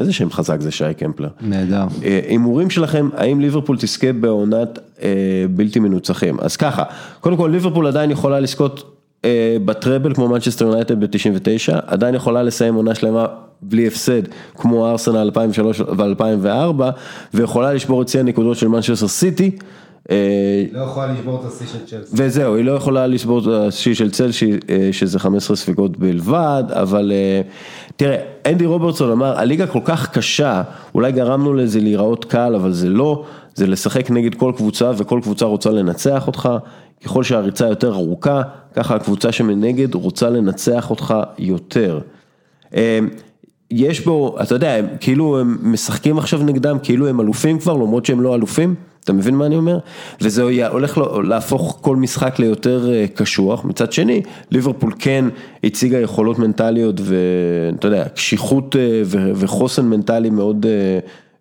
[0.00, 1.28] איזה שם חזק זה שי קמפלר.
[1.40, 1.84] נהדר.
[2.04, 5.08] אה, הימורים שלכם, האם ליברפול תזכה בעונת אה,
[5.50, 6.40] בלתי מנוצחים?
[6.40, 6.82] אז ככה,
[7.20, 12.74] קודם כל ליברפול עדיין יכולה לזכות אה, בטרבל כמו מנצ'סטר יונייטד ב-99, עדיין יכולה לסיים
[12.74, 13.26] עונה שלמה
[13.62, 14.22] בלי הפסד
[14.54, 16.82] כמו ארסנל 2003 ו-2004,
[17.34, 19.50] ויכולה לשבור את שיא הנקודות של מנצ'סטר סיטי.
[20.10, 20.16] אה,
[20.72, 22.12] לא יכולה לשבור את השיא של צ'לסי.
[22.14, 27.12] וזהו, היא לא יכולה לשבור את השיא של צלסי, אה, שזה 15 ספיגות בלבד, אבל
[28.00, 28.16] תראה,
[28.46, 30.62] אנדי רוברטסון אמר, הליגה כל כך קשה,
[30.94, 33.24] אולי גרמנו לזה להיראות קל, אבל זה לא,
[33.54, 36.48] זה לשחק נגד כל קבוצה, וכל קבוצה רוצה לנצח אותך,
[37.04, 38.42] ככל שהריצה יותר ארוכה,
[38.74, 42.00] ככה הקבוצה שמנגד רוצה לנצח אותך יותר.
[43.70, 48.06] יש בו, אתה יודע, הם, כאילו הם משחקים עכשיו נגדם, כאילו הם אלופים כבר, למרות
[48.06, 48.74] שהם לא אלופים.
[49.04, 49.78] אתה מבין מה אני אומר?
[50.20, 55.24] וזה הולך להפוך כל משחק ליותר אה, קשוח, מצד שני ליברפול כן
[55.64, 59.02] הציגה יכולות מנטליות ואתה יודע, קשיחות אה,
[59.34, 60.66] וחוסן מנטלי מאוד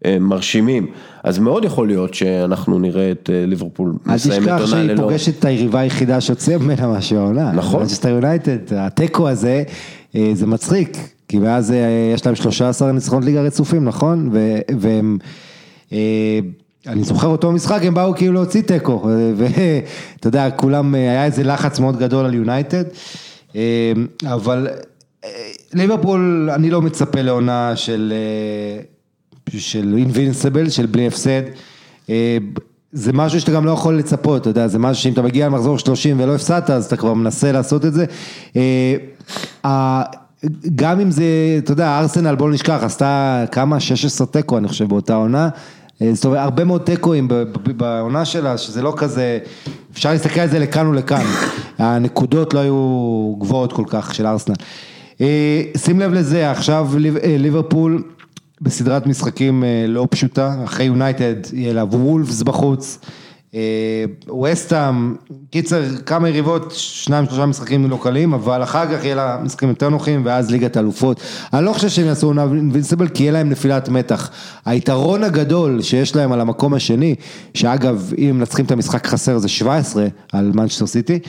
[0.05, 0.87] אה, מרשימים,
[1.23, 4.59] אז מאוד יכול להיות שאנחנו נראה את ליברפול מסיימת עונה ללא...
[4.59, 7.51] אל תשכח שהיא פוגשת את היריבה היחידה שיוצא ממנה משהו העונה.
[7.51, 7.79] נכון.
[7.79, 9.63] מנצ'סטר יונייטד, התיקו הזה,
[10.33, 11.73] זה מצחיק, כי מאז
[12.13, 14.29] יש להם 13 ניצחונות ליגה רצופים, נכון?
[14.79, 15.17] והם...
[16.87, 21.79] אני זוכר אותו משחק, הם באו כאילו להוציא תיקו, ואתה יודע, כולם, היה איזה לחץ
[21.79, 22.83] מאוד גדול על יונייטד,
[24.25, 24.67] אבל
[25.73, 28.13] ליברפול, אני לא מצפה לעונה של,
[29.49, 31.41] של אינבינסבל, של בלי הפסד.
[32.91, 35.79] זה משהו שאתה גם לא יכול לצפות, אתה יודע, זה משהו שאם אתה מגיע למחזור
[35.79, 38.05] 30 ולא הפסדת, אז אתה כבר מנסה לעשות את זה.
[40.75, 41.25] גם אם זה,
[41.57, 43.79] אתה יודע, ארסנל, בוא נשכח, עשתה כמה?
[43.79, 45.49] 16 תיקו, אני חושב, באותה עונה.
[46.01, 47.27] אה, זאת אומרת, הרבה מאוד תיקואים
[47.77, 49.39] בעונה שלה, שזה לא כזה,
[49.93, 51.25] אפשר להסתכל על זה לכאן ולכאן,
[51.77, 54.55] הנקודות לא היו גבוהות כל כך של ארסנל.
[55.21, 56.89] אה, שים לב לזה, עכשיו
[57.23, 58.03] אה, ליברפול
[58.61, 62.99] בסדרת משחקים לא פשוטה, אחרי יונייטד יהיה לה וולפס בחוץ.
[64.27, 65.15] ווסטאם,
[65.51, 69.89] קיצר כמה יריבות, שניים שלושה משחקים לא קלים, אבל אחר כך יהיה לה משחקים יותר
[69.89, 71.21] נוחים ואז ליגת האלופות.
[71.53, 74.29] אני לא חושב שהם יעשו עונה אינבינסיבל כי יהיה להם נפילת מתח.
[74.65, 77.15] היתרון הגדול שיש להם על המקום השני,
[77.53, 81.19] שאגב אם מנצחים את המשחק חסר זה 17 על מנצ'סטר סיטי,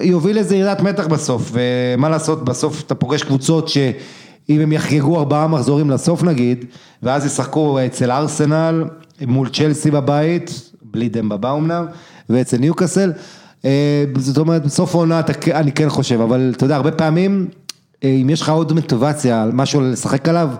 [0.00, 5.46] יוביל איזה ירידת מתח בסוף, ומה לעשות בסוף אתה פוגש קבוצות שאם הם יחגגו ארבעה
[5.46, 6.64] מחזורים לסוף נגיד,
[7.02, 8.84] ואז ישחקו אצל ארסנל
[9.26, 11.86] מול צ'לסי בבית, בלי דמבה אמנם,
[12.30, 13.12] ואצל ניוקאסל,
[13.64, 15.20] אה, זאת אומרת בסוף העונה
[15.52, 17.48] אני כן חושב, אבל אתה יודע הרבה פעמים
[18.04, 20.50] אה, אם יש לך עוד מוטיבציה, משהו לשחק עליו,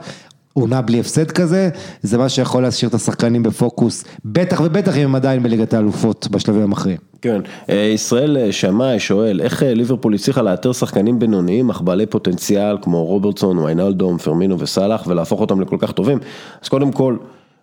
[0.52, 1.69] עונה בלי הפסד כזה,
[2.02, 6.62] זה מה שיכול להשאיר את השחקנים בפוקוס, בטח ובטח אם הם עדיין בליגת האלופות בשלבים
[6.62, 6.98] המכריעים.
[7.23, 7.40] כן,
[7.70, 13.59] אה, ישראל שמאי שואל, איך ליברפול הצליחה לאתר שחקנים בינוניים אך בעלי פוטנציאל כמו רוברטסון,
[13.59, 16.19] ויינלדום, פרמינו וסאלח ולהפוך אותם לכל כך טובים?
[16.62, 17.16] אז קודם כל,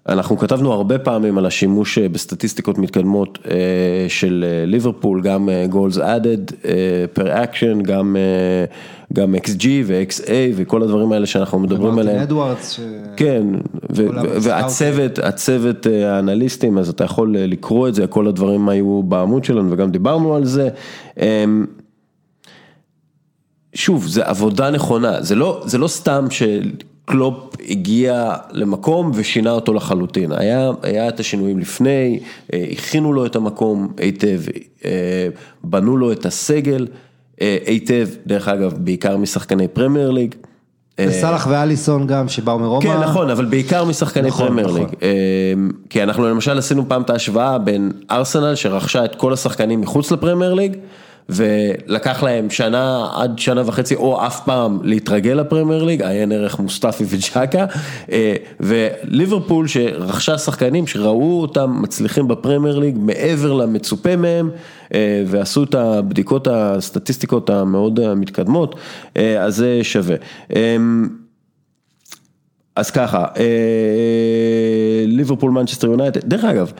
[0.07, 3.39] אנחנו כתבנו הרבה פעמים על השימוש בסטטיסטיקות מתקדמות
[4.07, 6.51] של ליברפול, גם goals added
[7.15, 8.15] per action, גם,
[9.13, 12.21] גם XG ו-XA וכל הדברים האלה שאנחנו מדברים עליהם.
[12.21, 12.71] אדוארדס.
[12.71, 12.79] ש...
[13.17, 13.43] כן,
[14.41, 19.91] והצוות, הצוות האנליסטים, אז אתה יכול לקרוא את זה, כל הדברים היו בעמוד שלנו וגם
[19.91, 20.69] דיברנו על זה.
[23.73, 26.25] שוב, זה עבודה נכונה, זה לא, זה לא סתם
[27.07, 32.19] שקלופ הגיע למקום ושינה אותו לחלוטין, היה, היה את השינויים לפני,
[32.53, 34.39] הכינו לו את המקום היטב,
[35.63, 36.87] בנו לו את הסגל
[37.65, 40.35] היטב, דרך אגב, בעיקר משחקני פרמייר ליג.
[41.01, 42.83] וסאלח ואליסון גם שבאו מרומא.
[42.83, 44.81] כן נכון, אבל בעיקר משחקני נכון, פרמייר נכון.
[44.81, 44.89] ליג.
[45.89, 50.53] כי אנחנו למשל עשינו פעם את ההשוואה בין ארסנל שרכשה את כל השחקנים מחוץ לפרמייר
[50.53, 50.77] ליג.
[51.29, 57.03] ולקח להם שנה עד שנה וחצי או אף פעם להתרגל לפרמייר ליג, עיין ערך מוסטפי
[57.07, 57.65] וג'קה,
[58.59, 64.49] וליברפול שרכשה שחקנים שראו אותם מצליחים בפרמייר ליג מעבר למצופה מהם,
[65.27, 68.75] ועשו את הבדיקות הסטטיסטיקות המאוד מתקדמות,
[69.15, 70.15] אז זה שווה.
[72.75, 73.25] אז ככה,
[75.05, 76.71] ליברפול מנצ'סטר יונייטד, דרך אגב,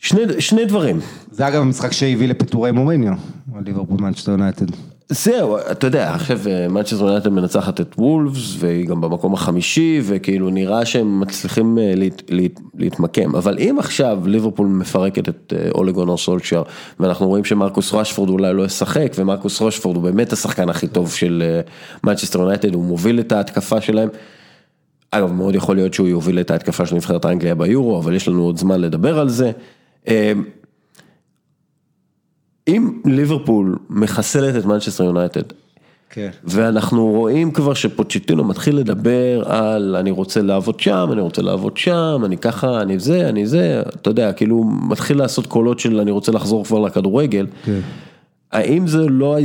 [0.00, 1.00] שני, שני דברים.
[1.30, 3.12] זה אגב המשחק שהביא לפיטורי מוריניו,
[3.66, 4.66] ליברפול מנצ'סטר יונייטד.
[5.08, 6.38] זהו, אתה יודע, עכשיו
[6.70, 12.60] מנצ'סטר יונייטד מנצחת את וולפס והיא גם במקום החמישי וכאילו נראה שהם מצליחים להת, להת,
[12.74, 16.62] להתמקם, אבל אם עכשיו ליברפול מפרקת את אולה גונאר סולשיאר
[17.00, 21.60] ואנחנו רואים שמרקוס רשפורד אולי לא ישחק ומרקוס רשפורד הוא באמת השחקן הכי טוב של
[22.04, 24.08] מנצ'סטר יונייטד, הוא מוביל את ההתקפה שלהם.
[25.10, 28.42] אגב, מאוד יכול להיות שהוא יוביל את ההתקפה של נבחרת האנגליה ביורו, אבל יש לנו
[28.42, 29.50] עוד זמן לדבר על זה.
[32.68, 35.42] אם ליברפול מחסלת את מנצ'סטר יונייטד,
[36.10, 36.30] כן.
[36.44, 42.22] ואנחנו רואים כבר שפוצ'טינו מתחיל לדבר על אני רוצה לעבוד שם, אני רוצה לעבוד שם,
[42.24, 46.32] אני ככה, אני זה, אני זה, אתה יודע, כאילו מתחיל לעשות קולות של אני רוצה
[46.32, 47.46] לחזור כבר לכדורגל.
[47.64, 47.80] כן.
[48.52, 49.36] האם זה לא,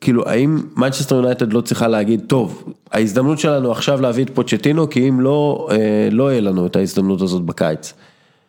[0.00, 5.08] כאילו, האם מנצ'סטר יונייטד לא צריכה להגיד, טוב, ההזדמנות שלנו עכשיו להביא את פוצ'טינו, כי
[5.08, 5.68] אם לא,
[6.10, 7.92] לא יהיה לנו את ההזדמנות הזאת בקיץ.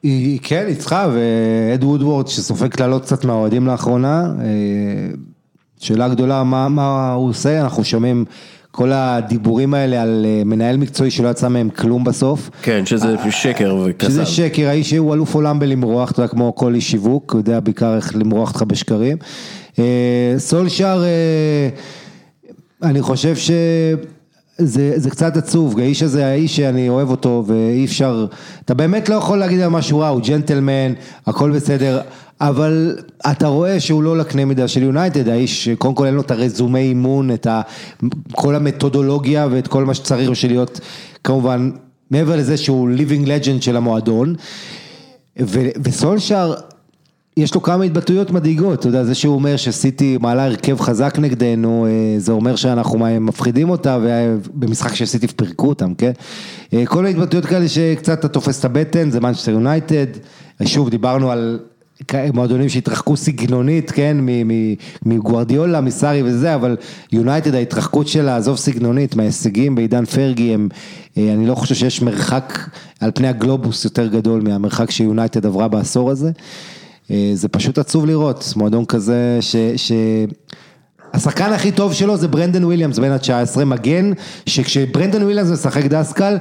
[0.03, 4.33] היא כן, צריכה, ואד וודוורד שסופג קללות קצת מהאוהדים לאחרונה,
[5.79, 8.25] שאלה גדולה, מה, מה הוא עושה, אנחנו שומעים
[8.71, 12.49] כל הדיבורים האלה על מנהל מקצועי שלא יצא מהם כלום בסוף.
[12.61, 14.09] כן, שזה שקר וכזב.
[14.09, 17.59] שזה שקר, האיש הוא אלוף עולם בלמרוח, אתה יודע, כמו כל איש שיווק, הוא יודע
[17.59, 19.17] בעיקר איך למרוח אותך בשקרים.
[20.37, 21.03] סולשאר,
[22.83, 23.51] אני חושב ש...
[24.59, 28.25] זה, זה קצת עצוב, האיש הזה, האיש שאני אוהב אותו ואי אפשר,
[28.65, 30.93] אתה באמת לא יכול להגיד על משהו רע, הוא ג'נטלמן,
[31.27, 32.01] הכל בסדר,
[32.41, 32.97] אבל
[33.31, 36.79] אתה רואה שהוא לא לקנה מידה של יונייטד, האיש, קודם כל אין לו את הרזומי
[36.79, 37.61] אימון, את ה,
[38.31, 40.79] כל המתודולוגיה ואת כל מה שצריך בשביל להיות,
[41.23, 41.71] כמובן,
[42.11, 44.35] מעבר לזה שהוא living legend של המועדון,
[45.83, 46.53] וסולשאר,
[47.37, 51.87] יש לו כמה התבטאויות מדאיגות, אתה יודע, זה שהוא אומר שסיטי מעלה הרכב חזק נגדנו,
[52.17, 56.11] זה אומר שאנחנו מפחידים אותה, ובמשחק של סיטי פירקו אותם, כן?
[56.85, 60.05] כל ההתבטאויות כאלה שקצת אתה תופס את הבטן, זה מנצ'סטר יונייטד,
[60.65, 61.59] שוב דיברנו על
[62.33, 64.17] מועדונים שהתרחקו סגנונית, כן,
[65.05, 66.77] מגוארדיולה, מסארי וזה, אבל
[67.11, 70.69] יונייטד ההתרחקות שלה, עזוב סגנונית, מההישגים בעידן פרגי, הם,
[71.17, 72.59] אני לא חושב שיש מרחק
[72.99, 76.31] על פני הגלובוס יותר גדול מהמרחק שיונייטד עברה בעשור הזה.
[77.33, 79.55] זה פשוט עצוב לראות, מועדון כזה ש...
[79.75, 79.91] ש...
[81.13, 84.11] השחקן הכי טוב שלו זה ברנדן וויליאמס בן ה-19, מגן,
[84.45, 86.37] שכשברנדן וויליאמס משחק דסקל,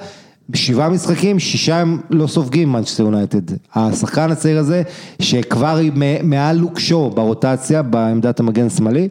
[0.51, 3.55] בשבעה משחקים, שישה הם לא סופגים מנצ'סטר יונייטד.
[3.75, 4.83] השחקן הצעיר הזה,
[5.23, 5.81] שכבר
[6.23, 9.09] מעל לוק שואו ברוטציה, בעמדת המגן שמאלי,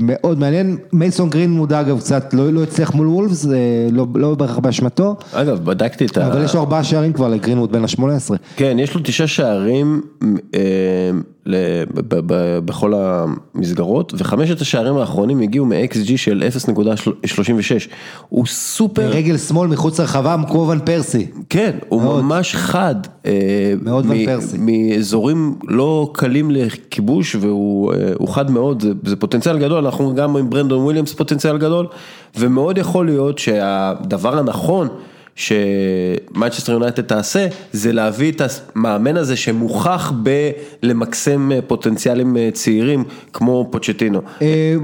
[0.00, 3.46] מאוד מעניין, מייסון גרינמוד אגב קצת לא, לא הצליח מול וולפס,
[3.92, 5.16] לא, לא בהכרח באשמתו.
[5.32, 6.26] אגב, בדקתי את ה...
[6.26, 8.34] אבל יש לו ארבעה שערים כבר לגרינמוד בן ה-18.
[8.56, 10.00] כן, יש לו תשעה שערים
[10.54, 10.60] אה,
[12.64, 16.42] בכל המסגרות, וחמשת השערים האחרונים הגיעו מ-XG של
[16.74, 17.88] 0.36.
[18.28, 19.08] הוא סופר...
[19.08, 21.26] רגל שמאל מחוץ לרחבה, כמו ון פרסי.
[21.48, 22.24] כן, הוא מאוד.
[22.24, 22.94] ממש חד.
[23.82, 24.56] מאוד ון פרסי.
[24.60, 30.82] מאזורים לא קלים לכיבוש, והוא חד מאוד, זה, זה פוטנציאל גדול, אנחנו גם עם ברנדון
[30.82, 31.86] וויליאמס פוטנציאל גדול,
[32.38, 34.88] ומאוד יכול להיות שהדבר הנכון
[35.36, 38.42] שמנצ'סטר יונייטד תעשה, זה להביא את
[38.74, 40.12] המאמן הזה שמוכח
[40.82, 44.20] בלמקסם פוטנציאלים צעירים כמו פוצ'טינו.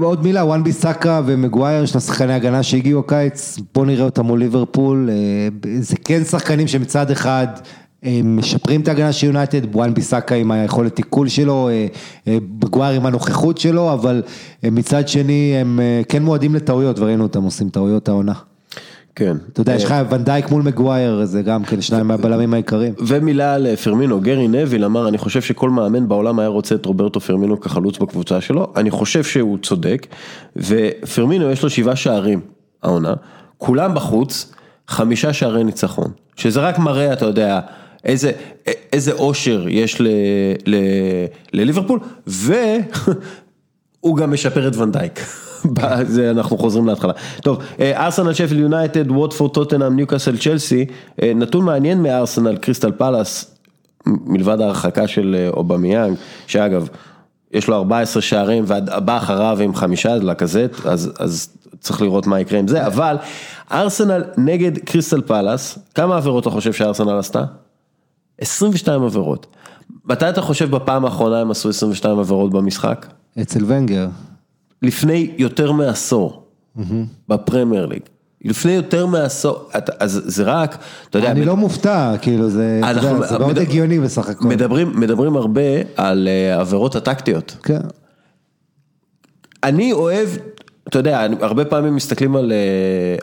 [0.01, 5.09] עוד מילה, וואן ביסאקה ומגווייר, של השחקני הגנה שהגיעו הקיץ, בוא נראה אותם מול ליברפול,
[5.79, 7.47] זה כן שחקנים שמצד אחד...
[8.23, 11.69] משפרים את ההגנה של יונייטד, וואן ביסאקה עם היכולת תיקול שלו,
[12.27, 14.21] מגווייר עם הנוכחות שלו, אבל
[14.63, 18.33] מצד שני הם כן מועדים לטעויות וראינו אותם עושים טעויות העונה.
[19.15, 19.37] כן.
[19.53, 22.93] אתה יודע, יש לך ונדייק מול מגווייר, זה גם כן שניים מהבלמים העיקריים.
[23.07, 27.19] ומילה על פרמינו, גרי נוויל אמר, אני חושב שכל מאמן בעולם היה רוצה את רוברטו
[27.19, 30.07] פרמינו כחלוץ בקבוצה שלו, אני חושב שהוא צודק,
[30.55, 32.41] ופרמינו יש לו שבעה שערים,
[32.83, 33.13] העונה,
[33.57, 34.53] כולם בחוץ,
[34.87, 37.59] חמישה שערי ניצחון, שזה רק מראה, אתה יודע,
[38.03, 38.31] איזה,
[38.93, 40.07] איזה אושר יש ל,
[40.65, 40.75] ל,
[41.53, 45.19] לליברפול, והוא גם משפר את ונדייק.
[46.03, 47.13] זה אנחנו חוזרים להתחלה.
[47.41, 50.85] טוב, ארסנל שפילד יונייטד, ווטפורד, טוטנאם, ניוקאסל, צ'לסי,
[51.21, 53.55] נתון מעניין מארסנל, קריסטל פאלאס,
[54.05, 56.17] מלבד ההרחקה של אובמיאנג,
[56.47, 56.87] שאגב,
[57.51, 61.49] יש לו 14 שערים והבא אחריו עם חמישה לקזט, אז, אז
[61.79, 63.17] צריך לראות מה יקרה עם זה, אבל
[63.71, 67.43] ארסנל נגד קריסטל פלאס, כמה עבירות אתה חושב שארסנל עשתה?
[68.41, 69.47] 22 עבירות.
[70.05, 73.05] מתי אתה חושב בפעם האחרונה הם עשו 22 עבירות במשחק?
[73.41, 74.07] אצל ונגר.
[74.83, 76.43] לפני יותר מעשור,
[77.29, 78.01] בפרמייר ליג.
[78.45, 79.69] לפני יותר מעשור,
[79.99, 80.77] אז זה רק,
[81.09, 81.31] אתה יודע...
[81.31, 82.81] אני לא מופתע, כאילו זה
[83.39, 84.47] מאוד הגיוני בסך הכל.
[84.93, 85.61] מדברים הרבה
[85.95, 86.27] על
[86.59, 87.57] עבירות הטקטיות.
[87.63, 87.79] כן.
[89.63, 90.29] אני אוהב,
[90.87, 92.51] אתה יודע, הרבה פעמים מסתכלים על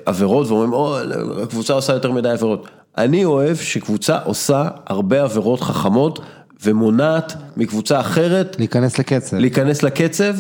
[0.07, 0.99] עבירות ואומרים, או,
[1.43, 2.69] הקבוצה עושה יותר מדי עבירות.
[2.99, 6.21] אני אוהב שקבוצה עושה הרבה עבירות חכמות
[6.65, 8.57] ומונעת מקבוצה אחרת.
[8.59, 9.37] להיכנס לקצב.
[9.37, 10.35] להיכנס לקצב.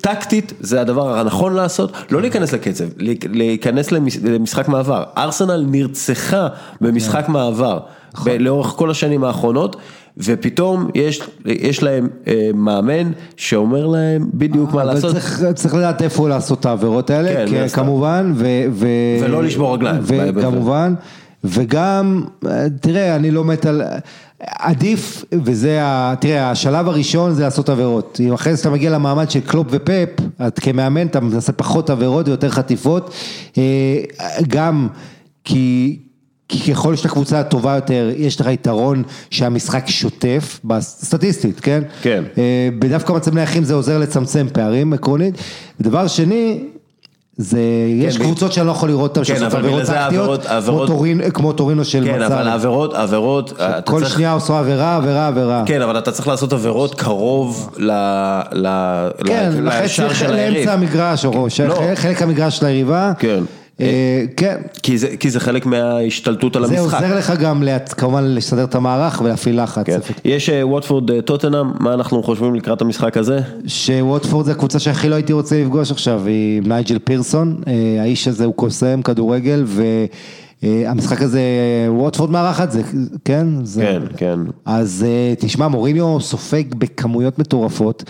[0.00, 2.84] טקטית זה הדבר הנכון לעשות, לא להיכנס לקצב,
[3.32, 5.02] להיכנס למשחק מעבר.
[5.16, 6.48] ארסנל נרצחה
[6.80, 7.78] במשחק מעבר
[8.26, 9.76] לאורך כל השנים האחרונות,
[10.18, 10.90] ופתאום
[11.44, 12.08] יש להם
[12.54, 15.16] מאמן שאומר להם בדיוק מה לעשות.
[15.54, 18.32] צריך לדעת איפה לעשות את העבירות האלה, כמובן.
[19.22, 20.02] ולא לשבור רגליים.
[20.06, 20.94] וכמובן,
[21.44, 22.24] וגם,
[22.80, 23.82] תראה, אני לא מת על...
[24.58, 25.80] עדיף, וזה,
[26.20, 28.20] תראה, השלב הראשון זה לעשות עבירות.
[28.24, 30.08] אם אחרי זה אתה מגיע למעמד של קלופ ופפ,
[30.46, 33.14] את כמאמן אתה מנסה פחות עבירות ויותר חטיפות,
[34.48, 34.88] גם
[35.44, 35.98] כי...
[36.48, 41.82] כי ככל שאתה קבוצה טובה יותר, יש לך יתרון שהמשחק שוטף, סטטיסטית, כן?
[42.02, 42.24] כן.
[42.78, 45.34] בדווקא מצב נייחים זה עוזר לצמצם פערים עקרונית.
[45.80, 46.64] ודבר שני,
[47.36, 47.60] זה,
[47.94, 50.46] יש קבוצות שאני לא יכול לראות אותן, שעושות עבירות טקטיות,
[51.34, 52.12] כמו טורינו של מצב.
[52.12, 53.52] כן, אבל העבירות, העבירות,
[53.84, 55.62] כל שנייה עושה עבירה, עבירה, עבירה.
[55.66, 59.10] כן, אבל אתה צריך לעשות עבירות קרוב לשער
[60.12, 60.56] של היריב.
[60.56, 61.46] לאמצע המגרש, או
[61.94, 63.12] חלק המגרש של היריבה.
[63.18, 63.44] כן.
[64.36, 64.56] כן.
[65.18, 66.78] כי זה חלק מההשתלטות על המשחק.
[66.78, 67.62] זה עוזר לך גם
[67.96, 69.86] כמובן לסדר את המערך ולהפעיל לחץ.
[70.24, 73.40] יש ווטפורד טוטנאם, מה אנחנו חושבים לקראת המשחק הזה?
[73.66, 77.56] שווטפורד זה הקבוצה שהכי לא הייתי רוצה לפגוש עכשיו, היא נייג'ל פירסון,
[78.00, 79.64] האיש הזה הוא קוסם כדורגל
[80.62, 81.40] והמשחק הזה,
[81.88, 82.82] ווטפורד מארחת, זה,
[83.24, 83.46] כן?
[83.80, 84.38] כן, כן.
[84.64, 85.06] אז
[85.38, 88.04] תשמע, מוריניו סופג בכמויות מטורפות.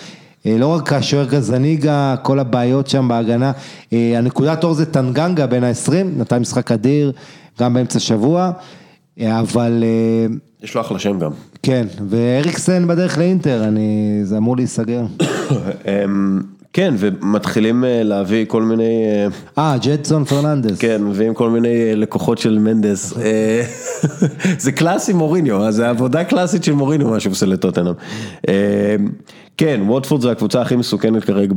[0.46, 3.52] לא רק השוער גזניגה, כל הבעיות שם בהגנה,
[3.92, 7.12] הנקודת אור זה טנגנגה בין ה-20, נתן משחק אדיר,
[7.60, 8.50] גם באמצע שבוע,
[9.20, 9.84] אבל...
[10.62, 11.30] יש לו אחלה שם גם.
[11.62, 15.02] כן, ואריקסן בדרך לאינטר, אני, זה אמור להיסגר.
[16.72, 19.04] כן, ומתחילים להביא כל מיני...
[19.58, 20.78] אה, ג'דסון פרננדס.
[20.78, 23.12] כן, מביאים כל מיני לקוחות של מנדס.
[24.58, 27.94] זה קלאסי מוריניו, זה עבודה קלאסית של מוריניו, מה שהוא עושה לטוטנאם.
[29.56, 31.54] כן, ווטפורד זה הקבוצה הכי מסוכנת כרגע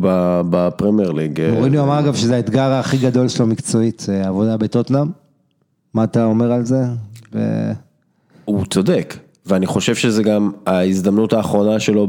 [0.49, 1.41] בפרמייר ליג.
[1.51, 5.07] מוריניו אמר אגב שזה האתגר הכי גדול שלו מקצועית, עבודה בטוטנאם.
[5.93, 6.83] מה אתה אומר על זה?
[8.45, 12.07] הוא צודק, ואני חושב שזה גם ההזדמנות האחרונה שלו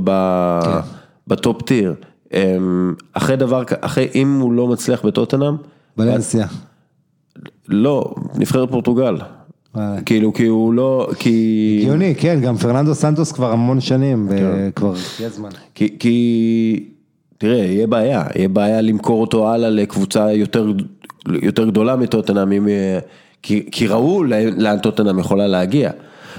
[1.28, 1.94] ב top tier.
[3.12, 5.56] אחרי דבר, אחרי אם הוא לא מצליח בטוטנאם.
[5.96, 6.46] בלנסיה.
[7.68, 9.16] לא, נבחרת פורטוגל.
[10.07, 11.78] כאילו כי הוא לא, כי...
[11.82, 15.48] הגיוני, כן, גם פרננדו סנטוס כבר המון שנים, וכבר יהיה זמן.
[15.98, 16.85] כי,
[17.39, 20.32] תראה, יהיה בעיה, יהיה בעיה למכור אותו הלאה לקבוצה
[21.43, 22.69] יותר גדולה מטוטנאם,
[23.43, 24.24] כי ראו
[24.57, 25.90] לאן טוטנאם יכולה להגיע.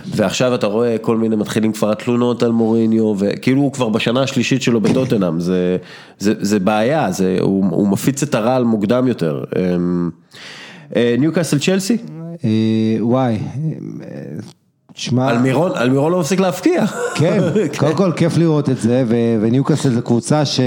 [0.06, 4.62] ועכשיו אתה רואה כל מיני מתחילים כבר התלונות על מוריניו, וכאילו הוא כבר בשנה השלישית
[4.62, 5.78] שלו בטוטנאם, זה,
[6.20, 9.44] זה, זה בעיה, זה, הוא, הוא מפיץ את הרעל מוקדם יותר.
[11.18, 11.98] ניוקאסל צ'לסי?
[13.00, 13.38] וואי,
[14.94, 15.30] תשמע...
[15.30, 16.86] על מירון לא מפסיק להפקיע.
[17.20, 17.40] כן,
[17.78, 19.04] קודם כל כיף לראות את זה,
[19.42, 20.60] וניוקאסל זו קבוצה ש...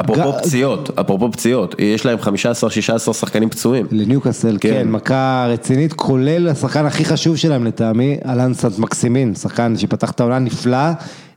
[0.00, 3.86] אפרופו פציעות, אפרופו פציעות, יש להם 15-16 שחקנים פצועים.
[3.90, 4.70] לניוקאסל, כן.
[4.70, 10.20] כן, מכה רצינית, כולל השחקן הכי חשוב שלהם לטעמי, אלן סנט מקסימין, שחקן שפתח את
[10.20, 10.92] העונה נפלא, אה,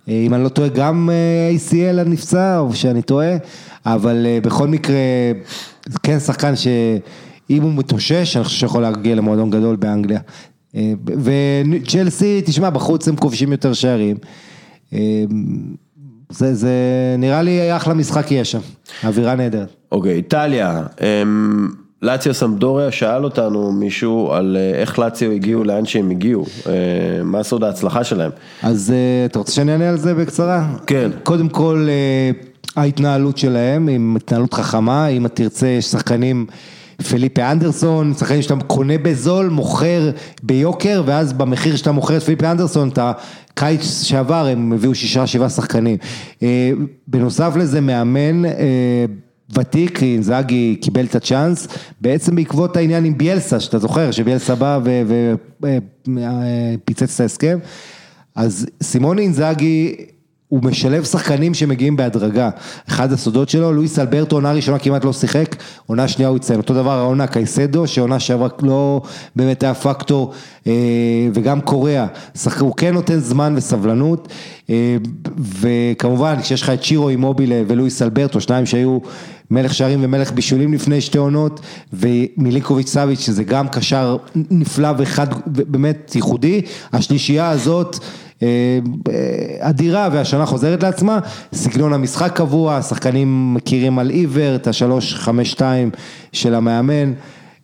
[0.08, 3.38] אם אני לא טועה גם אה, ACL נפצע, או שאני טועה,
[3.86, 4.98] אבל אה, בכל מקרה,
[5.86, 6.54] זה כן שחקן
[7.48, 10.20] שאם הוא מתאושש, אני חושב שיכול להגיע למועדון גדול באנגליה.
[10.76, 10.94] אה,
[11.24, 14.18] וצ'לסי, תשמע, בחוץ הם כובשים יותר שערים.
[14.94, 15.24] אה,
[16.30, 16.72] זה, זה
[17.18, 18.60] נראה לי אחלה משחק יהיה שם,
[19.04, 19.76] אווירה נהדרת.
[19.92, 21.68] אוקיי, איטליה, אמ,
[22.02, 26.46] לאציו סמדוריה שאל אותנו מישהו על אה, איך לאציו הגיעו לאן שהם הגיעו,
[27.24, 28.32] מה סוד ההצלחה שלהם.
[28.64, 28.94] אז
[29.26, 30.68] אתה רוצה שאני אענה על זה בקצרה?
[30.88, 31.12] כן.
[31.24, 31.88] קודם כל,
[32.76, 36.46] ההתנהלות שלהם, עם התנהלות חכמה, אם תרצה, יש שחקנים,
[37.10, 40.12] פליפה אנדרסון, שחקנים שאתה קונה בזול, מוכר
[40.44, 43.12] ביוקר, ואז במחיר שאתה מוכר את פליפה אנדרסון, אתה,
[43.54, 45.98] קיץ שעבר הם הביאו שישה, שבעה שחקנים.
[46.44, 46.72] אה,
[47.08, 49.06] בנוסף לזה, מאמן, אה,
[49.54, 51.68] ותיק, אינזאגי קיבל את הצ'אנס,
[52.02, 54.80] בעצם בעקבות העניין עם ביאלסה, שאתה זוכר, שביאלסה בא
[56.84, 57.60] ופיצץ את ההסכם,
[58.36, 59.96] אז סימון אינזאגי,
[60.48, 62.50] הוא משלב שחקנים שמגיעים בהדרגה.
[62.90, 65.56] אחד הסודות שלו, לואיס אלברטו, עונה ראשונה כמעט לא שיחק,
[65.86, 66.60] עונה שנייה הוא יציין.
[66.60, 69.02] אותו דבר העונה קייסדו, שעונה שעברה לא
[69.36, 70.34] באמת היה פקטור,
[70.68, 70.74] אה,
[71.34, 72.06] וגם קוריאה.
[72.60, 74.28] הוא כן נותן זמן וסבלנות,
[74.70, 74.98] אה,
[75.38, 79.00] וכמובן כשיש לך את שירו אימובילה ולואיס אלברטו, שניים שהיו
[79.52, 81.60] מלך שערים ומלך בישולים לפני שתי עונות,
[81.94, 86.62] ומיליקוביץ' סאביץ', שזה גם קשר נפלא ואחד באמת ייחודי,
[86.94, 88.00] השלישייה הזאת,
[89.60, 91.20] אדירה והשנה חוזרת לעצמה,
[91.54, 95.90] סגנון המשחק קבוע, השחקנים מכירים על עיוור, את השלוש חמש שתיים
[96.34, 97.14] של המאמן,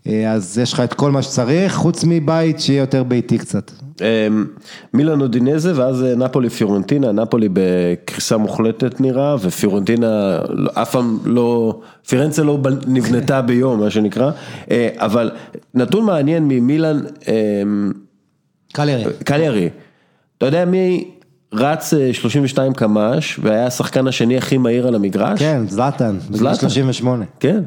[0.07, 3.71] אה, אז יש לך את כל מה שצריך, חוץ מבית שיהיה יותר ביתי קצת.
[4.01, 4.45] אמ,
[4.93, 11.79] מילאן אודינזה ואז אה, נפולי פיורנטינה, נפולי בקריסה מוחלטת נראה, ופיורנטינה לא- אף פעם לא,
[12.07, 14.31] פירנצה לא בנ- נבנתה ביום מה שנקרא,
[14.71, 15.31] אה, אבל
[15.73, 17.91] נתון מעניין ממילאן, אמ,
[18.73, 19.13] קליירי.
[19.23, 19.69] קליירי,
[20.37, 21.11] אתה יודע מי
[21.53, 25.39] רץ אה, 32 קמ"ש והיה השחקן השני הכי מהיר על המגרש?
[25.39, 26.59] כן, זלאטן, בגיל זלאטן.
[26.59, 27.25] 38.
[27.39, 27.63] כן,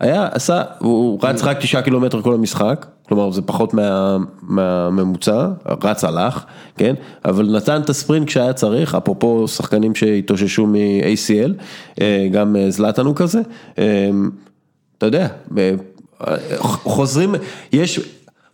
[0.00, 5.48] היה, עשה, הוא רץ רק תשעה קילומטר כל המשחק, כלומר זה פחות מה, מהממוצע,
[5.84, 6.44] רץ הלך,
[6.76, 11.52] כן, אבל נתן את הספרינט כשהיה צריך, אפרופו שחקנים שהתאוששו מ-ACL,
[12.00, 13.40] אה, גם אה, זלאטן הוא כזה,
[13.78, 14.10] אה,
[14.98, 15.28] אתה יודע,
[15.58, 15.70] אה,
[16.58, 17.34] חוזרים,
[17.72, 18.00] יש,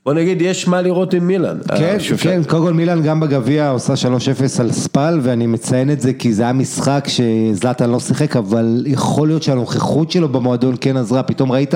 [0.05, 1.59] בוא נגיד, יש מה לראות עם מילאן.
[1.69, 6.01] כן, אה, כן, קודם כל מילאן גם בגביע עושה 3-0 על ספל ואני מציין את
[6.01, 10.97] זה כי זה היה משחק שזלאטן לא שיחק אבל יכול להיות שהנוכחות שלו במועדון כן
[10.97, 11.75] עזרה, פתאום ראית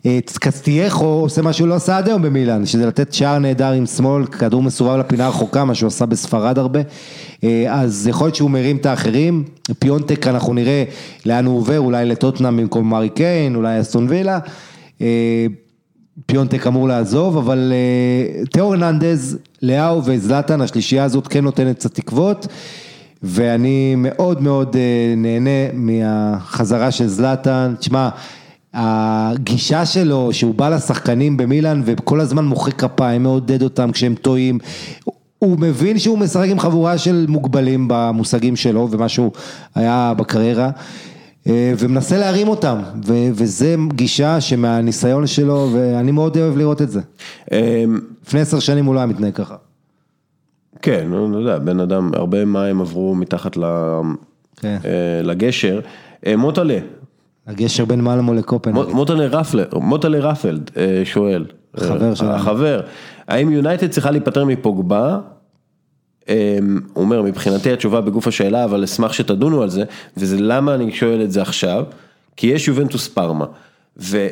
[0.00, 3.86] את קסטייחו עושה מה שהוא לא עשה עד היום במילאן, שזה לתת שער נהדר עם
[3.86, 6.80] שמאל, כדור מסובב לפינה הרחוקה, מה שהוא עשה בספרד הרבה,
[7.44, 9.44] אה, אז יכול להיות שהוא מרים את האחרים,
[9.78, 10.84] פיונטק אנחנו נראה
[11.26, 14.38] לאן הוא עובר, אולי לטוטנאם במקום מארי קיין, אולי אסטון וילה.
[16.26, 22.46] פיונטק אמור לעזוב, אבל אה, תיאו הרננדז, לאאו וזלאטן, השלישייה הזאת כן נותנת קצת תקוות,
[23.22, 27.74] ואני מאוד מאוד אה, נהנה מהחזרה של זלאטן.
[27.78, 28.08] תשמע,
[28.74, 34.58] הגישה שלו, שהוא בא לשחקנים במילאן וכל הזמן מוחא כפיים, מעודד אותם כשהם טועים.
[35.38, 39.32] הוא מבין שהוא משחק עם חבורה של מוגבלים במושגים שלו ומה שהוא
[39.74, 40.70] היה בקריירה.
[41.48, 42.78] אה, ומנסה להרים אותם,
[43.34, 47.00] וזה גישה שמהניסיון שלו, ואני מאוד אוהב לראות את זה.
[47.52, 47.84] אה,
[48.26, 49.56] לפני עשר שנים הוא לא היה מתנהג ככה.
[50.82, 54.00] כן, אני יודע, בן אדם, הרבה מים עברו מתחת ל-
[54.56, 54.76] כן.
[54.84, 54.90] אה,
[55.22, 55.80] לגשר.
[56.26, 56.78] אה, מוטלה,
[57.46, 58.90] הגשר בין מלמו לקופנהגן.
[59.74, 61.44] מוטלה רפלד אה, שואל.
[61.76, 62.30] חבר אה, שלנו.
[62.32, 62.80] החבר,
[63.28, 65.18] האם יונייטד צריכה להיפטר מפוגבה?
[66.28, 66.58] אה,
[66.92, 69.84] הוא אומר, מבחינתי התשובה בגוף השאלה, אבל אשמח שתדונו על זה,
[70.16, 71.84] וזה למה אני שואל את זה עכשיו,
[72.36, 73.46] כי יש יובנטוס פארמה,
[73.96, 74.28] ו...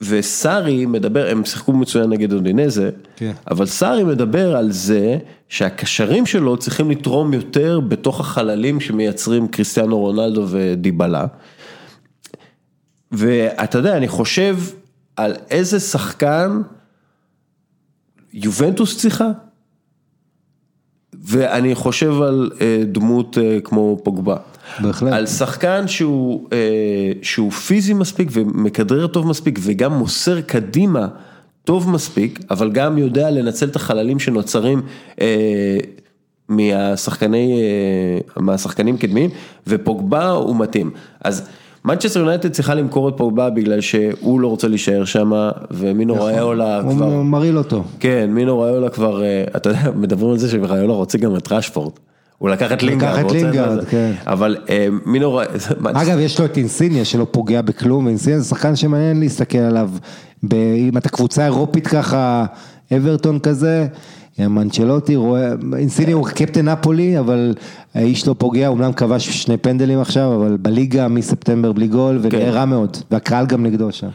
[0.00, 3.32] וסארי מדבר, הם שיחקו מצוין נגד אודינזה, כן.
[3.50, 5.18] אבל סארי מדבר על זה
[5.48, 11.26] שהקשרים שלו צריכים לתרום יותר בתוך החללים שמייצרים קריסטיאנו רונלדו ודיבלה.
[13.12, 14.56] ואתה יודע, אני חושב
[15.16, 16.62] על איזה שחקן
[18.32, 19.28] יובנטוס צריכה,
[21.28, 24.36] ואני חושב על אה, דמות אה, כמו פוגבה.
[24.80, 25.12] בהחלט.
[25.12, 31.08] על שחקן שהוא, אה, שהוא פיזי מספיק ומכדרר טוב מספיק וגם מוסר קדימה
[31.64, 34.82] טוב מספיק, אבל גם יודע לנצל את החללים שנוצרים
[35.20, 35.78] אה,
[36.48, 39.30] מהשחקני, אה, מהשחקנים קדמיים,
[39.66, 40.90] ופוגבה הוא מתאים.
[41.20, 41.48] אז
[41.84, 45.32] מנצ'סטר יונייטד צריכה למכור את פוגבה בגלל שהוא לא רוצה להישאר שם,
[45.70, 47.04] ומינו ראיולה כבר...
[47.04, 47.84] הוא מרעיל אותו.
[48.00, 51.92] כן, מינו ראיולה כבר, אה, אתה יודע, מדברים על זה שראיולה רוצה גם את רשפורד.
[52.38, 53.84] הוא לקח את לינגארד, לקח את לינגארד.
[53.84, 54.12] כן.
[54.26, 55.44] אבל אה, מי לא רואה,
[55.84, 59.90] אגב, יש לו את אינסיניה שלא פוגע בכלום, ואינסיניה זה שחקן שמעניין להסתכל עליו.
[60.52, 62.44] אם אתה קבוצה אירופית ככה,
[62.96, 63.86] אברטון כזה,
[64.38, 67.54] מנצ'לוטי, רואה, אינסיניה הוא קפטן נפולי, אבל
[67.94, 72.50] האיש לא פוגע, אומנם כבש שני פנדלים עכשיו, אבל בליגה מספטמבר בלי גול, ונראה כן.
[72.50, 74.08] רע מאוד, והקהל גם נגדו שם.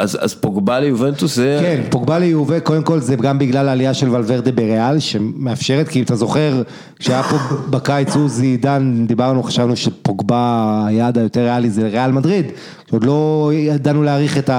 [0.00, 4.08] אז, אז פוגבה ליובנטוס זה, כן, פוגבה ליובה, קודם כל זה גם בגלל העלייה של
[4.08, 6.62] ולוורדה בריאל, שמאפשרת, כי אם אתה זוכר,
[6.98, 7.36] כשהיה פה
[7.76, 12.46] בקיץ עוזי עידן, דיברנו, חשבנו שפוגבה היעד היותר ריאלי זה ריאל מדריד,
[12.90, 14.50] שעוד לא ידענו להעריך את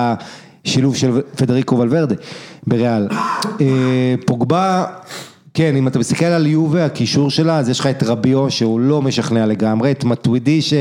[0.66, 2.16] השילוב של פדריקו ולוורדה
[2.68, 3.08] בריאל.
[3.62, 4.86] אה, פוגבה,
[5.54, 9.02] כן, אם אתה מסתכל על יובה, הקישור שלה, אז יש לך את רביו שהוא לא
[9.02, 10.74] משכנע לגמרי, את מטווידי ש...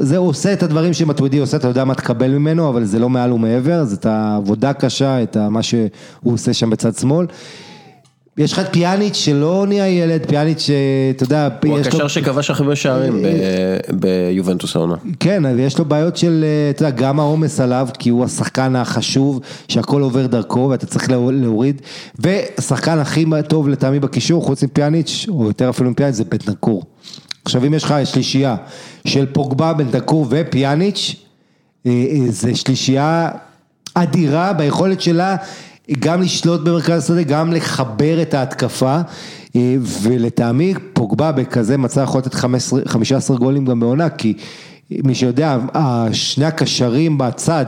[0.00, 3.32] זה עושה את הדברים שמטווידי עושה, אתה יודע מה תקבל ממנו, אבל זה לא מעל
[3.32, 5.88] ומעבר, זה את העבודה קשה, את מה שהוא
[6.24, 7.26] עושה שם בצד שמאל.
[8.38, 12.50] יש לך את פיאניץ' שלא נהיה ילד, פיאניץ' שאתה יודע, הוא יש לו, הקשר שכבש
[12.50, 14.94] הכי הרבה שערים ב- ביובנטוס העונה.
[15.20, 19.40] כן, ויש לו בעיות של, אה, אתה יודע, גם העומס עליו, כי הוא השחקן החשוב,
[19.68, 21.82] שהכל עובר דרכו ואתה צריך להור- להוריד,
[22.18, 26.82] והשחקן הכי טוב לטעמי בקישור, חוץ מפיאניץ', או יותר אפילו מפיאניץ', זה בנטנקור.
[27.44, 28.56] עכשיו אם יש לך שלישייה
[29.06, 31.14] של פוגבה, בנטנקור ופיאניץ',
[31.86, 33.28] אה, אה, זה שלישייה
[33.94, 35.36] אדירה ביכולת שלה
[35.98, 39.00] גם לשלוט במרכז השדה, גם לחבר את ההתקפה,
[39.56, 44.34] אה, ולטעמי פוגבה בכזה מצב יכול לתת 15 15 גולים גם בעונה, כי
[44.90, 47.66] מי שיודע, ה- שני הקשרים בצד,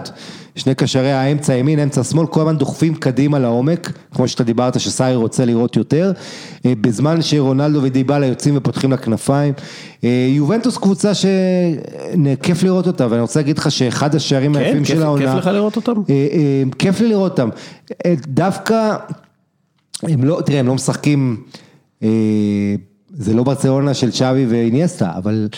[0.57, 5.15] שני קשרי האמצע ימין, אמצע שמאל, כל הזמן דוחפים קדימה לעומק, כמו שאתה דיברת שסארי
[5.15, 6.13] רוצה לראות יותר,
[6.67, 9.55] אה, בזמן שרונלדו ודיבלה יוצאים ופותחים לכנפיים.
[10.05, 14.97] אה, יובנטוס קבוצה שכיף לראות אותה, ואני רוצה להגיד לך שאחד השערים כן, היפים כיף-
[14.97, 15.93] של העונה, כיף לך לראות אותם?
[16.11, 17.49] אה, אה, כיף לי לראות אותם,
[18.07, 18.97] אה, דווקא,
[20.03, 21.37] הם לא, תראה, הם לא משחקים,
[22.03, 22.09] אה,
[23.21, 25.49] זה לא ברצלונה של צ'אבי ואיניאסטה, אבל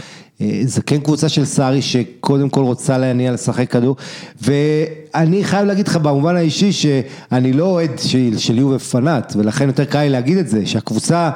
[0.40, 3.96] אה, זה כן קבוצה של סארי שקודם כל רוצה להניע לשחק כדור,
[4.42, 9.84] ואני חייב להגיד לך במובן האישי שאני לא אוהד של, של יובה פנאט, ולכן יותר
[9.84, 11.30] קל לי להגיד את זה, שהקבוצה...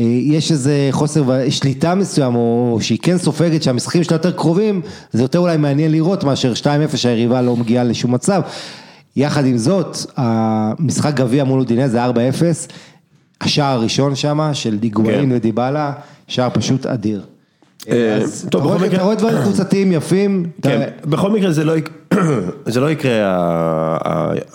[0.00, 4.80] אה, יש איזה חוסר שליטה מסוים, או שהיא כן סופגת שהמשחקים שלה יותר קרובים,
[5.12, 6.52] זה יותר אולי מעניין לראות מאשר
[6.92, 8.42] 2-0 שהיריבה לא מגיעה לשום מצב.
[9.16, 12.10] יחד עם זאת, המשחק גביע מול אודינז זה 4-0,
[13.42, 15.36] השער הראשון שם של דיגואין כן.
[15.36, 15.92] ודיבלה,
[16.28, 17.22] שער פשוט אדיר.
[17.90, 21.72] אה, אז אתה רואה- דברים קבוצתיים יפים, כן, בכל מקרה זה לא,
[22.80, 23.98] לא יקרה ה-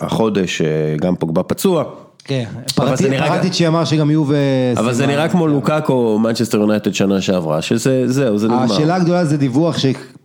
[0.00, 0.66] החודש, אה,
[1.00, 1.84] גם פוגבה פצוע.
[2.24, 2.44] כן,
[2.74, 4.34] פרטיצ'י אמר שגם יובה...
[4.76, 5.06] אבל זה.
[5.06, 8.62] נראה כמו לוקאקו מנצ'סטר יונייטד שנה שעברה, שזה, זהו, זה נגמר.
[8.62, 9.78] השאלה הגדולה זה דיווח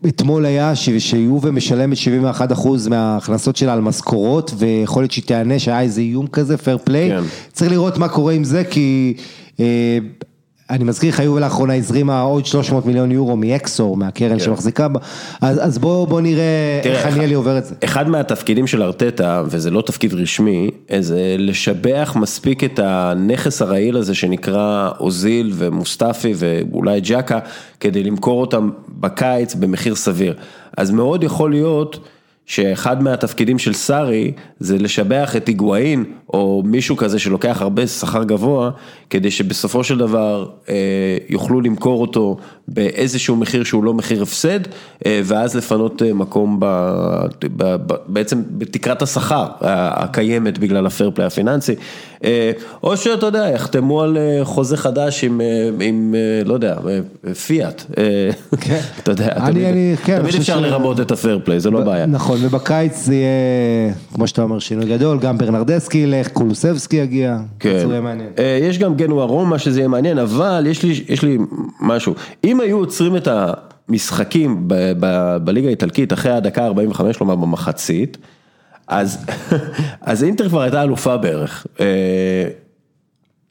[0.05, 1.97] שאתמול היה שיובה משלמת
[2.51, 7.09] 71% מההכנסות שלה על משכורות ויכול להיות שהיא תיענש היה איזה איום כזה, fair play.
[7.09, 7.23] כן.
[7.53, 9.13] צריך לראות מה קורה עם זה כי
[9.59, 9.97] אה,
[10.73, 14.39] אני מזכיר לך, יובה לאחרונה הזרימה עוד 300 מיליון יורו מאקסור, מהקרן כן.
[14.39, 14.99] שמחזיקה בה,
[15.41, 17.75] אז, אז בוא, בוא נראה תראה, איך אניילי עובר את זה.
[17.83, 24.15] אחד מהתפקידים של ארטטה, וזה לא תפקיד רשמי, זה להשביח מספיק את הנכס הרעיל הזה
[24.15, 27.39] שנקרא אוזיל ומוסטפי ואולי צ'אקה,
[27.79, 30.33] כדי למכור אותם בקיץ במחיר סביר.
[30.77, 31.99] אז מאוד יכול להיות
[32.45, 36.03] שאחד מהתפקידים של סארי זה לשבח את היגואין
[36.33, 38.71] או מישהו כזה שלוקח הרבה שכר גבוה
[39.09, 40.75] כדי שבסופו של דבר אה,
[41.29, 42.37] יוכלו למכור אותו
[42.67, 44.59] באיזשהו מחיר שהוא לא מחיר הפסד
[45.05, 46.65] אה, ואז לפנות אה, מקום ב,
[47.43, 51.75] ב, ב, בעצם בתקרת השכר הקיימת בגלל הפייר פליי הפיננסי
[52.83, 56.75] או שאתה יודע יחתמו על אה, חוזה חדש עם, אה, עם אה, לא יודע,
[57.27, 58.03] אה, פיאט, אה,
[58.61, 58.79] כן.
[59.03, 61.81] אתה יודע, אני- תמיד, אני- כן, תמיד אפשר ש- לרמות את הפייר פליי, זה לא
[61.81, 62.05] בעיה.
[62.05, 67.69] נכון, ובקיץ זה יהיה, כמו שאתה אומר, שינוי גדול, גם ברנרדסקי ילך, קולוסבסקי יגיע, כן.
[67.79, 68.29] זה יהיה מעניין.
[68.39, 71.37] אה, יש גם גנואה רומא שזה יהיה מעניין, אבל יש לי, יש לי
[71.81, 72.13] משהו.
[72.43, 73.27] אם היו עוצרים את
[73.89, 78.17] המשחקים ב, ב, בליגה האיטלקית אחרי הדקה 45, כלומר במחצית,
[78.99, 79.25] אז,
[80.01, 81.67] אז אינטר כבר הייתה אלופה בערך.
[81.79, 82.47] אה,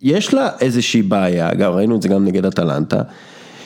[0.03, 3.03] יש לה איזושהי בעיה, גם ראינו את זה גם נגד אטלנטה,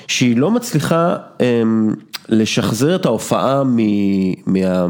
[0.09, 1.94] שהיא לא מצליחה אמ,
[2.28, 3.77] לשחזר את ההופעה מ...
[4.47, 4.86] מה...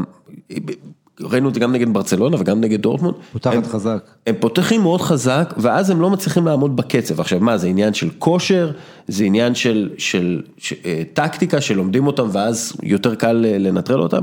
[1.21, 3.15] ראינו את זה גם נגד ברצלונה וגם נגד דורטמונד.
[3.33, 4.09] פותחת הם- חזק.
[4.27, 7.19] הם פותחים מאוד חזק, ואז הם לא מצליחים לעמוד בקצב.
[7.19, 8.71] עכשיו, מה, זה עניין של כושר,
[9.07, 14.21] זה עניין של, של, של אה, טקטיקה שלומדים אותם, ואז יותר קל אה, לנטרל אותם.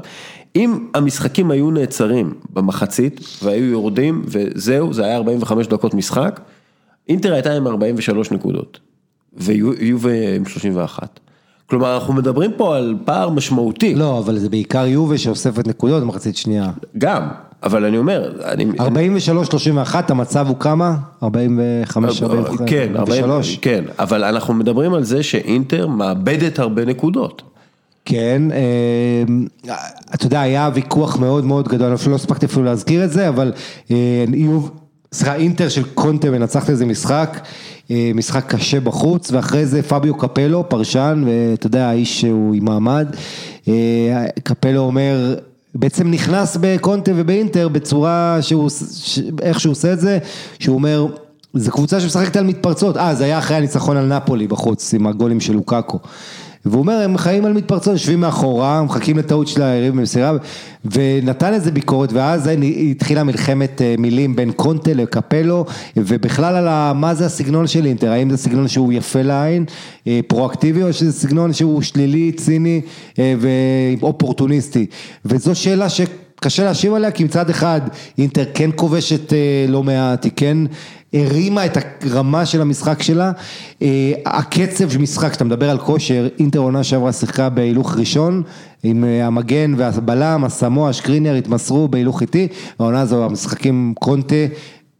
[0.56, 6.40] אם המשחקים היו נעצרים במחצית, והיו יורדים, וזהו, זה היה 45 דקות משחק,
[7.08, 8.80] אינטר הייתה עם 43 נקודות,
[9.36, 11.20] ויובה עם 31.
[11.66, 13.94] כלומר, אנחנו מדברים פה על פער משמעותי.
[13.94, 16.70] לא, אבל זה בעיקר יובה שאוספת נקודות במחצית שנייה.
[16.98, 17.28] גם,
[17.62, 18.64] אבל אני אומר, אני...
[19.84, 20.96] 43-31, המצב הוא כמה?
[21.22, 23.58] 45, 45, כן, 43?
[23.58, 27.42] כן, אבל אנחנו מדברים על זה שאינטר מאבדת הרבה נקודות.
[28.04, 29.74] כן, אה,
[30.14, 33.28] אתה יודע, היה ויכוח מאוד מאוד גדול, אני אפילו לא הספקתי אפילו להזכיר את זה,
[33.28, 33.52] אבל
[33.90, 34.24] אה,
[35.12, 37.40] סליחה, אינטר של קונטה מנצחת איזה משחק,
[37.90, 43.06] אה, משחק קשה בחוץ, ואחרי זה פביו קפלו, פרשן, ואתה יודע, האיש שהוא עם מעמד,
[44.42, 45.34] קפלו אומר,
[45.74, 48.70] בעצם נכנס בקונטה ובאינטר בצורה שהוא,
[49.42, 50.18] איך שהוא עושה את זה,
[50.58, 51.06] שהוא אומר,
[51.54, 55.40] זו קבוצה שמשחקת על מתפרצות, אה, זה היה אחרי הניצחון על נפולי בחוץ, עם הגולים
[55.40, 55.98] של לוקאקו.
[56.66, 60.32] והוא אומר, הם חיים על מתפרצות, יושבים מאחורה, מחכים לטעות של היריב במסירה,
[60.84, 62.50] ונתן איזה ביקורת, ואז
[62.90, 65.64] התחילה מלחמת אה, מילים בין קונטה לקפלו,
[65.96, 69.64] ובכלל על מה זה הסגנון של אינטר, האם זה סגנון שהוא יפה לעין,
[70.06, 72.80] אה, פרואקטיבי, או שזה סגנון שהוא שלילי, ציני
[73.18, 73.34] אה,
[74.00, 74.86] ואופורטוניסטי,
[75.24, 76.00] וזו שאלה ש...
[76.44, 77.80] קשה להשיב עליה כי מצד אחד
[78.18, 79.32] אינטר כן כובשת
[79.68, 80.58] לא מעט, היא כן
[81.14, 83.32] הרימה את הרמה של המשחק שלה,
[83.82, 88.42] אה, הקצב של משחק, כשאתה מדבר על כושר, אינטר עונה שעברה שיחקה בהילוך ראשון,
[88.82, 92.48] עם אה, המגן והבלם, הסמוע, השקרינר התמסרו בהילוך איטי,
[92.78, 94.34] העונה הזו המשחקים קונטה.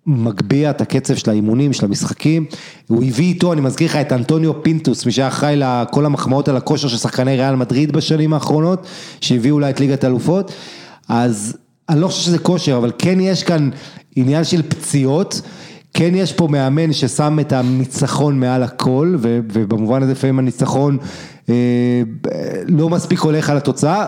[0.07, 2.45] מגביה את הקצב של האימונים, של המשחקים,
[2.89, 6.57] הוא הביא איתו, אני מזכיר לך את אנטוניו פינטוס, מי שהיה אחראי לכל המחמאות על
[6.57, 8.87] הכושר של שחקני ריאל מדריד בשנים האחרונות,
[9.21, 10.53] שהביאו לה את ליגת האלופות,
[11.09, 11.57] אז
[11.89, 13.71] אני לא חושב שזה כושר, אבל כן יש כאן
[14.17, 15.41] עניין של פציעות,
[15.95, 20.99] כן יש פה מאמן ששם את הניצחון מעל הכל, ובמובן הזה לפעמים הניצחון
[21.49, 22.03] אה,
[22.69, 24.07] לא מספיק הולך על התוצאה.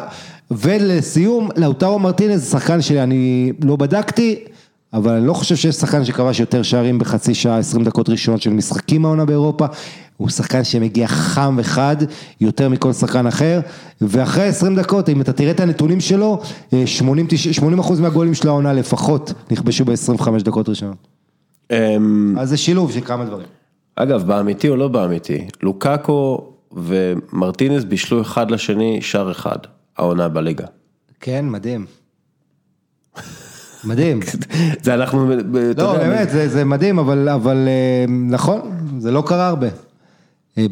[0.50, 4.44] ולסיום, לאוטרו מרטינס זה שחקן שאני לא בדקתי,
[4.92, 8.50] אבל אני לא חושב שיש שחקן שכבש יותר שערים בחצי שעה, 20 דקות ראשונות של
[8.50, 9.66] משחקים העונה באירופה.
[10.16, 11.96] הוא שחקן שמגיע חם וחד
[12.40, 13.60] יותר מכל שחקן אחר,
[14.00, 16.40] ואחרי 20 דקות, אם אתה תראה את הנתונים שלו,
[16.86, 20.96] 80, 80 מהגולים של העונה לפחות נכבשו ב-25 דקות ראשונות.
[21.70, 23.46] אמ, אז זה שילוב של כמה דברים.
[23.96, 29.58] אגב, באמיתי או לא באמיתי, לוקאקו ומרטינס בישלו אחד לשני שער אחד,
[29.98, 30.66] העונה בליגה.
[31.20, 31.86] כן, מדהים.
[33.84, 34.20] מדהים.
[34.84, 35.30] זה אנחנו,
[35.76, 38.60] לא, באמת, זה, זה מדהים, אבל, אבל אה, נכון,
[38.98, 39.68] זה לא קרה הרבה.
[40.58, 40.64] אה,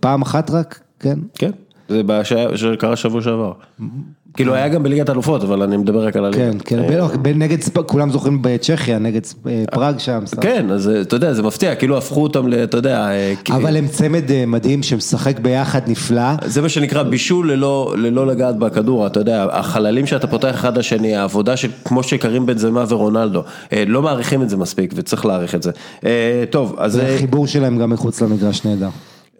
[0.00, 1.18] פעם אחת רק, כן.
[1.34, 1.50] כן,
[1.88, 2.02] זה
[2.54, 3.52] שקרה שבוע שעבר.
[4.34, 6.52] כאילו היה גם בליגת אלופות, אבל אני מדבר רק על הליגה.
[6.52, 10.22] כן, כן, אה, נגד, כולם זוכרים בצ'כיה, נגד אה, פראג שם.
[10.40, 13.08] כן, אז אתה יודע, זה מפתיע, כאילו הפכו אותם, אתה יודע.
[13.50, 16.32] אבל הם צמד מדהים שמשחק ביחד נפלא.
[16.44, 17.52] זה מה שנקרא בישול
[17.96, 22.84] ללא לגעת בכדור, אתה יודע, החללים שאתה פותח אחד לשני, העבודה כמו שקרים בן זמה
[22.88, 23.42] ורונלדו,
[23.86, 25.70] לא מעריכים את זה מספיק וצריך להעריך את זה.
[26.50, 26.92] טוב, אז...
[26.92, 28.88] זה חיבור שלהם גם מחוץ למגרש נהדר.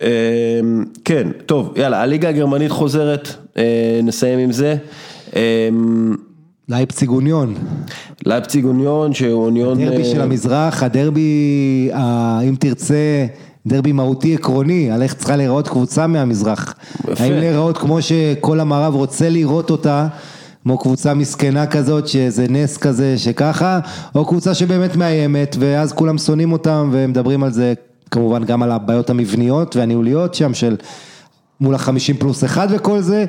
[0.02, 4.76] אמ, כן, טוב, יאללה, הליגה הגרמנית חוזרת, אה, נסיים עם זה.
[5.36, 6.16] אמ,
[6.68, 7.54] לייפציג אוניון.
[8.26, 9.80] לייפציג אוניון שהוא אוניון...
[9.80, 11.90] הדרבי של אה, המזרח, הדרבי,
[12.48, 13.26] אם תרצה,
[13.66, 16.74] דרבי מהותי עקרוני, על איך צריכה להיראות קבוצה מהמזרח.
[17.10, 17.24] יפה.
[17.24, 20.06] האם להיראות כמו שכל המערב רוצה לראות אותה.
[20.62, 23.80] כמו קבוצה מסכנה כזאת, שזה נס כזה שככה,
[24.14, 27.74] או קבוצה שבאמת מאיימת, ואז כולם שונאים אותם ומדברים על זה
[28.10, 30.76] כמובן גם על הבעיות המבניות והניהוליות שם של
[31.60, 33.24] מול החמישים פלוס אחד וכל זה,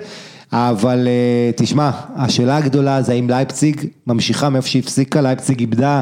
[0.51, 6.01] אבל אה, תשמע, השאלה הגדולה זה האם לייפציג ממשיכה מאיפה שהפסיקה, לייפציג איבדה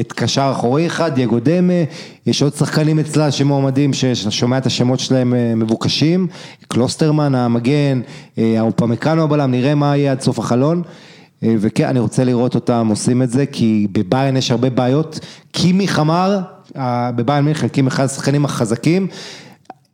[0.00, 1.72] את קשר אחורי אחד, דייגו דמה,
[2.26, 6.26] יש עוד שחקנים אצלה שמועמדים ששומע את השמות שלהם אה, מבוקשים,
[6.68, 8.00] קלוסטרמן המגן,
[8.38, 10.82] אה, האופמקנו הבלם, נראה מה יהיה עד סוף החלון.
[11.42, 15.20] וכן, אני רוצה לראות אותם עושים את זה, כי בביירן יש הרבה בעיות.
[15.52, 16.38] קימי חמר,
[17.16, 19.08] בביירן מינכן, קימי אחד השחקנים החזקים.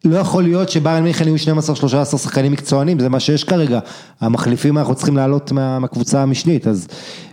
[0.04, 3.78] לא יכול להיות שביירן מינכן יהיו 12-13 שחקנים מקצוענים, זה מה שיש כרגע.
[4.20, 6.88] המחליפים אנחנו צריכים לעלות מה, מהקבוצה המשנית, אז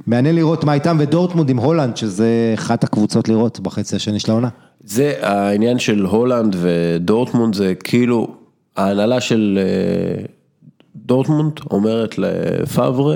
[0.08, 4.50] מעניין לראות מה איתם, ודורטמונד עם הולנד, שזה אחת הקבוצות לראות בחצי השני של העונה.
[4.84, 8.28] זה העניין של הולנד ודורטמונד, זה כאילו,
[8.78, 10.24] ההנהלה של אה,
[10.96, 13.16] דורטמונד אומרת לפאברה,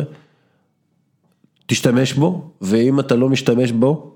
[1.66, 4.13] תשתמש בו, ואם אתה לא משתמש בו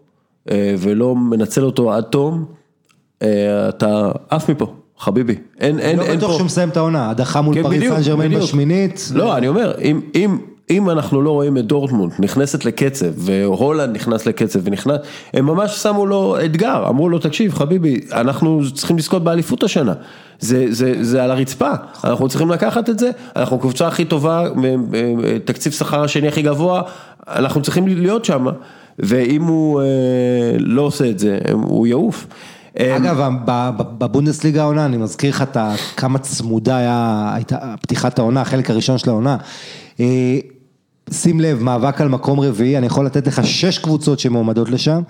[0.52, 2.46] ולא מנצל אותו עד תום,
[3.22, 4.74] אה, אתה עף מפה.
[5.00, 6.14] חביבי, אין, אין, לא אין פה.
[6.14, 9.12] לא בטוח שהוא מסיים את העונה, הדחה מול כן, פריס סן ג'רמן בשמינית.
[9.14, 10.38] לא, אני אומר, אם, אם,
[10.70, 14.98] אם אנחנו לא רואים את דורטמונד נכנסת לקצב, והולנד נכנס לקצב ונכנס,
[15.34, 19.94] הם ממש שמו לו אתגר, אמרו לו, תקשיב, חביבי, אנחנו צריכים לזכות באליפות השנה.
[20.40, 21.72] זה, זה, זה על הרצפה,
[22.04, 24.48] אנחנו צריכים לקחת את זה, אנחנו קבוצה הכי טובה,
[25.46, 26.82] תקציב שכר השני הכי גבוה,
[27.28, 28.48] אנחנו צריכים להיות שם,
[29.00, 29.86] ואם הוא אה,
[30.60, 32.28] לא עושה את זה, הוא יעוף.
[32.80, 33.30] אגב,
[33.98, 35.44] בבונדסליגה העונה, אני מזכיר לך
[35.98, 36.78] כמה צמודה
[37.36, 39.38] הייתה פתיחת העונה, החלק הראשון של העונה.
[40.00, 40.40] אה,
[41.12, 45.02] שים לב, מאבק על מקום רביעי, אני יכול לתת לך שש קבוצות שמועמדות לשם.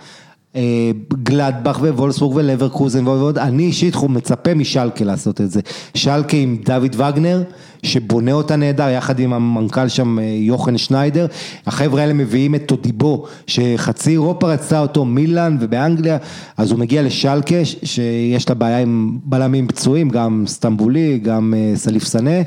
[0.56, 0.92] אה,
[1.24, 5.62] גלדבך ווולסבורג ולברקוזן ועוד, אני אישית מצפה משלקה לעשות את זה.
[5.94, 7.44] שלקה עם דוד וגנר,
[7.84, 11.26] שבונה אותה נהדר, יחד עם המנכ"ל שם אה, יוחן שניידר.
[11.66, 16.18] החבר'ה האלה מביאים את טודיבו, שחצי אירופה רצתה אותו, מילאן ובאנגליה,
[16.58, 22.04] אז הוא מגיע לשלקה, שיש לה בעיה עם בלמים פצועים, גם סטמבולי, גם אה, סליף
[22.04, 22.42] סנה.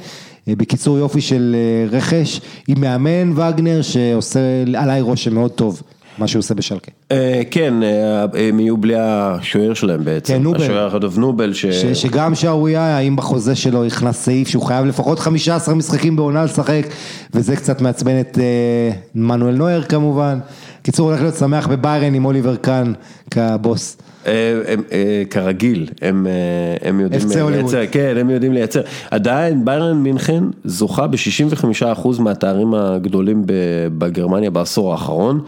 [0.49, 1.57] בקיצור יופי של
[1.91, 4.41] רכש, עם מאמן וגנר שעושה
[4.77, 5.83] עליי רושם מאוד טוב.
[6.19, 6.91] מה שהוא עושה בשלקה.
[7.13, 10.35] אה, כן, אה, הם יהיו בלי השוער שלהם בעצם.
[10.35, 10.63] כן, נובל.
[10.63, 11.53] השוער החדוב נובל.
[11.53, 11.67] ש...
[11.95, 16.87] שגם שערוריה, האם בחוזה שלו נכנס סעיף שהוא חייב לפחות 15 משחקים בעונה לשחק,
[17.35, 20.39] וזה קצת מעצבן את אה, מנואל נויר כמובן.
[20.83, 22.93] קיצור, הולך להיות שמח בביירן עם אוליבר קאן
[23.31, 23.97] כבוס.
[24.27, 24.33] אה,
[24.93, 28.81] אה, כרגיל, הם, אה, יודעים לייצר, כן, הם יודעים לייצר.
[29.11, 33.43] עדיין ביירן מינכן זוכה ב-65% מהתארים הגדולים
[33.99, 35.41] בגרמניה בעשור האחרון,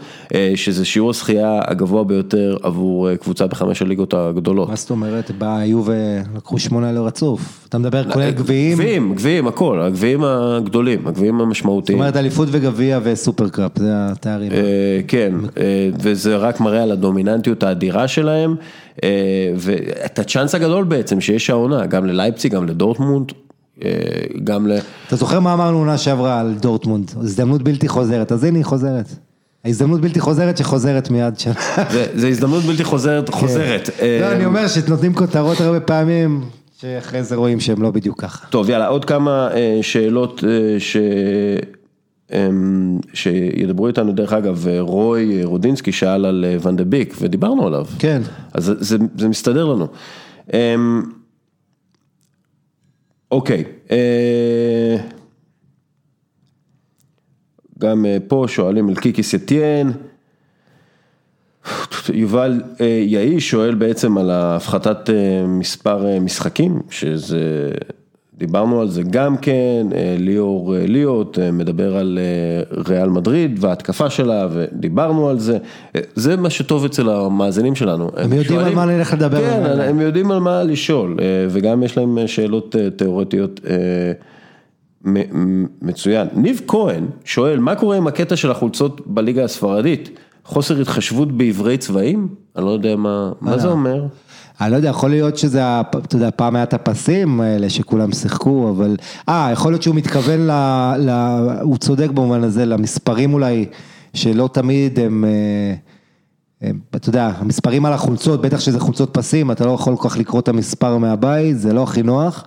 [0.55, 4.69] שזה שיעור השחייה הגבוה ביותר עבור קבוצה בחמש הליגות הגדולות.
[4.69, 5.31] מה זאת אומרת?
[5.41, 7.67] היו ולקחו שמונה לרצוף.
[7.69, 8.77] אתה מדבר כולל גביעים?
[8.77, 11.97] גביעים, גביעים, הכל, הגביעים הגדולים, הגביעים המשמעותיים.
[11.97, 14.51] זאת אומרת אליפות וגביע וסופרקאפ, זה התארים.
[15.07, 15.33] כן,
[15.99, 18.55] וזה רק מראה על הדומיננטיות האדירה שלהם.
[19.03, 19.09] אה,
[19.55, 23.31] ואת הצ'אנס הגדול בעצם שיש העונה, גם ללייפצי, גם לדורטמונד.
[23.83, 23.89] אה,
[24.43, 24.77] גם ל...
[25.07, 29.05] אתה זוכר מה אמרנו עונה שעברה על דורטמונד, הזדמנות בלתי חוזרת, אז הנה היא חוזרת.
[29.65, 31.51] ההזדמנות בלתי חוזרת שחוזרת מיד שם.
[32.15, 33.35] זה הזדמנות בלתי חוזרת, כן.
[33.35, 33.89] חוזרת.
[34.21, 36.41] לא, אני אומר שנותנים כותרות הרבה פעמים,
[36.81, 38.47] שאחרי זה רואים שהם לא בדיוק ככה.
[38.47, 40.43] טוב, יאללה, עוד כמה אה, שאלות
[40.79, 40.97] ש...
[42.33, 47.85] אמ, שידברו איתנו, דרך אגב, רוי רודינסקי שאל על אה, ואן דה ביק ודיברנו עליו.
[47.99, 48.21] כן.
[48.53, 49.87] אז זה, זה, זה מסתדר לנו.
[50.53, 51.01] אמ,
[53.31, 54.97] אוקיי, אה,
[57.79, 59.91] גם אה, פה שואלים על קיקיס אתיין.
[62.13, 62.61] יובל
[63.07, 65.09] יאיש שואל בעצם על הפחתת
[65.47, 67.71] מספר משחקים, שזה
[68.37, 72.19] דיברנו על זה גם כן, אה, ליאור אה, ליאוט אה, מדבר על
[72.87, 75.57] ריאל מדריד וההתקפה שלה ודיברנו על זה,
[76.15, 78.03] זה מה שטוב אצל המאזינים שלנו.
[78.03, 79.39] הם, הם יודעים שואלים, על מה נלך לדבר.
[79.39, 81.17] כן, על הם יודעים על מה לשאול
[81.49, 83.59] וגם יש להם שאלות תיאורטיות
[85.81, 86.27] מצוין.
[86.33, 90.19] ניב כהן שואל, מה קורה עם הקטע של החולצות בליגה הספרדית?
[90.45, 92.27] חוסר התחשבות בעברי צבעים?
[92.55, 94.05] אני לא יודע מה, מה זה אומר.
[94.61, 98.69] אני לא יודע, יכול להיות שזה, אתה יודע, פעם היה את הפסים האלה שכולם שיחקו,
[98.69, 98.95] אבל,
[99.29, 100.51] אה, יכול להיות שהוא מתכוון ל...
[100.97, 101.09] ל
[101.61, 103.65] הוא צודק במובן הזה, למספרים אולי,
[104.13, 105.25] שלא תמיד הם...
[105.25, 105.75] אה,
[106.61, 110.17] הם, אתה יודע, המספרים על החולצות, בטח שזה חולצות פסים, אתה לא יכול כל כך
[110.17, 112.45] לקרוא את המספר מהבית, זה לא הכי נוח.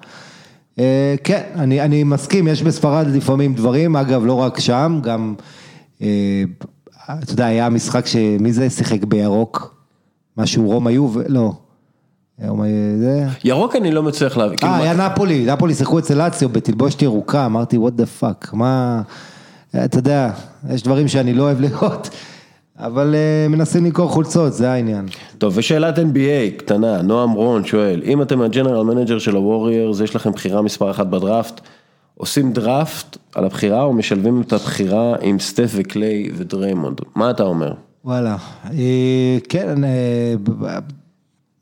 [0.78, 5.34] אה, כן, אני, אני מסכים, יש בספרד לפעמים דברים, אגב, לא רק שם, גם,
[6.02, 6.44] אה,
[7.22, 9.74] אתה יודע, היה משחק שמי זה שיחק בירוק?
[10.36, 11.52] משהו רומא יוב, לא.
[13.44, 14.56] ירוק אני לא מצליח להבין.
[14.56, 19.02] כאילו אה, היה נפולי, נפולי שיחקו אצל לאציו בתלבושת ירוקה, אמרתי what the fuck, מה,
[19.84, 20.30] אתה יודע,
[20.70, 22.10] יש דברים שאני לא אוהב לראות,
[22.78, 25.06] אבל אה, מנסים למכור חולצות, זה העניין.
[25.38, 30.16] טוב, ושאלת NBA קטנה, נועם רון שואל, אם אתם ה general manager של הווריורס, יש
[30.16, 31.60] לכם בחירה מספר אחת בדראפט,
[32.14, 37.72] עושים דראפט על הבחירה או משלבים את הבחירה עם סטף וקליי ודריימונד, מה אתה אומר?
[38.04, 39.78] וואלה, אה, כן,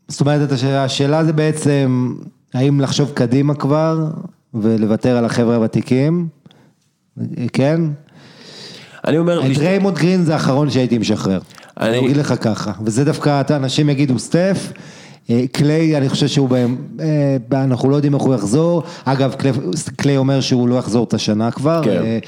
[0.08, 2.14] זאת אומרת, השאלה זה בעצם,
[2.54, 4.06] האם לחשוב קדימה כבר
[4.54, 6.28] ולוותר על החבר'ה הוותיקים,
[7.52, 7.80] כן?
[9.06, 9.52] אני אומר...
[9.52, 11.40] דריימונד גרין זה האחרון שהייתי משחרר.
[11.80, 14.72] אני אגיד לך ככה, וזה דווקא, אנשים יגידו סטף,
[15.30, 19.34] אה, קליי, אני חושב שהוא, בהם, אה, אנחנו לא יודעים איך הוא יחזור, אגב,
[19.96, 21.82] קליי אומר שהוא לא יחזור את השנה כבר.
[21.84, 22.18] כן.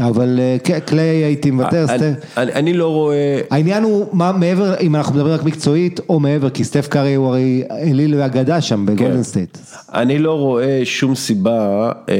[0.00, 2.36] אה, אבל אה, קליי הייתי מוותר, סטף.
[2.36, 3.40] אני לא רואה...
[3.50, 7.26] העניין הוא מה מעבר, אם אנחנו מדברים רק מקצועית, או מעבר, כי סטף קארי הוא
[7.26, 9.22] הרי אליל ואגדה שם בגולדן כן.
[9.22, 9.58] סטייט.
[9.94, 12.14] אני לא רואה שום סיבה, אה,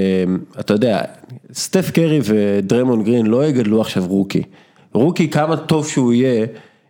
[0.60, 1.00] אתה יודע,
[1.54, 4.42] סטף קארי ודרמון גרין לא יגדלו עכשיו rookie.
[4.94, 6.46] rookie כמה טוב שהוא יהיה.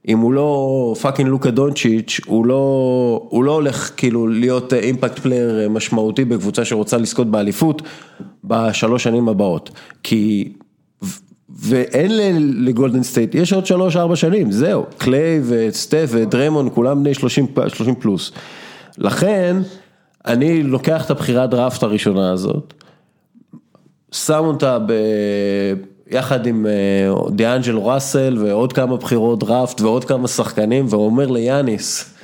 [0.09, 5.69] אם הוא לא fucking לוקה דונצ'יץ', הוא לא, הוא לא הולך כאילו להיות impact player
[5.71, 7.83] משמעותי בקבוצה שרוצה לזכות באליפות
[8.45, 9.71] בשלוש שנים הבאות.
[10.03, 10.53] כי
[11.59, 12.11] ואין
[12.65, 17.95] לגולדן סטייט, יש עוד שלוש ארבע שנים, זהו, קליי וסטף ודרמון, כולם בני 30, 30
[17.95, 18.33] פלוס.
[18.99, 19.57] לכן,
[20.27, 22.75] אני לוקח את הבחירת דראפט הראשונה הזאת,
[24.13, 24.93] שם אותה ב...
[26.11, 32.15] יחד עם אה, דיאנג'ל ראסל ועוד כמה בחירות דראפט ועוד כמה שחקנים ואומר ליאניס,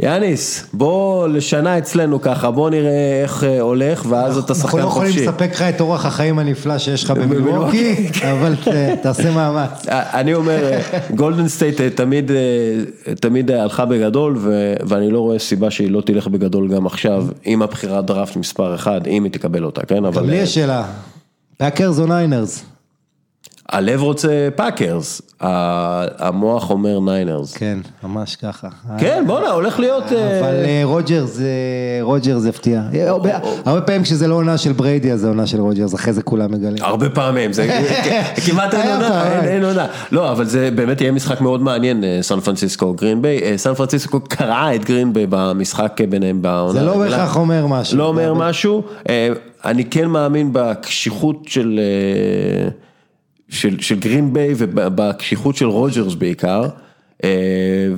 [0.00, 4.88] יאניס, בוא לשנה אצלנו ככה, בוא נראה איך אה, הולך, ואז אתה אנחנו שחקן לא
[4.88, 5.26] יכולים חופשי.
[5.26, 7.94] לספק לך את אורח החיים הנפלא שיש לך במילווקי.
[7.94, 8.68] במילווקי, אבל ת-
[9.02, 9.86] תעשה מאמץ.
[9.88, 10.70] אני אומר,
[11.14, 12.36] גולדן סטייט תמיד, אה,
[13.14, 17.62] תמיד הלכה בגדול, ו- ואני לא רואה סיבה שהיא לא תלך בגדול גם עכשיו, עם
[17.62, 20.04] הבחירת דראפט מספר אחד, אם היא תקבל אותה, כן?
[20.04, 20.84] אבל לי אה, יש שאלה,
[21.56, 22.64] פאקרס או ניינרס?
[23.72, 27.56] הלב רוצה פאקרס, המוח אומר ניינרס.
[27.56, 28.68] כן, ממש ככה.
[28.98, 30.12] כן, בואנה, הולך להיות...
[30.12, 31.44] אה, אבל אה, רוג'רס, אה,
[32.02, 32.82] רוג'רס הפתיע.
[33.06, 33.38] הרבה-
[33.86, 36.76] פעמים כשזה לא עונה של בריידי אז זה עונה של רוג'רס, אחרי זה כולם מגלים.
[36.84, 37.80] הרבה פעמים, זה
[38.46, 39.86] כמעט אין עונה, אין- עונה.
[40.12, 43.58] לא, אבל זה באמת יהיה משחק מאוד מעניין, סן פרנסיסקו גרין ביי.
[43.58, 46.72] סן פרנסיסקו קרעה את גרין ביי במשחק ביניהם בעונה.
[46.72, 46.98] זה לא.
[46.98, 47.98] בהכרח אומר משהו.
[47.98, 48.82] לא אומר משהו,
[49.64, 51.80] אני כן מאמין בקשיחות של,
[53.48, 56.62] של, של גרין ביי ובקשיחות של רוג'רס בעיקר.
[57.24, 57.30] אה,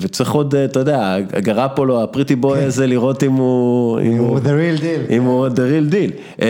[0.01, 4.01] וצריך עוד, אה, אתה יודע, הגרפולו, ה pretty boy הזה, לראות אם הוא...
[4.01, 5.13] אם הוא the real deal.
[5.13, 6.41] אם הוא the real deal.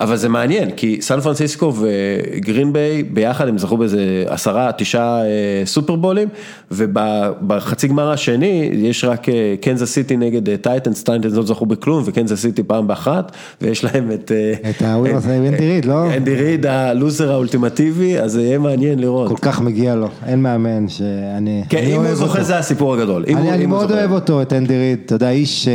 [0.00, 5.24] אה, אבל זה מעניין, כי סן פרנסיסקו וגרין ביי ביחד הם זכו באיזה עשרה, תשעה
[5.24, 5.28] אה,
[5.64, 6.28] סופרבולים,
[6.70, 12.02] ובחצי גמר השני יש רק אה, קנזס סיטי נגד אה, טייטנס, טייטנס לא זכו בכלום,
[12.06, 13.32] וקנזס סיטי פעם באחת,
[13.62, 14.32] ויש להם את...
[14.34, 16.14] אה, את ההוא, את- אנדי ריד, לא?
[16.16, 19.28] אנדי ריד, הלוזר האולטימטיבי, אז זה יהיה מעניין לראות.
[19.28, 22.42] כל כך מגיע לו, אין מאמן שאני כן, אם הוא זוכה.
[22.42, 23.24] זה הסיפור הגדול.
[23.28, 23.90] אני מאוד.
[23.92, 25.72] אוהב אותו, את אנדי ריד, אתה יודע, איש, אה,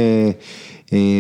[0.94, 1.20] אה,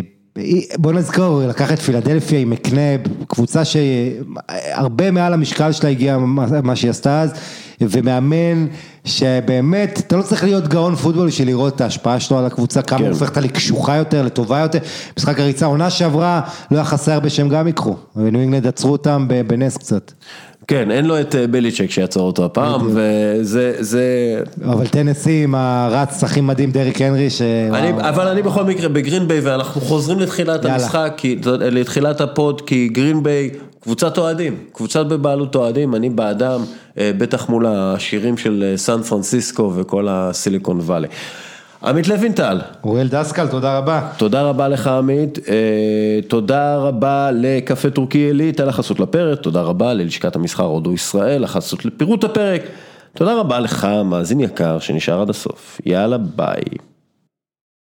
[0.77, 6.17] בוא נזכור, לקח את פילדלפיה עם מקנב, קבוצה שהרבה מעל המשקל שלה הגיעה
[6.63, 7.33] מה שהיא עשתה אז,
[7.81, 8.67] ומאמן
[9.05, 12.99] שבאמת, אתה לא צריך להיות גאון פוטבול בשביל לראות את ההשפעה שלו על הקבוצה, כמה
[12.99, 13.11] כן.
[13.21, 14.79] אותה לקשוחה יותר, לטובה יותר,
[15.17, 16.41] משחק הריצה, עונה שעברה,
[16.71, 20.11] לא היה חסר הרבה שהם גם ייקחו, וניו אינגלנד עצרו אותם בנס קצת.
[20.67, 24.03] כן, אין לו את אה, בליצ'ק שיעצור אותו הפעם, וזה, זה,
[24.65, 27.41] אבל טנסי עם הרץ הכי מדהים, דריק הנרי, ש...
[27.73, 28.09] אני.
[28.09, 30.75] אבל אני בכל מקרה בגרין ביי ואנחנו חוזרים לתחילת יאללה.
[30.75, 33.49] המשחק, כי, לתחילת ה pod, כי גרין ביי
[33.83, 36.61] קבוצת אוהדים, קבוצת בבעלות אוהדים, אני בעדם,
[36.97, 41.07] אה, בטח מול העשירים של אה, סן פרנסיסקו וכל הסיליקון וואלי.
[41.83, 44.09] עמית לוינטל, אוריאל דסקל, תודה רבה.
[44.17, 49.93] תודה רבה לך עמית, אה, תודה רבה לקפה טורקי עילית על החסות לפרק, תודה רבה
[49.93, 52.61] ללשכת המסחר הודו ישראל, החסות לפירוט הפרק,
[53.13, 56.63] תודה רבה לך מאזין יקר שנשאר עד הסוף, יאללה ביי.